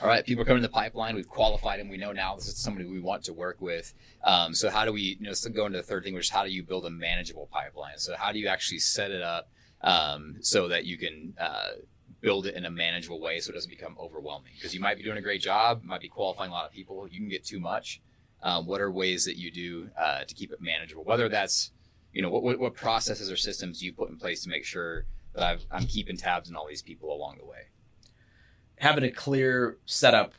All 0.01 0.07
right, 0.07 0.25
people 0.25 0.41
are 0.41 0.45
coming 0.45 0.59
in 0.59 0.63
the 0.63 0.69
pipeline. 0.69 1.13
We've 1.15 1.27
qualified 1.27 1.79
them. 1.79 1.87
We 1.89 1.97
know 1.97 2.11
now 2.11 2.35
this 2.35 2.47
is 2.47 2.57
somebody 2.57 2.85
we 2.87 2.99
want 2.99 3.23
to 3.25 3.33
work 3.33 3.61
with. 3.61 3.93
Um, 4.23 4.55
so 4.55 4.71
how 4.71 4.83
do 4.83 4.91
we, 4.91 5.01
you 5.19 5.25
know, 5.27 5.33
still 5.33 5.51
go 5.51 5.67
into 5.67 5.77
the 5.77 5.83
third 5.83 6.03
thing, 6.03 6.15
which 6.15 6.25
is 6.25 6.29
how 6.31 6.43
do 6.43 6.49
you 6.49 6.63
build 6.63 6.85
a 6.85 6.89
manageable 6.89 7.47
pipeline? 7.51 7.97
So 7.99 8.15
how 8.15 8.31
do 8.31 8.39
you 8.39 8.47
actually 8.47 8.79
set 8.79 9.11
it 9.11 9.21
up 9.21 9.49
um, 9.81 10.37
so 10.41 10.67
that 10.69 10.85
you 10.85 10.97
can 10.97 11.35
uh, 11.39 11.71
build 12.19 12.47
it 12.47 12.55
in 12.55 12.65
a 12.65 12.71
manageable 12.71 13.19
way 13.19 13.39
so 13.41 13.51
it 13.51 13.53
doesn't 13.53 13.69
become 13.69 13.95
overwhelming? 13.99 14.53
Because 14.55 14.73
you 14.73 14.79
might 14.79 14.97
be 14.97 15.03
doing 15.03 15.17
a 15.17 15.21
great 15.21 15.41
job, 15.41 15.83
might 15.83 16.01
be 16.01 16.09
qualifying 16.09 16.49
a 16.49 16.53
lot 16.53 16.65
of 16.65 16.71
people. 16.71 17.07
You 17.07 17.19
can 17.19 17.29
get 17.29 17.45
too 17.45 17.59
much. 17.59 18.01
Um, 18.41 18.65
what 18.65 18.81
are 18.81 18.89
ways 18.89 19.25
that 19.25 19.37
you 19.37 19.51
do 19.51 19.89
uh, 19.99 20.23
to 20.23 20.33
keep 20.33 20.51
it 20.51 20.59
manageable? 20.61 21.03
Whether 21.03 21.29
that's, 21.29 21.71
you 22.13 22.21
know, 22.21 22.29
what, 22.29 22.43
what, 22.43 22.59
what 22.59 22.73
processes 22.75 23.31
or 23.31 23.37
systems 23.37 23.79
do 23.79 23.85
you 23.85 23.93
put 23.93 24.09
in 24.09 24.17
place 24.17 24.43
to 24.43 24.49
make 24.49 24.65
sure 24.65 25.05
that 25.33 25.43
I've, 25.43 25.65
I'm 25.71 25.85
keeping 25.85 26.17
tabs 26.17 26.49
on 26.49 26.55
all 26.55 26.67
these 26.67 26.81
people 26.81 27.13
along 27.13 27.37
the 27.39 27.45
way? 27.45 27.67
having 28.77 29.03
a 29.03 29.11
clear 29.11 29.77
setup 29.85 30.33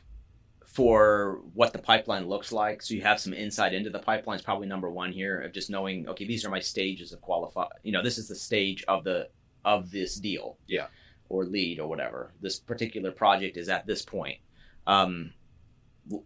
for 0.67 1.39
what 1.53 1.71
the 1.71 1.79
pipeline 1.79 2.27
looks 2.27 2.51
like 2.51 2.81
so 2.81 2.93
you 2.93 3.01
have 3.01 3.17
some 3.19 3.33
insight 3.33 3.73
into 3.73 3.89
the 3.89 3.99
pipeline 3.99 4.35
is 4.35 4.41
probably 4.41 4.67
number 4.67 4.89
one 4.89 5.13
here 5.13 5.39
of 5.39 5.53
just 5.53 5.69
knowing 5.69 6.05
okay 6.09 6.25
these 6.27 6.43
are 6.43 6.49
my 6.49 6.59
stages 6.59 7.13
of 7.13 7.21
qualify 7.21 7.65
you 7.83 7.91
know 7.93 8.03
this 8.03 8.17
is 8.17 8.27
the 8.27 8.35
stage 8.35 8.83
of 8.89 9.05
the 9.05 9.29
of 9.63 9.89
this 9.91 10.15
deal 10.15 10.57
Yeah. 10.67 10.87
or 11.29 11.45
lead 11.45 11.79
or 11.79 11.87
whatever 11.87 12.33
this 12.41 12.59
particular 12.59 13.13
project 13.13 13.55
is 13.55 13.69
at 13.69 13.87
this 13.87 14.01
point 14.01 14.39
um 14.85 15.31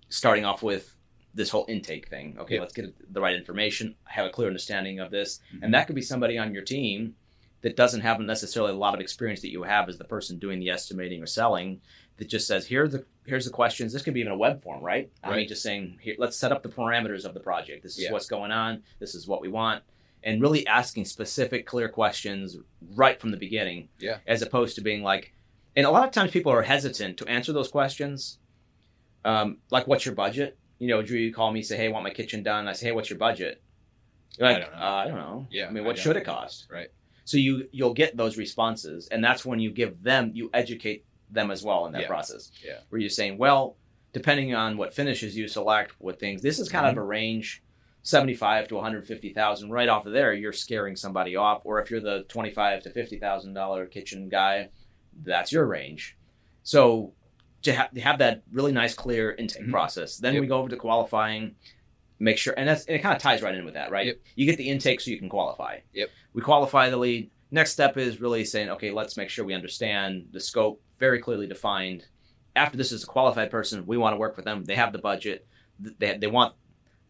starting 0.10 0.43
off 0.43 0.63
with 0.63 0.95
this 1.38 1.50
whole 1.50 1.65
intake 1.69 2.10
thing. 2.10 2.36
Okay 2.39 2.56
Yeah. 2.56 2.62
let's 2.62 2.73
get 2.73 3.13
the 3.13 3.21
right 3.21 3.36
information 3.36 3.95
have 4.06 4.26
a 4.26 4.30
clear 4.30 4.47
understanding 4.47 5.00
of 5.00 5.10
this. 5.12 5.39
Mm-hmm. 5.54 5.63
and 5.63 5.73
that 5.73 5.88
could 5.88 5.95
be 5.95 6.02
somebody 6.02 6.38
on 6.38 6.54
your 6.54 6.63
team 6.63 7.15
that 7.62 7.76
doesn't 7.76 8.02
have 8.02 8.19
necessarily 8.19 8.71
a 8.71 8.76
lot 8.76 8.93
of 8.93 9.00
experience 9.02 9.41
that 9.41 9.52
you 9.52 9.63
have 9.63 9.88
as 9.89 9.97
the 9.97 10.04
person 10.15 10.38
doing 10.39 10.60
the 10.60 10.69
estimating 10.69 11.21
or 11.23 11.26
selling 11.26 11.82
that 12.17 12.28
just 12.28 12.47
says 12.47 12.65
here 12.67 12.88
the 12.88 13.06
here's 13.26 13.45
the 13.45 13.52
questions. 13.52 13.91
This 13.93 14.02
could 14.04 14.13
be 14.13 14.21
even 14.21 14.32
a 14.32 14.38
web 14.38 14.62
form 14.63 14.82
right, 14.84 15.10
i 15.23 15.36
mean 15.36 15.47
just 15.47 15.62
saying 15.63 15.97
here 16.02 16.15
let's 16.17 16.38
set 16.38 16.52
up 16.52 16.62
the 16.63 16.69
parameters 16.69 17.23
of 17.26 17.34
the 17.34 17.39
project. 17.39 17.84
This 17.84 17.97
is 17.97 18.04
Yeah. 18.06 18.12
what's 18.13 18.28
going 18.28 18.52
on. 18.52 18.84
This 19.00 19.13
is 19.15 19.28
what 19.28 19.41
we 19.41 19.47
want. 19.50 19.84
And 20.23 20.41
really 20.41 20.65
asking 20.67 21.06
specific 21.06 21.65
clear 21.65 21.88
questions 21.89 22.58
right 22.95 23.19
from 23.21 23.32
the 23.32 23.38
beginning 23.38 23.89
Yeah. 24.00 24.17
as 24.26 24.41
opposed 24.41 24.76
to 24.76 24.82
being 24.82 25.04
like 25.04 25.34
and 25.76 25.86
a 25.86 25.91
lot 25.91 26.06
of 26.08 26.12
times 26.12 26.32
people 26.32 26.52
are 26.52 26.63
hesitant 26.63 27.17
to 27.19 27.26
answer 27.28 27.54
those 27.54 27.67
questions 27.80 28.39
um, 29.26 29.58
like 29.71 29.86
what's 29.88 30.06
your 30.06 30.15
budget 30.15 30.58
you 30.79 30.87
know 30.87 31.01
drew 31.01 31.17
you 31.19 31.33
call 31.33 31.51
me 31.51 31.61
say 31.61 31.77
hey 31.77 31.85
i 31.87 31.91
want 31.91 32.03
my 32.03 32.09
kitchen 32.11 32.43
done 32.43 32.67
i 32.67 32.73
say 32.73 32.87
hey 32.87 32.91
what's 32.91 33.09
your 33.09 33.19
budget 33.19 33.61
You're 34.37 34.47
I 34.47 34.59
don't 34.59 34.71
know. 34.71 34.77
Uh, 34.77 35.03
i 35.03 35.07
don't 35.07 35.17
know 35.17 35.47
Yeah, 35.49 35.67
i 35.67 35.71
mean 35.71 35.83
what 35.85 35.95
don't. 35.95 36.03
should 36.03 36.15
it 36.17 36.25
cost 36.25 36.67
Right. 36.71 36.89
so 37.25 37.37
you 37.37 37.67
you'll 37.71 37.93
get 37.93 38.15
those 38.17 38.37
responses 38.37 39.07
and 39.11 39.23
that's 39.23 39.45
when 39.45 39.59
you 39.59 39.71
give 39.71 40.01
them 40.03 40.31
you 40.33 40.49
educate 40.53 41.05
them 41.29 41.51
as 41.51 41.63
well 41.63 41.85
in 41.87 41.93
that 41.93 42.01
Yeah. 42.03 42.07
process 42.07 42.51
Yeah. 42.63 42.79
where 42.89 42.99
you're 43.01 43.09
saying 43.09 43.37
well 43.37 43.77
depending 44.13 44.53
on 44.55 44.77
what 44.77 44.93
finishes 44.93 45.35
you 45.35 45.47
select 45.47 45.93
what 45.99 46.19
things 46.19 46.41
this 46.41 46.59
is 46.59 46.69
kind 46.69 46.85
Mm-hmm. 46.85 46.97
of 46.97 47.03
a 47.03 47.07
range 47.07 47.63
75 48.03 48.69
to 48.69 48.75
150,000 48.75 49.69
right 49.69 49.89
off 49.89 50.05
of 50.05 50.13
there 50.13 50.33
you're 50.33 50.53
scaring 50.53 50.95
somebody 50.95 51.35
off 51.35 51.63
or 51.65 51.81
if 51.81 51.91
you're 51.91 51.99
the 51.99 52.23
25 52.29 52.83
to 52.83 52.89
50,000 52.91 53.53
dollar 53.53 53.85
kitchen 53.85 54.29
guy 54.29 54.69
that's 55.23 55.51
your 55.51 55.65
range 55.65 56.17
so 56.63 57.13
to, 57.67 57.75
ha- 57.75 57.89
to 57.93 58.01
have 58.01 58.19
that 58.19 58.43
really 58.51 58.71
nice 58.71 58.93
clear 58.93 59.32
intake 59.34 59.63
Mhm. 59.67 59.71
process 59.71 60.17
then 60.17 60.34
Yep. 60.34 60.41
we 60.41 60.47
go 60.47 60.58
over 60.60 60.69
to 60.69 60.75
qualifying 60.77 61.56
make 62.19 62.38
sure 62.38 62.53
and 62.58 62.67
that's 62.67 62.86
and 62.86 62.95
it 62.95 62.99
kind 62.99 63.15
of 63.15 63.21
ties 63.21 63.41
right 63.41 63.53
in 63.56 63.63
with 63.65 63.75
that 63.75 63.91
right 63.91 64.08
Yep. 64.08 64.17
you 64.36 64.45
get 64.45 64.58
the 64.58 64.69
intake 64.69 64.99
so 65.01 65.12
you 65.12 65.19
can 65.19 65.30
qualify 65.30 65.80
Yep. 65.93 66.10
we 66.34 66.41
qualify 66.41 66.89
the 66.89 66.97
lead 66.97 67.30
next 67.51 67.71
step 67.71 67.95
is 67.97 68.19
really 68.19 68.43
saying 68.43 68.69
okay 68.71 68.91
let's 68.91 69.15
make 69.17 69.30
sure 69.30 69.45
we 69.45 69.53
understand 69.53 70.27
the 70.32 70.39
scope 70.39 70.82
very 70.99 71.19
clearly 71.19 71.47
defined 71.47 72.06
after 72.56 72.75
this 72.77 72.91
is 72.91 73.03
a 73.03 73.08
qualified 73.08 73.51
person 73.51 73.86
we 73.86 73.97
want 73.97 74.13
to 74.13 74.17
work 74.17 74.36
with 74.36 74.45
them 74.45 74.63
they 74.65 74.75
have 74.75 74.91
the 74.91 74.99
budget 74.99 75.45
they, 75.80 76.17
they 76.17 76.27
want 76.27 76.56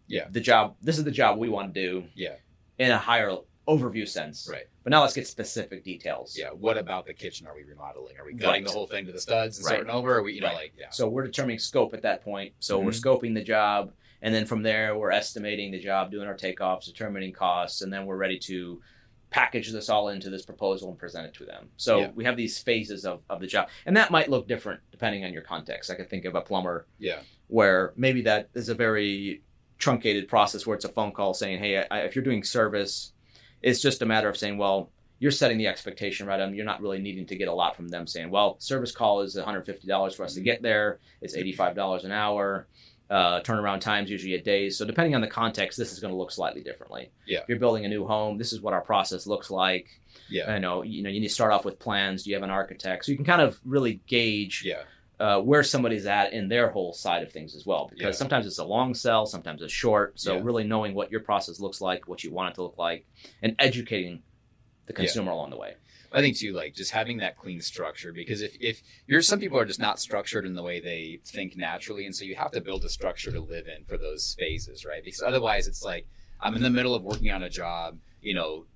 Yeah. 0.07 0.27
the 0.29 0.41
job 0.41 0.75
this 0.81 0.97
is 0.97 1.03
the 1.05 1.11
job 1.11 1.37
we 1.37 1.49
want 1.49 1.73
to 1.73 1.81
do 1.81 2.07
Yeah. 2.15 2.35
in 2.77 2.91
a 2.91 2.97
higher 2.97 3.31
overview 3.67 4.07
sense 4.07 4.47
Right. 4.51 4.65
but 4.83 4.91
now 4.91 5.01
let's 5.01 5.13
get 5.13 5.27
specific 5.27 5.83
details 5.83 6.37
Yeah. 6.37 6.49
What 6.51 6.77
about 6.77 7.05
the 7.05 7.13
kitchen? 7.13 7.47
Are 7.47 7.55
we 7.55 7.63
remodeling? 7.63 8.17
Are 8.17 8.25
we 8.25 8.33
gutting 8.33 8.63
Right. 8.63 8.65
the 8.65 8.71
whole 8.71 8.87
thing 8.87 9.05
to 9.05 9.11
the 9.11 9.19
studs 9.19 9.57
and 9.57 9.65
Right. 9.65 9.73
starting 9.75 9.91
over? 9.93 10.15
Are 10.17 10.23
we, 10.23 10.33
you 10.33 10.41
know, 10.41 10.47
Right. 10.47 10.55
like, 10.55 10.73
yeah. 10.77 10.89
So 10.89 11.07
we're 11.09 11.25
determining 11.25 11.59
scope 11.59 11.93
at 11.93 12.01
that 12.03 12.23
point. 12.23 12.53
So 12.59 12.79
we're 12.79 12.91
Mhm. 12.91 13.01
scoping 13.03 13.33
the 13.33 13.43
job, 13.43 13.93
and 14.21 14.33
then 14.33 14.45
from 14.45 14.63
there 14.63 14.97
we're 14.97 15.11
estimating 15.11 15.71
the 15.71 15.79
job, 15.79 16.11
doing 16.11 16.27
our 16.27 16.35
takeoffs, 16.37 16.85
determining 16.85 17.33
costs, 17.33 17.81
and 17.81 17.91
then 17.91 18.05
we're 18.05 18.17
ready 18.17 18.39
to 18.39 18.81
package 19.29 19.69
this 19.71 19.89
all 19.89 20.07
into 20.07 20.29
this 20.29 20.45
proposal 20.45 20.89
and 20.89 20.97
present 20.97 21.27
it 21.27 21.33
to 21.33 21.43
them. 21.45 21.69
So 21.75 21.99
Yeah. 21.99 22.11
we 22.15 22.23
have 22.23 22.37
these 22.37 22.59
phases 22.59 23.05
of, 23.05 23.21
of 23.29 23.41
the 23.41 23.47
job. 23.47 23.67
And 23.85 23.97
that 23.97 24.09
might 24.09 24.29
look 24.29 24.47
different 24.47 24.79
depending 24.91 25.25
on 25.25 25.33
your 25.33 25.41
context. 25.41 25.91
I 25.91 25.95
could 25.95 26.09
think 26.09 26.23
of 26.23 26.35
a 26.35 26.41
plumber 26.41 26.87
Yeah. 26.97 27.19
where 27.47 27.91
maybe 27.97 28.21
that 28.21 28.49
is 28.53 28.69
a 28.69 28.73
very 28.75 29.41
truncated 29.79 30.29
process 30.29 30.65
where 30.65 30.75
it's 30.75 30.85
a 30.85 30.89
phone 30.89 31.11
call 31.11 31.33
saying, 31.33 31.59
hey, 31.59 31.85
I, 31.91 31.99
if 32.03 32.15
you're 32.15 32.23
doing 32.23 32.41
service, 32.41 33.11
it's 33.61 33.81
just 33.81 34.01
a 34.01 34.05
matter 34.05 34.29
of 34.29 34.37
saying, 34.37 34.57
well, 34.57 34.89
you're 35.19 35.31
setting 35.31 35.57
the 35.57 35.67
expectation 35.67 36.27
right 36.27 36.39
on. 36.39 36.53
You're 36.53 36.65
not 36.65 36.81
really 36.81 36.99
needing 36.99 37.25
to 37.27 37.35
get 37.35 37.47
a 37.47 37.53
lot 37.53 37.75
from 37.75 37.87
them 37.87 38.05
saying, 38.05 38.29
well, 38.29 38.55
service 38.59 38.91
call 38.91 39.21
is 39.21 39.35
$150 39.35 40.15
for 40.15 40.23
us 40.23 40.35
to 40.35 40.41
get 40.41 40.61
there. 40.61 40.99
It's 41.21 41.35
$85 41.35 42.03
an 42.03 42.11
hour. 42.11 42.67
Uh, 43.09 43.39
turnaround 43.41 43.79
times 43.79 44.11
usually 44.11 44.33
at 44.35 44.43
days. 44.43 44.77
So 44.77 44.83
depending 44.85 45.15
on 45.15 45.21
the 45.21 45.27
context, 45.27 45.77
this 45.77 45.93
is 45.93 45.99
going 46.01 46.13
to 46.13 46.17
look 46.17 46.29
slightly 46.29 46.61
differently. 46.61 47.09
Yeah. 47.25 47.39
If 47.39 47.47
you're 47.47 47.57
building 47.57 47.85
a 47.85 47.87
new 47.87 48.05
home, 48.05 48.37
this 48.37 48.51
is 48.51 48.59
what 48.59 48.73
our 48.73 48.81
process 48.81 49.25
looks 49.25 49.49
like. 49.49 49.87
Yeah. 50.29 50.51
I 50.51 50.59
know, 50.59 50.81
you 50.83 51.03
know, 51.03 51.09
you 51.09 51.21
need 51.21 51.29
to 51.29 51.33
start 51.33 51.53
off 51.53 51.63
with 51.63 51.79
plans. 51.79 52.23
Do 52.23 52.31
you 52.31 52.35
have 52.35 52.43
an 52.43 52.49
architect? 52.49 53.05
So 53.05 53.11
you 53.11 53.17
can 53.17 53.25
kind 53.25 53.41
of 53.41 53.59
really 53.63 54.01
gauge 54.07 54.63
Yeah. 54.65 54.81
Uh, 55.19 55.41
where 55.41 55.63
somebody's 55.63 56.05
at 56.05 56.33
in 56.33 56.47
their 56.47 56.69
whole 56.69 56.93
side 56.93 57.23
of 57.23 57.31
things 57.31 57.55
as 57.55 57.65
well. 57.65 57.87
Because 57.89 58.15
Yeah. 58.15 58.19
sometimes 58.19 58.45
it's 58.45 58.59
a 58.59 58.65
long 58.65 58.93
sell, 58.93 59.25
sometimes 59.25 59.61
it's 59.61 59.73
short. 59.73 60.19
So 60.19 60.35
Yeah. 60.35 60.41
really 60.43 60.63
knowing 60.63 60.93
what 60.93 61.11
your 61.11 61.21
process 61.21 61.59
looks 61.59 61.81
like, 61.81 62.07
what 62.07 62.23
you 62.23 62.31
want 62.31 62.51
it 62.51 62.55
to 62.55 62.63
look 62.63 62.77
like, 62.77 63.05
and 63.41 63.55
educating 63.57 64.23
the 64.85 64.93
Yeah. 64.93 64.97
consumer 64.97 65.31
along 65.31 65.49
the 65.49 65.57
way. 65.57 65.75
I 66.11 66.21
think 66.21 66.37
too, 66.37 66.53
like 66.53 66.73
just 66.73 66.91
having 66.91 67.17
that 67.17 67.35
clean 67.35 67.59
structure 67.61 68.13
because 68.13 68.41
if, 68.41 68.55
if 68.61 68.81
you're 69.07 69.21
some 69.21 69.39
people 69.39 69.59
are 69.59 69.65
just 69.65 69.79
not 69.79 69.99
structured 69.99 70.45
in 70.45 70.53
the 70.53 70.63
way 70.63 70.79
they 70.79 71.19
think 71.25 71.57
naturally, 71.57 72.05
and 72.05 72.15
so 72.15 72.23
you 72.23 72.35
have 72.35 72.51
to 72.51 72.61
build 72.61 72.85
a 72.85 72.89
structure 72.89 73.31
to 73.31 73.41
live 73.41 73.67
in 73.67 73.83
for 73.85 73.97
those 73.97 74.35
phases, 74.39 74.85
right? 74.85 75.03
Because 75.03 75.21
otherwise, 75.21 75.67
it's 75.67 75.83
like 75.83 76.07
I'm 76.39 76.55
in 76.55 76.61
the 76.61 76.69
middle 76.69 76.95
of 76.95 77.03
working 77.03 77.31
on 77.31 77.43
a 77.43 77.49
job, 77.49 77.99
you 78.21 78.33
know. 78.33 78.67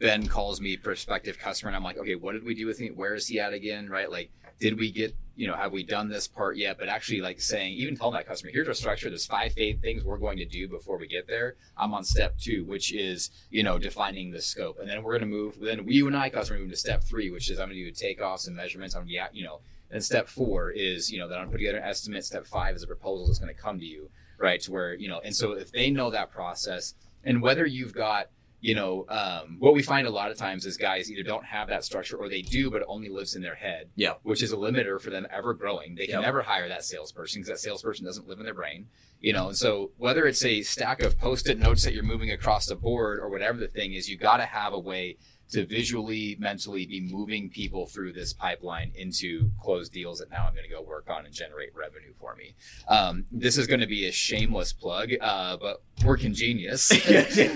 Ben 0.00 0.26
calls 0.26 0.60
me 0.60 0.76
prospective 0.76 1.38
customer, 1.38 1.68
and 1.68 1.76
I'm 1.76 1.84
like, 1.84 1.96
okay, 1.96 2.16
what 2.16 2.32
did 2.32 2.42
we 2.44 2.56
do 2.56 2.66
with 2.66 2.80
him? 2.80 2.96
Where 2.96 3.14
is 3.14 3.28
he 3.28 3.38
at 3.38 3.52
again? 3.52 3.88
Right? 3.88 4.10
Like, 4.10 4.32
did 4.58 4.78
we 4.78 4.90
get, 4.90 5.14
you 5.34 5.46
know, 5.46 5.54
have 5.54 5.72
we 5.72 5.82
done 5.82 6.08
this 6.08 6.26
part 6.26 6.56
yet? 6.56 6.78
But 6.78 6.88
actually, 6.88 7.20
like 7.20 7.40
saying, 7.40 7.74
even 7.74 7.96
telling 7.96 8.14
that 8.14 8.26
customer, 8.26 8.50
here's 8.52 8.68
our 8.68 8.74
structure. 8.74 9.08
There's 9.08 9.26
five 9.26 9.52
things 9.52 10.04
we're 10.04 10.16
going 10.16 10.38
to 10.38 10.46
do 10.46 10.68
before 10.68 10.98
we 10.98 11.06
get 11.06 11.26
there. 11.26 11.56
I'm 11.76 11.92
on 11.92 12.04
step 12.04 12.38
two, 12.38 12.64
which 12.64 12.92
is, 12.94 13.30
you 13.50 13.62
know, 13.62 13.78
defining 13.78 14.30
the 14.30 14.40
scope, 14.40 14.78
and 14.80 14.88
then 14.88 15.02
we're 15.02 15.18
going 15.18 15.30
to 15.30 15.36
move. 15.36 15.58
Then 15.60 15.84
we, 15.84 15.94
you 15.94 16.06
and 16.06 16.16
I, 16.16 16.30
customer, 16.30 16.58
move 16.58 16.70
to 16.70 16.76
step 16.76 17.04
three, 17.04 17.30
which 17.30 17.50
is 17.50 17.60
I'm 17.60 17.68
going 17.68 17.78
to 17.78 17.90
do 17.90 17.92
takeoffs 17.92 18.46
and 18.46 18.56
measurements. 18.56 18.94
I'm 18.94 19.06
yeah, 19.06 19.28
you 19.32 19.44
know, 19.44 19.60
and 19.90 20.02
step 20.02 20.28
four 20.28 20.70
is, 20.70 21.10
you 21.10 21.18
know, 21.18 21.28
that 21.28 21.38
I'm 21.38 21.50
put 21.50 21.58
together 21.58 21.78
an 21.78 21.84
estimate. 21.88 22.24
Step 22.24 22.46
five 22.46 22.74
is 22.74 22.82
a 22.82 22.86
proposal 22.86 23.26
that's 23.26 23.38
going 23.38 23.54
to 23.54 23.60
come 23.60 23.78
to 23.78 23.86
you, 23.86 24.08
right? 24.38 24.60
To 24.62 24.72
where, 24.72 24.94
you 24.94 25.08
know, 25.08 25.20
and 25.22 25.36
so 25.36 25.52
if 25.52 25.70
they 25.70 25.90
know 25.90 26.10
that 26.10 26.30
process, 26.30 26.94
and 27.24 27.42
whether 27.42 27.66
you've 27.66 27.92
got 27.92 28.28
you 28.66 28.74
know, 28.74 29.06
um, 29.08 29.58
what 29.60 29.74
we 29.74 29.82
find 29.82 30.08
a 30.08 30.10
lot 30.10 30.32
of 30.32 30.36
times 30.36 30.66
is 30.66 30.76
guys 30.76 31.08
either 31.08 31.22
don't 31.22 31.44
have 31.44 31.68
that 31.68 31.84
structure 31.84 32.16
or 32.16 32.28
they 32.28 32.42
do, 32.42 32.68
but 32.68 32.82
it 32.82 32.86
only 32.88 33.08
lives 33.08 33.36
in 33.36 33.42
their 33.42 33.54
head. 33.54 33.88
Yeah. 33.94 34.14
Which 34.24 34.42
is 34.42 34.50
a 34.50 34.56
limiter 34.56 35.00
for 35.00 35.10
them 35.10 35.24
ever 35.30 35.54
growing. 35.54 35.94
They 35.94 36.06
can 36.06 36.14
Yep. 36.16 36.22
never 36.22 36.42
hire 36.42 36.68
that 36.68 36.82
salesperson 36.84 37.42
because 37.42 37.48
that 37.48 37.60
salesperson 37.64 38.04
doesn't 38.04 38.26
live 38.26 38.40
in 38.40 38.44
their 38.44 38.54
brain. 38.54 38.88
You 39.20 39.32
know, 39.34 39.48
and 39.48 39.56
so 39.56 39.92
whether 39.98 40.26
it's 40.26 40.44
a 40.44 40.62
stack 40.62 41.00
of 41.00 41.16
post-it 41.16 41.60
notes 41.60 41.84
that 41.84 41.94
you're 41.94 42.02
moving 42.02 42.32
across 42.32 42.66
the 42.66 42.74
board 42.74 43.20
or 43.20 43.28
whatever 43.30 43.56
the 43.58 43.68
thing 43.68 43.92
is, 43.94 44.08
you 44.10 44.16
got 44.18 44.38
to 44.38 44.46
have 44.46 44.72
a 44.72 44.78
way 44.80 45.16
to 45.50 45.66
visually, 45.66 46.36
mentally 46.38 46.86
be 46.86 47.00
moving 47.00 47.48
people 47.48 47.86
through 47.86 48.12
this 48.12 48.32
pipeline 48.32 48.92
into 48.94 49.50
closed 49.62 49.92
deals 49.92 50.18
that 50.18 50.30
now 50.30 50.46
I'm 50.46 50.54
going 50.54 50.64
to 50.64 50.70
go 50.70 50.82
work 50.82 51.08
on 51.08 51.24
and 51.24 51.32
generate 51.32 51.74
revenue 51.74 52.12
for 52.18 52.34
me. 52.34 52.54
Um, 52.88 53.24
this 53.30 53.56
is 53.56 53.66
going 53.66 53.80
to 53.80 53.86
be 53.86 54.06
a 54.06 54.12
shameless 54.12 54.72
plug, 54.72 55.10
uh, 55.20 55.56
but 55.56 55.82
we're 56.04 56.16
congenius. 56.16 56.92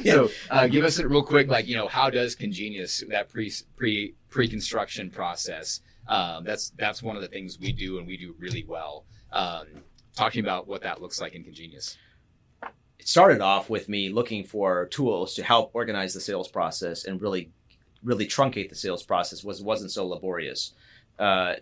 So 0.10 0.30
uh, 0.50 0.66
give 0.66 0.84
us 0.84 0.98
a 0.98 1.08
real 1.08 1.22
quick, 1.22 1.48
like 1.48 1.66
you 1.66 1.76
know, 1.76 1.88
how 1.88 2.10
does 2.10 2.34
Congenius 2.34 3.08
that 3.08 3.28
pre 3.28 3.52
pre 3.76 4.14
pre 4.28 4.48
construction 4.48 5.10
process? 5.10 5.80
Um, 6.08 6.44
that's 6.44 6.70
that's 6.70 7.02
one 7.02 7.16
of 7.16 7.22
the 7.22 7.28
things 7.28 7.58
we 7.60 7.72
do 7.72 7.98
and 7.98 8.06
we 8.06 8.16
do 8.16 8.34
really 8.38 8.64
well. 8.66 9.04
Um, 9.32 9.66
talking 10.16 10.40
about 10.40 10.66
what 10.66 10.82
that 10.82 11.00
looks 11.00 11.20
like 11.20 11.34
in 11.34 11.44
Congenius. 11.44 11.96
It 12.98 13.08
started 13.08 13.40
off 13.40 13.70
with 13.70 13.88
me 13.88 14.10
looking 14.10 14.44
for 14.44 14.86
tools 14.86 15.34
to 15.34 15.42
help 15.42 15.70
organize 15.72 16.12
the 16.12 16.20
sales 16.20 16.48
process 16.48 17.04
and 17.04 17.20
really, 17.20 17.50
really 18.02 18.26
truncate 18.26 18.68
the 18.68 18.74
sales 18.74 19.02
process. 19.02 19.44
was 19.44 19.62
wasn't 19.62 19.90
so 19.90 20.06
laborious. 20.06 20.72
Uh, 21.18 21.54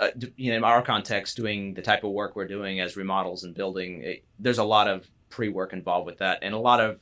uh, 0.00 0.08
you 0.36 0.50
know, 0.50 0.56
in 0.58 0.64
our 0.64 0.82
context, 0.82 1.36
doing 1.36 1.74
the 1.74 1.82
type 1.82 2.02
of 2.02 2.10
work 2.10 2.34
we're 2.34 2.48
doing 2.48 2.80
as 2.80 2.96
remodels 2.96 3.44
and 3.44 3.54
building, 3.54 4.02
it, 4.02 4.24
there's 4.40 4.58
a 4.58 4.64
lot 4.64 4.88
of 4.88 5.08
pre-work 5.30 5.72
involved 5.72 6.06
with 6.06 6.18
that, 6.18 6.40
and 6.42 6.52
a 6.54 6.58
lot 6.58 6.80
of 6.80 6.98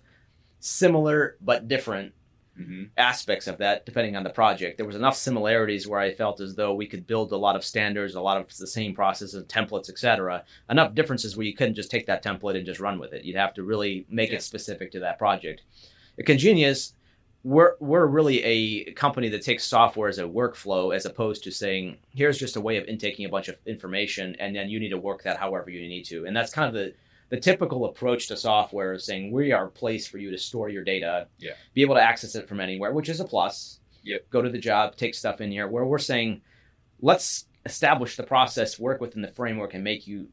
similar 0.60 1.36
but 1.40 1.68
different 1.68 2.12
Mm-hmm. 2.60 2.82
aspects 2.98 3.46
of 3.46 3.56
that 3.58 3.86
depending 3.86 4.14
on 4.14 4.24
the 4.24 4.28
project. 4.30 4.76
There 4.76 4.84
was 4.84 4.94
enough 4.94 5.16
similarities 5.16 5.88
where 5.88 5.98
I 5.98 6.12
felt 6.12 6.38
as 6.38 6.54
though 6.54 6.74
we 6.74 6.86
could 6.86 7.06
build 7.06 7.32
a 7.32 7.36
lot 7.38 7.56
of 7.56 7.64
standards, 7.64 8.14
a 8.14 8.20
lot 8.20 8.36
of 8.36 8.54
the 8.58 8.66
same 8.66 8.94
processes, 8.94 9.42
templates, 9.46 9.88
etc. 9.88 10.44
Enough 10.68 10.94
differences 10.94 11.34
where 11.34 11.46
you 11.46 11.54
couldn't 11.56 11.76
just 11.76 11.90
take 11.90 12.04
that 12.08 12.22
template 12.22 12.54
and 12.58 12.66
just 12.66 12.78
run 12.78 12.98
with 12.98 13.14
it. 13.14 13.24
You'd 13.24 13.38
have 13.38 13.54
to 13.54 13.62
really 13.62 14.04
make 14.10 14.28
Yeah. 14.32 14.36
it 14.36 14.42
specific 14.42 14.92
to 14.92 15.00
that 15.00 15.18
project. 15.18 15.62
At 16.18 16.26
Congenius, 16.26 16.92
we're 17.44 17.74
we're 17.80 18.06
really 18.06 18.42
a 18.44 18.92
company 18.92 19.28
that 19.30 19.42
takes 19.42 19.64
software 19.64 20.08
as 20.08 20.18
a 20.18 20.22
workflow 20.22 20.94
as 20.94 21.06
opposed 21.06 21.42
to 21.44 21.50
saying 21.50 21.96
here's 22.10 22.38
just 22.38 22.56
a 22.56 22.60
way 22.60 22.76
of 22.76 22.84
intaking 22.86 23.26
a 23.26 23.28
bunch 23.28 23.48
of 23.48 23.56
information 23.66 24.36
and 24.38 24.54
then 24.54 24.68
you 24.68 24.78
need 24.78 24.90
to 24.90 24.98
work 24.98 25.24
that 25.24 25.36
however 25.38 25.68
you 25.70 25.80
need 25.88 26.04
to. 26.04 26.24
And 26.26 26.36
that's 26.36 26.52
kind 26.52 26.68
of 26.68 26.74
the 26.74 26.94
the 27.30 27.40
typical 27.40 27.86
approach 27.86 28.28
to 28.28 28.36
software 28.36 28.92
is 28.92 29.04
saying 29.06 29.32
we 29.32 29.52
are 29.52 29.66
a 29.66 29.70
place 29.70 30.06
for 30.06 30.18
you 30.18 30.30
to 30.30 30.36
store 30.38 30.68
your 30.68 30.84
data, 30.84 31.26
Yeah. 31.38 31.52
be 31.72 31.80
able 31.80 31.94
to 31.94 32.02
access 32.02 32.34
it 32.34 32.46
from 32.46 32.60
anywhere, 32.60 32.92
which 32.92 33.08
is 33.08 33.20
a 33.20 33.24
plus. 33.24 33.80
Yep. 34.04 34.28
Go 34.28 34.42
to 34.42 34.50
the 34.50 34.58
job, 34.58 34.96
take 34.96 35.14
stuff 35.14 35.40
in 35.40 35.50
here. 35.50 35.66
Where 35.66 35.86
we're 35.86 35.98
saying, 35.98 36.42
let's 37.00 37.46
establish 37.64 38.16
the 38.16 38.22
process, 38.22 38.78
work 38.78 39.00
within 39.00 39.22
the 39.22 39.28
framework, 39.28 39.72
and 39.72 39.82
make 39.82 40.06
you 40.06 40.28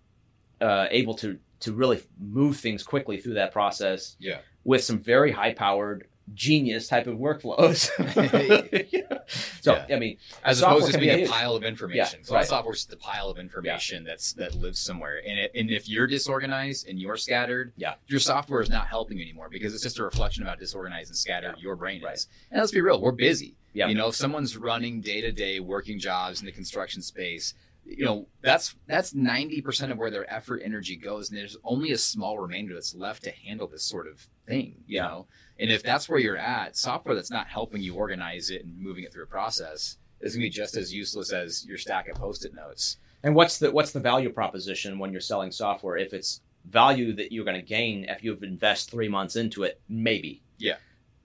uh, 0.59 0.87
able 0.91 1.13
to 1.15 1.39
to 1.61 1.71
really 1.73 2.01
move 2.19 2.57
things 2.57 2.83
quickly 2.83 3.17
through 3.17 3.35
that 3.35 3.53
process. 3.53 4.17
Yeah. 4.19 4.39
With 4.65 4.83
some 4.83 4.99
very 4.99 5.31
high 5.31 5.53
powered 5.53 6.07
genius 6.33 6.87
type 6.87 7.07
of 7.07 7.17
workflows. 7.17 7.89
So 9.61 9.73
Yeah. 9.87 9.95
I 9.95 9.99
mean, 9.99 10.17
As 10.43 10.61
opposed 10.61 10.91
to 10.93 10.97
being 10.97 11.17
be 11.17 11.23
a 11.25 11.27
pile 11.27 11.55
of 11.55 11.63
information. 11.63 12.19
Yeah, 12.21 12.25
so 12.25 12.35
right. 12.35 12.45
software 12.47 12.73
is 12.73 12.79
just 12.85 12.93
a 12.93 12.97
pile 12.97 13.27
of 13.29 13.37
information 13.37 14.03
that's 14.03 14.33
that 14.33 14.55
lives 14.55 14.79
somewhere. 14.79 15.21
And 15.25 15.37
it, 15.37 15.51
and 15.53 15.69
if 15.69 15.87
you're 15.87 16.07
disorganized 16.07 16.87
and 16.87 16.99
you're 16.99 17.17
scattered, 17.17 17.73
Yeah. 17.77 17.95
your 18.07 18.19
software 18.19 18.61
is 18.61 18.69
not 18.69 18.87
helping 18.87 19.17
you 19.17 19.23
anymore 19.23 19.49
because 19.49 19.73
it's 19.73 19.83
just 19.83 19.99
a 19.99 20.03
reflection 20.03 20.41
about 20.43 20.57
disorganized 20.59 21.09
and 21.09 21.17
scattered 21.17 21.55
Yeah. 21.57 21.63
your 21.63 21.75
brain 21.75 22.01
Right. 22.01 22.15
is. 22.15 22.27
And 22.51 22.59
let's 22.59 22.71
be 22.71 22.81
real, 22.81 22.99
we're 23.01 23.11
busy. 23.11 23.55
Yeah. 23.73 23.87
You 23.87 23.95
know, 23.95 24.07
if 24.07 24.15
someone's 24.15 24.57
running 24.57 25.01
day 25.01 25.21
to 25.21 25.31
day 25.31 25.59
working 25.59 25.99
jobs 25.99 26.39
in 26.39 26.45
the 26.47 26.51
construction 26.51 27.01
space, 27.03 27.53
you 27.85 28.05
know, 28.05 28.27
that's 28.41 28.75
that's 28.87 29.13
ninety 29.13 29.61
percent 29.61 29.91
of 29.91 29.97
where 29.97 30.09
their 30.11 30.31
effort 30.31 30.61
energy 30.63 30.95
goes, 30.95 31.29
and 31.29 31.37
there's 31.37 31.57
only 31.63 31.91
a 31.91 31.97
small 31.97 32.37
remainder 32.39 32.73
that's 32.73 32.93
left 32.95 33.23
to 33.23 33.31
handle 33.31 33.67
this 33.67 33.83
sort 33.83 34.07
of 34.07 34.27
thing. 34.47 34.75
You 34.87 34.97
Yeah. 34.97 35.03
know, 35.07 35.27
and 35.59 35.71
if 35.71 35.83
that's 35.83 36.07
where 36.07 36.19
you're 36.19 36.37
at, 36.37 36.77
software 36.77 37.15
that's 37.15 37.31
not 37.31 37.47
helping 37.47 37.81
you 37.81 37.95
organize 37.95 38.49
it 38.49 38.63
and 38.63 38.79
moving 38.79 39.03
it 39.03 39.11
through 39.11 39.23
a 39.23 39.27
process 39.27 39.97
is 40.21 40.33
going 40.33 40.41
to 40.41 40.45
be 40.45 40.49
just 40.49 40.77
as 40.77 40.93
useless 40.93 41.33
as 41.33 41.65
your 41.65 41.77
stack 41.77 42.07
of 42.07 42.15
post-it 42.15 42.53
notes. 42.53 42.97
And 43.23 43.35
what's 43.35 43.57
the 43.57 43.71
what's 43.71 43.91
the 43.91 43.99
value 43.99 44.29
proposition 44.29 44.97
when 44.97 45.11
you're 45.11 45.21
selling 45.21 45.51
software? 45.51 45.97
If 45.97 46.13
it's 46.13 46.41
value 46.65 47.13
that 47.13 47.31
you're 47.31 47.45
going 47.45 47.59
to 47.59 47.65
gain 47.65 48.05
if 48.05 48.23
you've 48.23 48.43
invest 48.43 48.89
three 48.89 49.09
months 49.09 49.35
into 49.35 49.63
it, 49.63 49.81
maybe. 49.89 50.41
Yeah. 50.57 50.75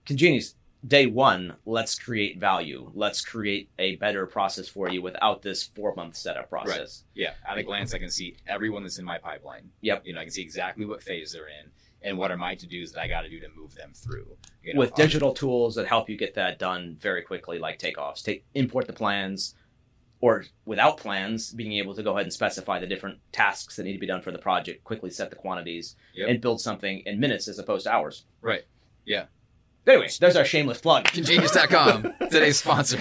Congenius 0.05 0.55
day 0.85 1.05
one. 1.05 1.55
Let's 1.65 1.97
create 1.97 2.37
value. 2.37 2.91
Let's 2.93 3.21
create 3.21 3.69
a 3.79 3.95
better 3.95 4.25
process 4.25 4.67
for 4.67 4.89
you 4.89 5.01
without 5.01 5.41
this 5.41 5.63
four 5.63 5.95
month 5.95 6.17
setup 6.17 6.49
process. 6.49 7.03
Right. 7.15 7.23
Yeah, 7.23 7.33
at 7.49 7.57
a 7.57 7.63
glance, 7.63 7.93
I 7.93 7.99
can 7.99 8.11
see 8.11 8.35
everyone 8.47 8.83
that's 8.83 8.99
in 8.99 9.05
my 9.05 9.17
pipeline. 9.17 9.69
Yep. 9.81 10.03
You 10.05 10.13
know, 10.13 10.19
I 10.19 10.23
can 10.23 10.31
see 10.31 10.43
exactly 10.43 10.85
what 10.85 11.01
phase 11.01 11.31
they're 11.31 11.47
in 11.47 11.71
and 12.05 12.17
what 12.17 12.31
are 12.31 12.37
my 12.37 12.55
to-dos 12.55 12.91
that 12.93 13.01
I 13.01 13.07
got 13.07 13.21
to 13.21 13.29
do 13.29 13.39
to 13.41 13.47
move 13.57 13.73
them 13.75 13.91
through. 13.93 14.37
You 14.63 14.73
know, 14.75 14.79
With 14.79 14.93
digital 14.95 15.33
tools 15.33 15.75
that 15.75 15.87
help 15.87 16.09
you 16.09 16.15
get 16.17 16.35
that 16.35 16.59
done 16.59 16.95
very 16.99 17.23
quickly, 17.23 17.57
like 17.59 17.79
takeoffs, 17.79 18.23
take 18.23 18.45
import 18.53 18.87
the 18.87 18.93
plans, 18.93 19.55
or 20.21 20.45
without 20.65 20.97
plans, 20.97 21.51
being 21.51 21.73
able 21.73 21.93
to 21.95 22.03
go 22.03 22.11
ahead 22.13 22.23
and 22.25 22.33
specify 22.33 22.79
the 22.79 22.87
different 22.87 23.19
tasks 23.31 23.75
that 23.75 23.83
need 23.83 23.93
to 23.93 23.99
be 23.99 24.07
done 24.07 24.21
for 24.21 24.31
the 24.31 24.37
project, 24.37 24.83
quickly 24.83 25.09
set 25.09 25.29
the 25.29 25.35
quantities, 25.35 25.95
Yep. 26.13 26.29
and 26.29 26.41
build 26.41 26.61
something 26.61 26.99
in 27.05 27.19
minutes 27.19 27.47
as 27.47 27.59
opposed 27.59 27.85
to 27.85 27.91
hours. 27.91 28.25
Right. 28.41 28.63
Yeah. 29.03 29.25
Anyway, 29.87 30.09
there's 30.19 30.35
our 30.35 30.45
shameless 30.45 30.79
plug. 30.81 31.05
Congenius.com, 31.05 32.13
today's 32.31 32.57
sponsor. 32.57 32.97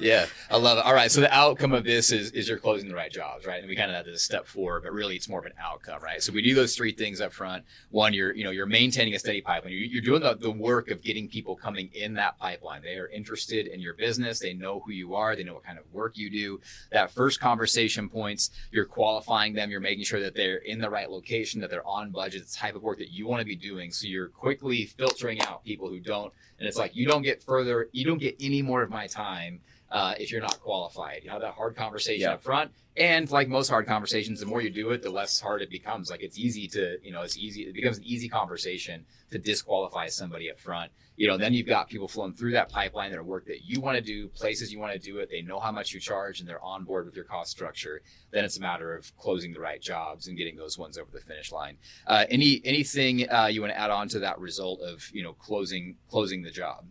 yeah, 0.00 0.26
I 0.50 0.56
love 0.56 0.78
it. 0.78 0.84
All 0.84 0.94
right, 0.94 1.10
so 1.10 1.20
the 1.20 1.32
outcome 1.32 1.72
of 1.72 1.84
this 1.84 2.12
is 2.12 2.30
is 2.32 2.48
you're 2.48 2.58
closing 2.58 2.88
the 2.88 2.94
right 2.94 3.10
jobs, 3.10 3.46
right? 3.46 3.60
And 3.60 3.68
we 3.68 3.76
kind 3.76 3.90
of 3.90 3.96
had 3.96 4.06
this 4.06 4.22
step 4.22 4.46
four, 4.46 4.80
but 4.80 4.92
really 4.92 5.16
it's 5.16 5.28
more 5.28 5.40
of 5.40 5.46
an 5.46 5.52
outcome, 5.60 6.02
right? 6.02 6.22
So 6.22 6.32
we 6.32 6.42
do 6.42 6.54
those 6.54 6.76
three 6.76 6.92
things 6.92 7.20
up 7.20 7.32
front. 7.32 7.64
One, 7.90 8.12
you're 8.12 8.34
you 8.34 8.44
know 8.44 8.50
you're 8.50 8.66
maintaining 8.66 9.14
a 9.14 9.18
steady 9.18 9.40
pipeline. 9.40 9.72
You're, 9.72 9.82
you're 9.82 10.02
doing 10.02 10.22
the, 10.22 10.34
the 10.34 10.50
work 10.50 10.90
of 10.90 11.02
getting 11.02 11.28
people 11.28 11.56
coming 11.56 11.88
in 11.94 12.14
that 12.14 12.38
pipeline. 12.38 12.82
They 12.82 12.96
are 12.96 13.08
interested 13.08 13.66
in 13.66 13.80
your 13.80 13.94
business. 13.94 14.40
They 14.40 14.52
know 14.54 14.80
who 14.80 14.92
you 14.92 15.14
are. 15.14 15.36
They 15.36 15.44
know 15.44 15.54
what 15.54 15.64
kind 15.64 15.78
of 15.78 15.84
work 15.92 16.16
you 16.16 16.30
do. 16.30 16.60
That 16.90 17.10
first 17.10 17.40
conversation 17.40 18.08
points, 18.08 18.50
you're 18.70 18.84
qualifying 18.84 19.54
them. 19.54 19.70
You're 19.70 19.80
making 19.80 20.04
sure 20.04 20.20
that 20.20 20.34
they're 20.34 20.58
in 20.58 20.80
the 20.80 20.90
right 20.90 21.10
location, 21.10 21.60
that 21.60 21.70
they're 21.70 21.86
on 21.86 22.10
budget, 22.10 22.46
the 22.46 22.54
type 22.54 22.74
of 22.74 22.82
work 22.82 22.98
that 22.98 23.10
you 23.10 23.26
want 23.26 23.40
to 23.40 23.46
be 23.46 23.56
doing. 23.56 23.90
So 23.90 24.06
you're 24.06 24.28
quickly 24.28 24.81
filtering 24.86 25.40
out 25.40 25.64
people 25.64 25.88
who 25.88 26.00
don't. 26.00 26.32
And 26.58 26.68
it's 26.68 26.78
like 26.78 26.94
you 26.94 27.06
don't 27.06 27.22
get 27.22 27.42
further, 27.42 27.88
you 27.92 28.04
don't 28.04 28.18
get 28.18 28.36
any 28.40 28.62
more 28.62 28.82
of 28.82 28.90
my 28.90 29.06
time 29.06 29.60
uh, 29.92 30.14
if 30.18 30.32
you're 30.32 30.40
not 30.40 30.58
qualified. 30.60 31.20
You 31.22 31.30
have 31.30 31.42
that 31.42 31.52
hard 31.54 31.76
conversation 31.76 32.22
Yeah. 32.22 32.32
up 32.32 32.42
front, 32.42 32.72
and 32.96 33.30
like 33.30 33.46
most 33.48 33.68
hard 33.68 33.86
conversations, 33.86 34.40
the 34.40 34.46
more 34.46 34.62
you 34.62 34.70
do 34.70 34.90
it, 34.90 35.02
the 35.02 35.10
less 35.10 35.38
hard 35.38 35.60
it 35.60 35.70
becomes. 35.70 36.10
Like 36.10 36.22
it's 36.22 36.38
easy 36.38 36.66
to, 36.68 36.96
you 37.02 37.12
know, 37.12 37.22
it's 37.22 37.36
easy. 37.36 37.62
It 37.62 37.74
becomes 37.74 37.98
an 37.98 38.04
easy 38.04 38.28
conversation 38.28 39.04
to 39.30 39.38
disqualify 39.38 40.08
somebody 40.08 40.50
up 40.50 40.58
front. 40.58 40.90
You 41.16 41.28
know, 41.28 41.36
then 41.36 41.52
you've 41.52 41.66
got 41.66 41.90
people 41.90 42.08
flowing 42.08 42.32
through 42.32 42.52
that 42.52 42.70
pipeline 42.70 43.10
that 43.10 43.18
are 43.18 43.22
work 43.22 43.44
that 43.46 43.64
you 43.64 43.82
want 43.82 43.96
to 43.98 44.02
do, 44.02 44.28
places 44.28 44.72
you 44.72 44.78
want 44.78 44.94
to 44.94 44.98
do 44.98 45.18
it. 45.18 45.28
They 45.30 45.42
know 45.42 45.60
how 45.60 45.70
much 45.70 45.92
you 45.92 46.00
charge, 46.00 46.40
and 46.40 46.48
they're 46.48 46.64
on 46.64 46.84
board 46.84 47.04
with 47.04 47.14
your 47.14 47.26
cost 47.26 47.50
structure. 47.50 48.00
Then 48.30 48.46
it's 48.46 48.56
a 48.56 48.60
matter 48.62 48.96
of 48.96 49.14
closing 49.18 49.52
the 49.52 49.60
right 49.60 49.80
jobs 49.80 50.26
and 50.26 50.38
getting 50.38 50.56
those 50.56 50.78
ones 50.78 50.96
over 50.96 51.10
the 51.12 51.20
finish 51.20 51.52
line. 51.52 51.76
Uh, 52.06 52.24
any 52.30 52.62
anything 52.64 53.28
uh, 53.30 53.46
you 53.46 53.60
want 53.60 53.74
to 53.74 53.78
add 53.78 53.90
on 53.90 54.08
to 54.08 54.20
that 54.20 54.38
result 54.40 54.80
of 54.80 55.10
you 55.12 55.22
know 55.22 55.34
closing 55.34 55.96
closing 56.08 56.40
the 56.42 56.50
job? 56.50 56.86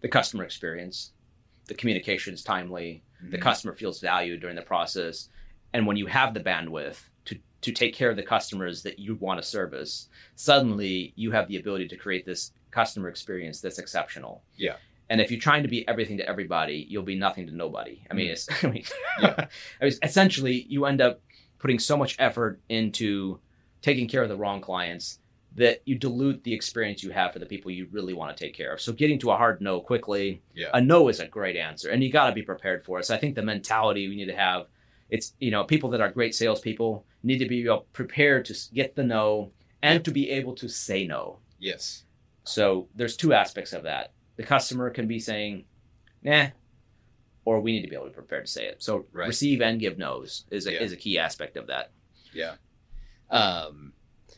The 0.00 0.08
customer 0.08 0.44
experience, 0.44 1.12
the 1.66 1.74
communication 1.74 2.34
is 2.34 2.42
timely, 2.42 3.02
the 3.20 3.36
mm-hmm. 3.36 3.42
customer 3.42 3.74
feels 3.74 4.00
valued 4.00 4.40
during 4.40 4.56
the 4.56 4.62
process, 4.62 5.28
and 5.72 5.86
when 5.86 5.96
you 5.96 6.06
have 6.06 6.34
the 6.34 6.40
bandwidth 6.40 7.00
to 7.26 7.38
to 7.62 7.72
take 7.72 7.94
care 7.94 8.10
of 8.10 8.16
the 8.16 8.22
customers 8.22 8.82
that 8.82 8.98
you 8.98 9.14
want 9.16 9.40
to 9.40 9.46
service, 9.46 10.08
suddenly 10.34 11.12
you 11.16 11.30
have 11.32 11.48
the 11.48 11.56
ability 11.56 11.88
to 11.88 11.96
create 11.96 12.24
this 12.24 12.52
customer 12.70 13.08
experience 13.08 13.60
that's 13.60 13.78
exceptional. 13.78 14.42
Yeah. 14.56 14.76
And 15.08 15.20
if 15.20 15.30
you're 15.30 15.40
trying 15.40 15.62
to 15.62 15.68
be 15.68 15.86
everything 15.88 16.16
to 16.18 16.28
everybody, 16.28 16.84
you'll 16.88 17.04
be 17.04 17.14
nothing 17.14 17.46
to 17.46 17.54
nobody. 17.54 18.02
I 18.10 18.14
mean, 18.14 18.28
it's, 18.28 18.48
I 18.64 18.68
mean, 18.68 18.84
Yeah. 19.20 19.46
I 19.80 19.84
mean, 19.84 19.94
essentially, 20.02 20.66
you 20.68 20.84
end 20.84 21.00
up 21.00 21.20
putting 21.58 21.78
so 21.78 21.96
much 21.96 22.16
effort 22.18 22.60
into 22.68 23.40
taking 23.82 24.08
care 24.08 24.22
of 24.22 24.28
the 24.28 24.36
wrong 24.36 24.60
clients 24.60 25.20
that 25.56 25.80
you 25.86 25.96
dilute 25.98 26.44
the 26.44 26.52
experience 26.54 27.02
you 27.02 27.10
have 27.10 27.32
for 27.32 27.38
the 27.38 27.46
people 27.46 27.70
you 27.70 27.88
really 27.90 28.12
want 28.14 28.36
to 28.36 28.44
take 28.44 28.54
care 28.54 28.72
of. 28.74 28.80
So 28.80 28.92
getting 28.92 29.18
to 29.20 29.30
a 29.30 29.36
hard 29.36 29.60
no 29.60 29.80
quickly, 29.80 30.42
Yeah. 30.54 30.68
a 30.74 30.80
no 30.80 31.08
is 31.08 31.18
a 31.20 31.26
great 31.26 31.56
answer, 31.56 31.90
and 31.90 32.02
you 32.04 32.10
got 32.12 32.28
to 32.28 32.34
be 32.34 32.42
prepared 32.42 32.84
for 32.84 32.98
it. 32.98 33.04
So 33.06 33.14
I 33.14 33.18
think 33.18 33.34
the 33.34 33.42
mentality 33.42 34.06
we 34.08 34.16
need 34.16 34.26
to 34.26 34.36
have, 34.36 34.66
it's 35.10 35.34
you 35.40 35.50
know 35.50 35.64
people 35.64 35.90
that 35.90 36.00
are 36.00 36.10
great 36.10 36.34
salespeople 36.34 37.04
need 37.22 37.38
to 37.38 37.48
be 37.48 37.68
uh, 37.68 37.78
prepared 37.92 38.44
to 38.46 38.54
get 38.74 38.94
the 38.96 39.02
no 39.02 39.52
and 39.82 40.04
to 40.04 40.10
be 40.10 40.30
able 40.30 40.54
to 40.56 40.68
say 40.68 41.06
no. 41.06 41.38
Yes. 41.58 42.04
So 42.44 42.88
there's 42.94 43.16
two 43.16 43.32
aspects 43.32 43.72
of 43.72 43.82
that. 43.84 44.12
The 44.36 44.42
customer 44.42 44.90
can 44.90 45.06
be 45.08 45.18
saying, 45.18 45.64
nah, 46.22 46.48
or 47.44 47.60
we 47.60 47.72
need 47.72 47.82
to 47.82 47.88
be 47.88 47.94
able 47.96 48.06
to 48.06 48.10
be 48.10 48.14
prepared 48.14 48.46
to 48.46 48.52
say 48.52 48.66
it. 48.66 48.82
So 48.82 49.06
Right. 49.12 49.26
receive 49.28 49.60
and 49.62 49.80
give 49.80 49.96
no's 49.96 50.44
is 50.50 50.66
a, 50.66 50.72
Yeah. 50.72 50.82
is 50.82 50.92
a 50.92 50.96
key 50.96 51.18
aspect 51.18 51.56
of 51.56 51.68
that. 51.68 51.92
Yeah. 52.34 52.56
Um, 53.30 53.92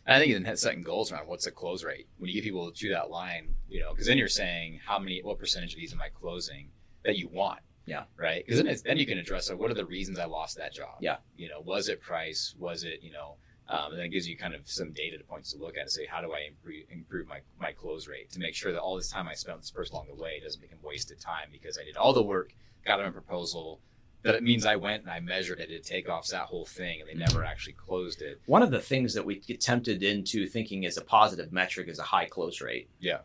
and 0.09 0.17
I 0.17 0.19
think 0.19 0.43
then 0.43 0.57
setting 0.57 0.83
goals 0.83 1.13
around 1.13 1.29
what's 1.29 1.45
the 1.45 1.51
close 1.51 1.85
rate 1.85 2.09
when 2.17 2.29
you 2.29 2.35
get 2.35 2.45
people 2.45 2.73
to 2.73 2.89
that 2.89 3.11
line, 3.11 3.55
you 3.69 3.79
know, 3.79 3.93
because 3.93 4.07
then 4.07 4.17
you're 4.17 4.27
saying 4.27 4.81
how 4.87 4.99
many, 4.99 5.21
what 5.23 5.39
percentage 5.39 5.75
of 5.75 5.79
these 5.79 5.93
am 5.93 6.01
I 6.01 6.09
closing 6.09 6.71
that 7.05 7.19
you 7.19 7.29
want? 7.29 7.61
Yeah. 7.85 8.05
Right. 8.17 8.43
Because 8.45 8.63
then 8.63 8.75
then 8.87 8.97
you 8.97 9.07
can 9.07 9.19
address 9.19 9.51
like, 9.51 9.59
what 9.59 9.71
are 9.71 9.75
the 9.75 9.85
reasons 9.85 10.19
I 10.19 10.25
lost 10.25 10.57
that 10.57 10.73
job? 10.73 10.97
Yeah. 11.01 11.19
You 11.37 11.51
know, 11.51 11.61
was 11.61 11.91
it 11.91 12.01
price? 12.01 12.55
Was 12.59 12.85
it 12.85 13.01
you 13.03 13.13
know? 13.13 13.37
Um, 13.69 13.91
and 13.91 13.99
then 13.99 14.07
it 14.07 14.09
gives 14.09 14.27
you 14.27 14.35
kind 14.35 14.55
of 14.55 14.63
some 14.65 14.93
data 14.93 15.19
points 15.29 15.53
to 15.53 15.59
look 15.59 15.77
at 15.77 15.83
and 15.83 15.91
say, 15.91 16.07
how 16.07 16.23
do 16.23 16.33
I 16.33 16.49
improve, 16.49 16.85
improve 16.89 17.29
my, 17.29 17.41
my 17.61 17.73
close 17.73 18.09
rate 18.09 18.31
to 18.33 18.39
make 18.39 18.55
sure 18.55 18.73
that 18.73 18.81
all 18.81 18.97
this 18.97 19.11
time 19.11 19.29
I 19.29 19.35
spent 19.35 19.59
with 19.59 19.65
this 19.65 19.71
person 19.71 19.95
along 19.95 20.07
the 20.09 20.15
way 20.15 20.41
doesn't 20.43 20.63
become 20.63 20.79
wasted 20.83 21.21
time 21.21 21.49
because 21.53 21.77
I 21.77 21.85
did 21.85 21.99
all 21.99 22.15
the 22.15 22.23
work, 22.23 22.55
got 22.87 22.97
them 22.97 23.09
a 23.09 23.13
proposal, 23.13 23.81
that 24.23 24.35
it 24.35 24.43
means 24.43 24.67
I 24.67 24.77
went 24.77 25.03
and 25.03 25.11
I 25.11 25.21
measured 25.21 25.61
it, 25.61 25.69
did 25.69 25.85
takeoffs, 25.85 26.29
that 26.29 26.43
whole 26.43 26.67
thing, 26.67 27.01
and 27.01 27.09
they 27.09 27.15
never 27.15 27.45
actually 27.45 27.75
closed 27.75 28.21
it. 28.21 28.41
One 28.47 28.63
of 28.63 28.71
the 28.71 28.81
things 28.81 29.15
that 29.15 29.25
we 29.25 29.39
get 29.41 29.61
tempted 29.61 30.03
into 30.03 30.47
thinking 30.47 30.85
is 30.85 30.97
a 30.97 31.03
positive 31.03 31.53
metric 31.53 31.89
is 31.89 31.99
a 31.99 32.05
high 32.05 32.27
close 32.27 32.61
rate. 32.61 32.89
Yeah. 32.99 33.19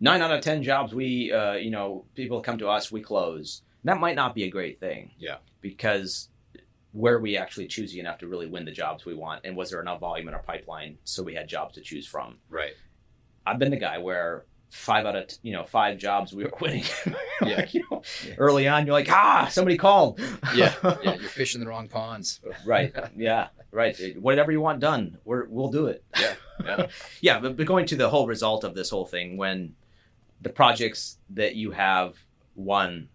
Nine 0.00 0.22
out 0.22 0.32
of 0.32 0.40
ten 0.40 0.62
jobs 0.62 0.94
we, 0.94 1.32
uh, 1.32 1.52
you 1.52 1.70
know, 1.70 2.04
people 2.14 2.40
come 2.40 2.58
to 2.58 2.68
us, 2.68 2.90
we 2.90 3.00
close. 3.00 3.62
That 3.84 4.00
might 4.00 4.16
not 4.16 4.34
be 4.34 4.44
a 4.44 4.50
great 4.50 4.80
thing. 4.80 5.12
Yeah. 5.18 5.36
Because 5.60 6.28
where 6.92 7.20
we 7.20 7.36
actually 7.36 7.68
choosy 7.68 8.00
enough 8.00 8.18
to 8.18 8.26
really 8.26 8.46
win 8.46 8.64
the 8.64 8.72
jobs 8.72 9.04
we 9.04 9.14
want, 9.14 9.42
and 9.44 9.56
was 9.56 9.70
there 9.70 9.80
enough 9.80 10.00
volume 10.00 10.28
in 10.28 10.34
our 10.34 10.42
pipeline 10.42 10.98
so 11.04 11.22
we 11.22 11.34
had 11.34 11.48
jobs 11.48 11.74
to 11.76 11.80
choose 11.80 12.06
from? 12.06 12.38
Right. 12.48 12.72
I've 13.46 13.58
been 13.58 13.70
the 13.70 13.76
guy 13.76 13.98
where 13.98 14.44
five 14.70 15.04
out 15.04 15.16
of 15.16 15.26
t- 15.26 15.36
you 15.42 15.52
know 15.52 15.64
five 15.64 15.98
jobs 15.98 16.32
we 16.32 16.44
were 16.44 16.52
winning. 16.60 16.84
Yeah. 17.42 17.56
Like, 17.56 17.74
you 17.74 17.84
know, 17.90 18.02
Yeah. 18.26 18.34
early 18.38 18.68
on 18.68 18.86
you're 18.86 18.92
like 18.92 19.10
ah 19.10 19.48
somebody 19.50 19.76
called. 19.76 20.20
Yeah. 20.54 20.74
yeah, 21.02 21.14
you're 21.14 21.28
fishing 21.28 21.60
the 21.60 21.66
wrong 21.66 21.88
ponds. 21.88 22.40
right. 22.64 22.94
Yeah. 23.16 23.48
Right. 23.72 23.96
Whatever 24.18 24.50
you 24.50 24.60
want 24.60 24.80
done, 24.80 25.18
we're, 25.24 25.46
we'll 25.48 25.70
do 25.70 25.86
it. 25.86 26.02
Yeah. 26.18 26.34
Yeah. 26.64 26.86
yeah. 27.20 27.38
But, 27.40 27.56
but 27.56 27.66
going 27.66 27.86
to 27.86 27.96
the 27.96 28.08
whole 28.10 28.26
result 28.26 28.64
of 28.64 28.74
this 28.74 28.90
whole 28.90 29.06
thing, 29.06 29.36
when 29.36 29.74
the 30.40 30.48
projects 30.50 31.18
that 31.30 31.54
you 31.54 31.70
have 31.70 32.16
won 32.56 33.08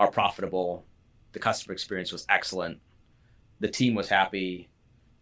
are 0.00 0.10
profitable, 0.10 0.86
the 1.32 1.38
customer 1.38 1.72
experience 1.74 2.12
was 2.12 2.24
excellent, 2.30 2.78
the 3.60 3.68
team 3.68 3.94
was 3.94 4.08
happy. 4.08 4.68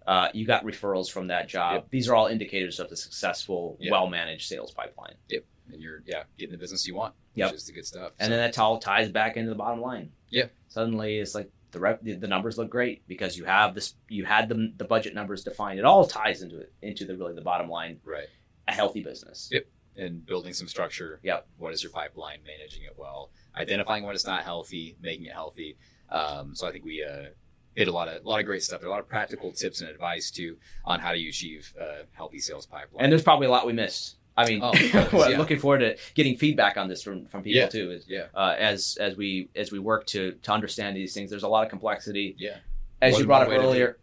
Uh, 0.07 0.29
you 0.33 0.47
got 0.47 0.65
referrals 0.65 1.11
from 1.11 1.27
that 1.29 1.49
job. 1.49 1.75
Yep. 1.75 1.91
These 1.91 2.09
are 2.09 2.15
all 2.17 2.27
indicators 2.27 2.81
of 2.81 2.89
the 2.89 2.97
successful, 2.97 3.77
Yeah. 3.81 3.91
well-managed 3.93 4.47
sales 4.49 4.73
pipeline. 4.73 5.15
Yep. 5.29 5.45
And 5.73 5.81
you're 5.83 6.03
yeah 6.07 6.25
getting 6.39 6.53
the 6.53 6.59
business 6.59 6.87
you 6.87 6.95
want, 6.95 7.15
Yep. 7.35 7.51
which 7.53 7.57
is 7.59 7.67
the 7.67 7.73
good 7.73 7.87
stuff. 7.87 8.13
and 8.19 8.27
So- 8.27 8.31
then 8.31 8.39
that 8.41 8.59
all 8.59 8.79
ties 8.79 9.11
back 9.11 9.37
into 9.37 9.51
the 9.51 9.57
bottom 9.57 9.81
line. 9.81 10.13
Yeah. 10.31 10.47
Suddenly, 10.69 11.19
it's 11.19 11.35
like 11.35 11.51
the 11.71 11.79
rep, 11.79 12.03
the, 12.03 12.15
the 12.15 12.27
numbers 12.27 12.59
look 12.59 12.71
great 12.71 13.07
because 13.07 13.37
you 13.37 13.45
have 13.45 13.75
this, 13.75 13.95
you 14.09 14.25
had 14.25 14.49
the 14.49 14.73
the 14.77 14.85
budget 14.85 15.15
numbers 15.15 15.45
defined. 15.45 15.79
It 15.79 15.85
all 15.85 16.05
ties 16.07 16.43
into 16.43 16.59
it, 16.59 16.73
into 16.83 17.05
the 17.05 17.17
really 17.17 17.35
the 17.35 17.43
bottom 17.43 17.69
line. 17.69 18.01
right. 18.05 18.27
A 18.69 18.73
healthy 18.73 19.03
business. 19.03 19.49
Yep. 19.53 19.67
and 19.97 20.25
building 20.25 20.53
some 20.55 20.67
structure. 20.69 21.21
Yep. 21.25 21.47
What 21.59 21.75
is 21.75 21.83
your 21.83 21.93
pipeline? 21.93 22.39
Managing 22.47 22.85
it 22.85 22.95
well. 22.97 23.31
Identifying 23.57 24.05
when 24.05 24.15
it's 24.15 24.25
not 24.25 24.45
healthy, 24.45 24.97
making 25.01 25.27
it 25.27 25.33
healthy. 25.33 25.77
Um, 26.09 26.55
so 26.55 26.67
I 26.67 26.73
think 26.73 26.85
we 26.85 27.05
uh, 27.05 27.31
a 27.79 27.85
lot 27.87 28.09
of 28.09 28.25
a 28.25 28.29
lot 28.29 28.41
of 28.41 28.47
great 28.47 28.63
stuff. 28.63 28.81
There 28.81 28.89
are 28.89 28.93
a 28.93 28.95
lot 28.95 29.01
of 29.01 29.09
practical 29.09 29.53
tips 29.53 29.81
and 29.81 29.89
advice 29.91 30.31
too 30.31 30.57
on 30.85 31.01
how 31.01 31.13
to 31.13 31.29
achieve 31.29 31.73
a 31.81 32.05
healthy 32.13 32.39
sales 32.39 32.67
pipeline. 32.67 33.05
And 33.05 33.13
there's 33.13 33.23
probably 33.23 33.47
a 33.47 33.51
lot 33.51 33.67
we 33.67 33.73
missed. 33.73 34.17
I 34.37 34.47
mean, 34.49 34.61
Oh, 34.63 34.73
course, 34.73 35.13
well, 35.13 35.31
yeah. 35.31 35.39
looking 35.39 35.59
forward 35.59 35.79
to 35.81 35.97
getting 36.15 36.37
feedback 36.37 36.77
on 36.77 36.89
this 36.89 37.03
from, 37.03 37.27
from 37.27 37.43
people 37.43 37.61
Yeah. 37.61 37.69
too. 37.69 37.91
Is, 37.91 38.05
yeah, 38.09 38.27
uh, 38.35 38.55
as 38.59 38.97
as 39.01 39.17
we 39.17 39.49
as 39.57 39.71
we 39.73 39.79
work 39.79 40.07
to 40.09 40.33
to 40.43 40.53
understand 40.53 40.97
these 40.97 41.13
things, 41.15 41.31
there's 41.31 41.43
a 41.43 41.49
lot 41.49 41.65
of 41.65 41.71
complexity. 41.71 42.35
yeah, 42.39 42.57
As 43.03 43.13
What 43.15 43.21
you 43.21 43.27
brought 43.27 43.43
up 43.43 43.49
way 43.49 43.57
to 43.57 43.61
do 43.63 43.67
earlier, 43.69 43.99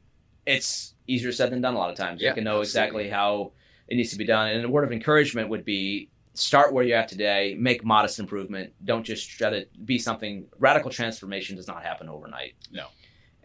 it's 0.46 0.94
easier 1.08 1.32
said 1.32 1.52
than 1.52 1.62
done 1.62 1.76
a 1.76 1.78
lot 1.78 1.90
of 1.90 1.96
times. 1.98 2.22
Yeah, 2.22 2.30
you 2.30 2.36
can 2.36 2.44
know 2.44 2.62
absolutely. 2.62 3.06
exactly 3.06 3.10
how 3.10 3.52
it 3.88 3.96
needs 3.96 4.12
to 4.12 4.18
be 4.18 4.26
done. 4.26 4.50
And 4.50 4.66
a 4.66 4.70
word 4.70 4.84
of 4.84 4.92
encouragement 4.92 5.50
would 5.50 5.64
be 5.66 6.10
start 6.34 6.72
where 6.74 6.84
you're 6.84 6.98
at 6.98 7.08
today, 7.08 7.56
make 7.58 7.84
modest 7.84 8.20
improvement. 8.20 8.72
Don't 8.86 9.04
just 9.04 9.28
try 9.30 9.50
to 9.50 9.66
be 9.86 9.98
something 9.98 10.46
radical 10.60 10.92
transformation 10.92 11.56
does 11.56 11.68
not 11.68 11.84
happen 11.84 12.10
overnight. 12.10 12.54
No. 12.72 12.88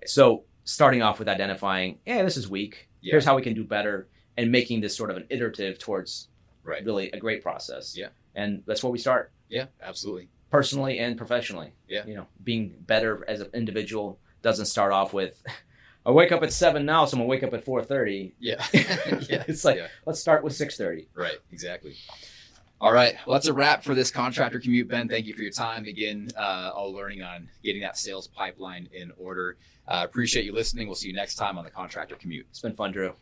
So 0.07 0.45
starting 0.65 1.03
off 1.03 1.19
with 1.19 1.29
identifying, 1.29 1.99
yeah, 2.07 2.23
this 2.23 2.37
is 2.37 2.49
weak. 2.49 2.89
Yeah. 3.01 3.13
Here's 3.13 3.25
how 3.25 3.37
we 3.37 3.43
can 3.43 3.55
do 3.55 3.65
better 3.65 4.09
and 4.37 4.51
making 4.51 4.81
this 4.81 4.97
sort 4.97 5.11
of 5.11 5.17
an 5.17 5.27
iterative 5.29 5.79
towards 5.79 6.29
right. 6.63 6.85
really 6.85 7.11
a 7.11 7.19
great 7.19 7.43
process. 7.43 7.97
Yeah. 7.97 8.09
And 8.35 8.63
that's 8.67 8.83
where 8.83 8.91
we 8.91 8.99
start 8.99 9.33
Yeah, 9.49 9.67
absolutely. 9.83 10.29
personally 10.51 10.99
and 10.99 11.17
professionally. 11.17 11.73
Yeah. 11.89 12.07
You 12.07 12.15
know, 12.15 12.27
being 12.45 12.75
better 12.87 13.25
as 13.29 13.41
an 13.41 13.49
individual 13.55 14.19
doesn't 14.43 14.67
start 14.67 14.93
off 14.93 15.13
with 15.13 15.43
I 16.05 16.11
wake 16.11 16.33
up 16.33 16.43
at 16.43 16.53
seven 16.53 16.85
now, 16.85 17.05
so 17.05 17.15
I'm 17.15 17.21
gonna 17.21 17.29
wake 17.29 17.45
up 17.45 17.55
at 17.55 17.65
four 17.65 17.83
thirty. 17.85 18.35
Yeah, 18.41 18.65
yeah. 18.73 19.45
It's 19.47 19.65
like 19.65 19.77
yeah. 19.77 19.87
let's 20.05 20.19
start 20.19 20.43
with 20.43 20.53
six 20.55 20.77
thirty. 20.77 21.09
Right, 21.15 21.39
exactly. 21.53 21.95
All 22.83 22.93
right. 22.93 23.15
Well, 23.25 23.35
that's 23.35 23.47
a 23.47 23.53
wrap 23.53 23.85
for 23.85 23.95
this 23.95 24.11
contractor 24.11 24.59
commute, 24.59 24.89
Ben. 24.89 25.09
Thank 25.09 25.27
you 25.27 25.35
for 25.35 25.43
your 25.43 25.53
time. 25.53 25.85
Again, 25.85 26.31
uh, 26.37 26.73
all 26.75 26.93
learning 26.93 27.23
on 27.23 27.49
getting 27.63 27.81
that 27.83 27.97
sales 27.97 28.27
pipeline 28.27 28.89
in 28.93 29.13
order. 29.17 29.57
Uh, 29.87 30.03
appreciate 30.05 30.45
you 30.45 30.53
listening. 30.53 30.89
We'll 30.89 30.97
see 30.97 31.07
you 31.07 31.15
next 31.15 31.37
time 31.37 31.57
on 31.57 31.65
the 31.65 31.71
contractor 31.71 32.17
commute. 32.17 32.45
It's 32.51 32.61
been 32.61 32.75
fun, 32.75 32.91
Drew. 32.91 33.15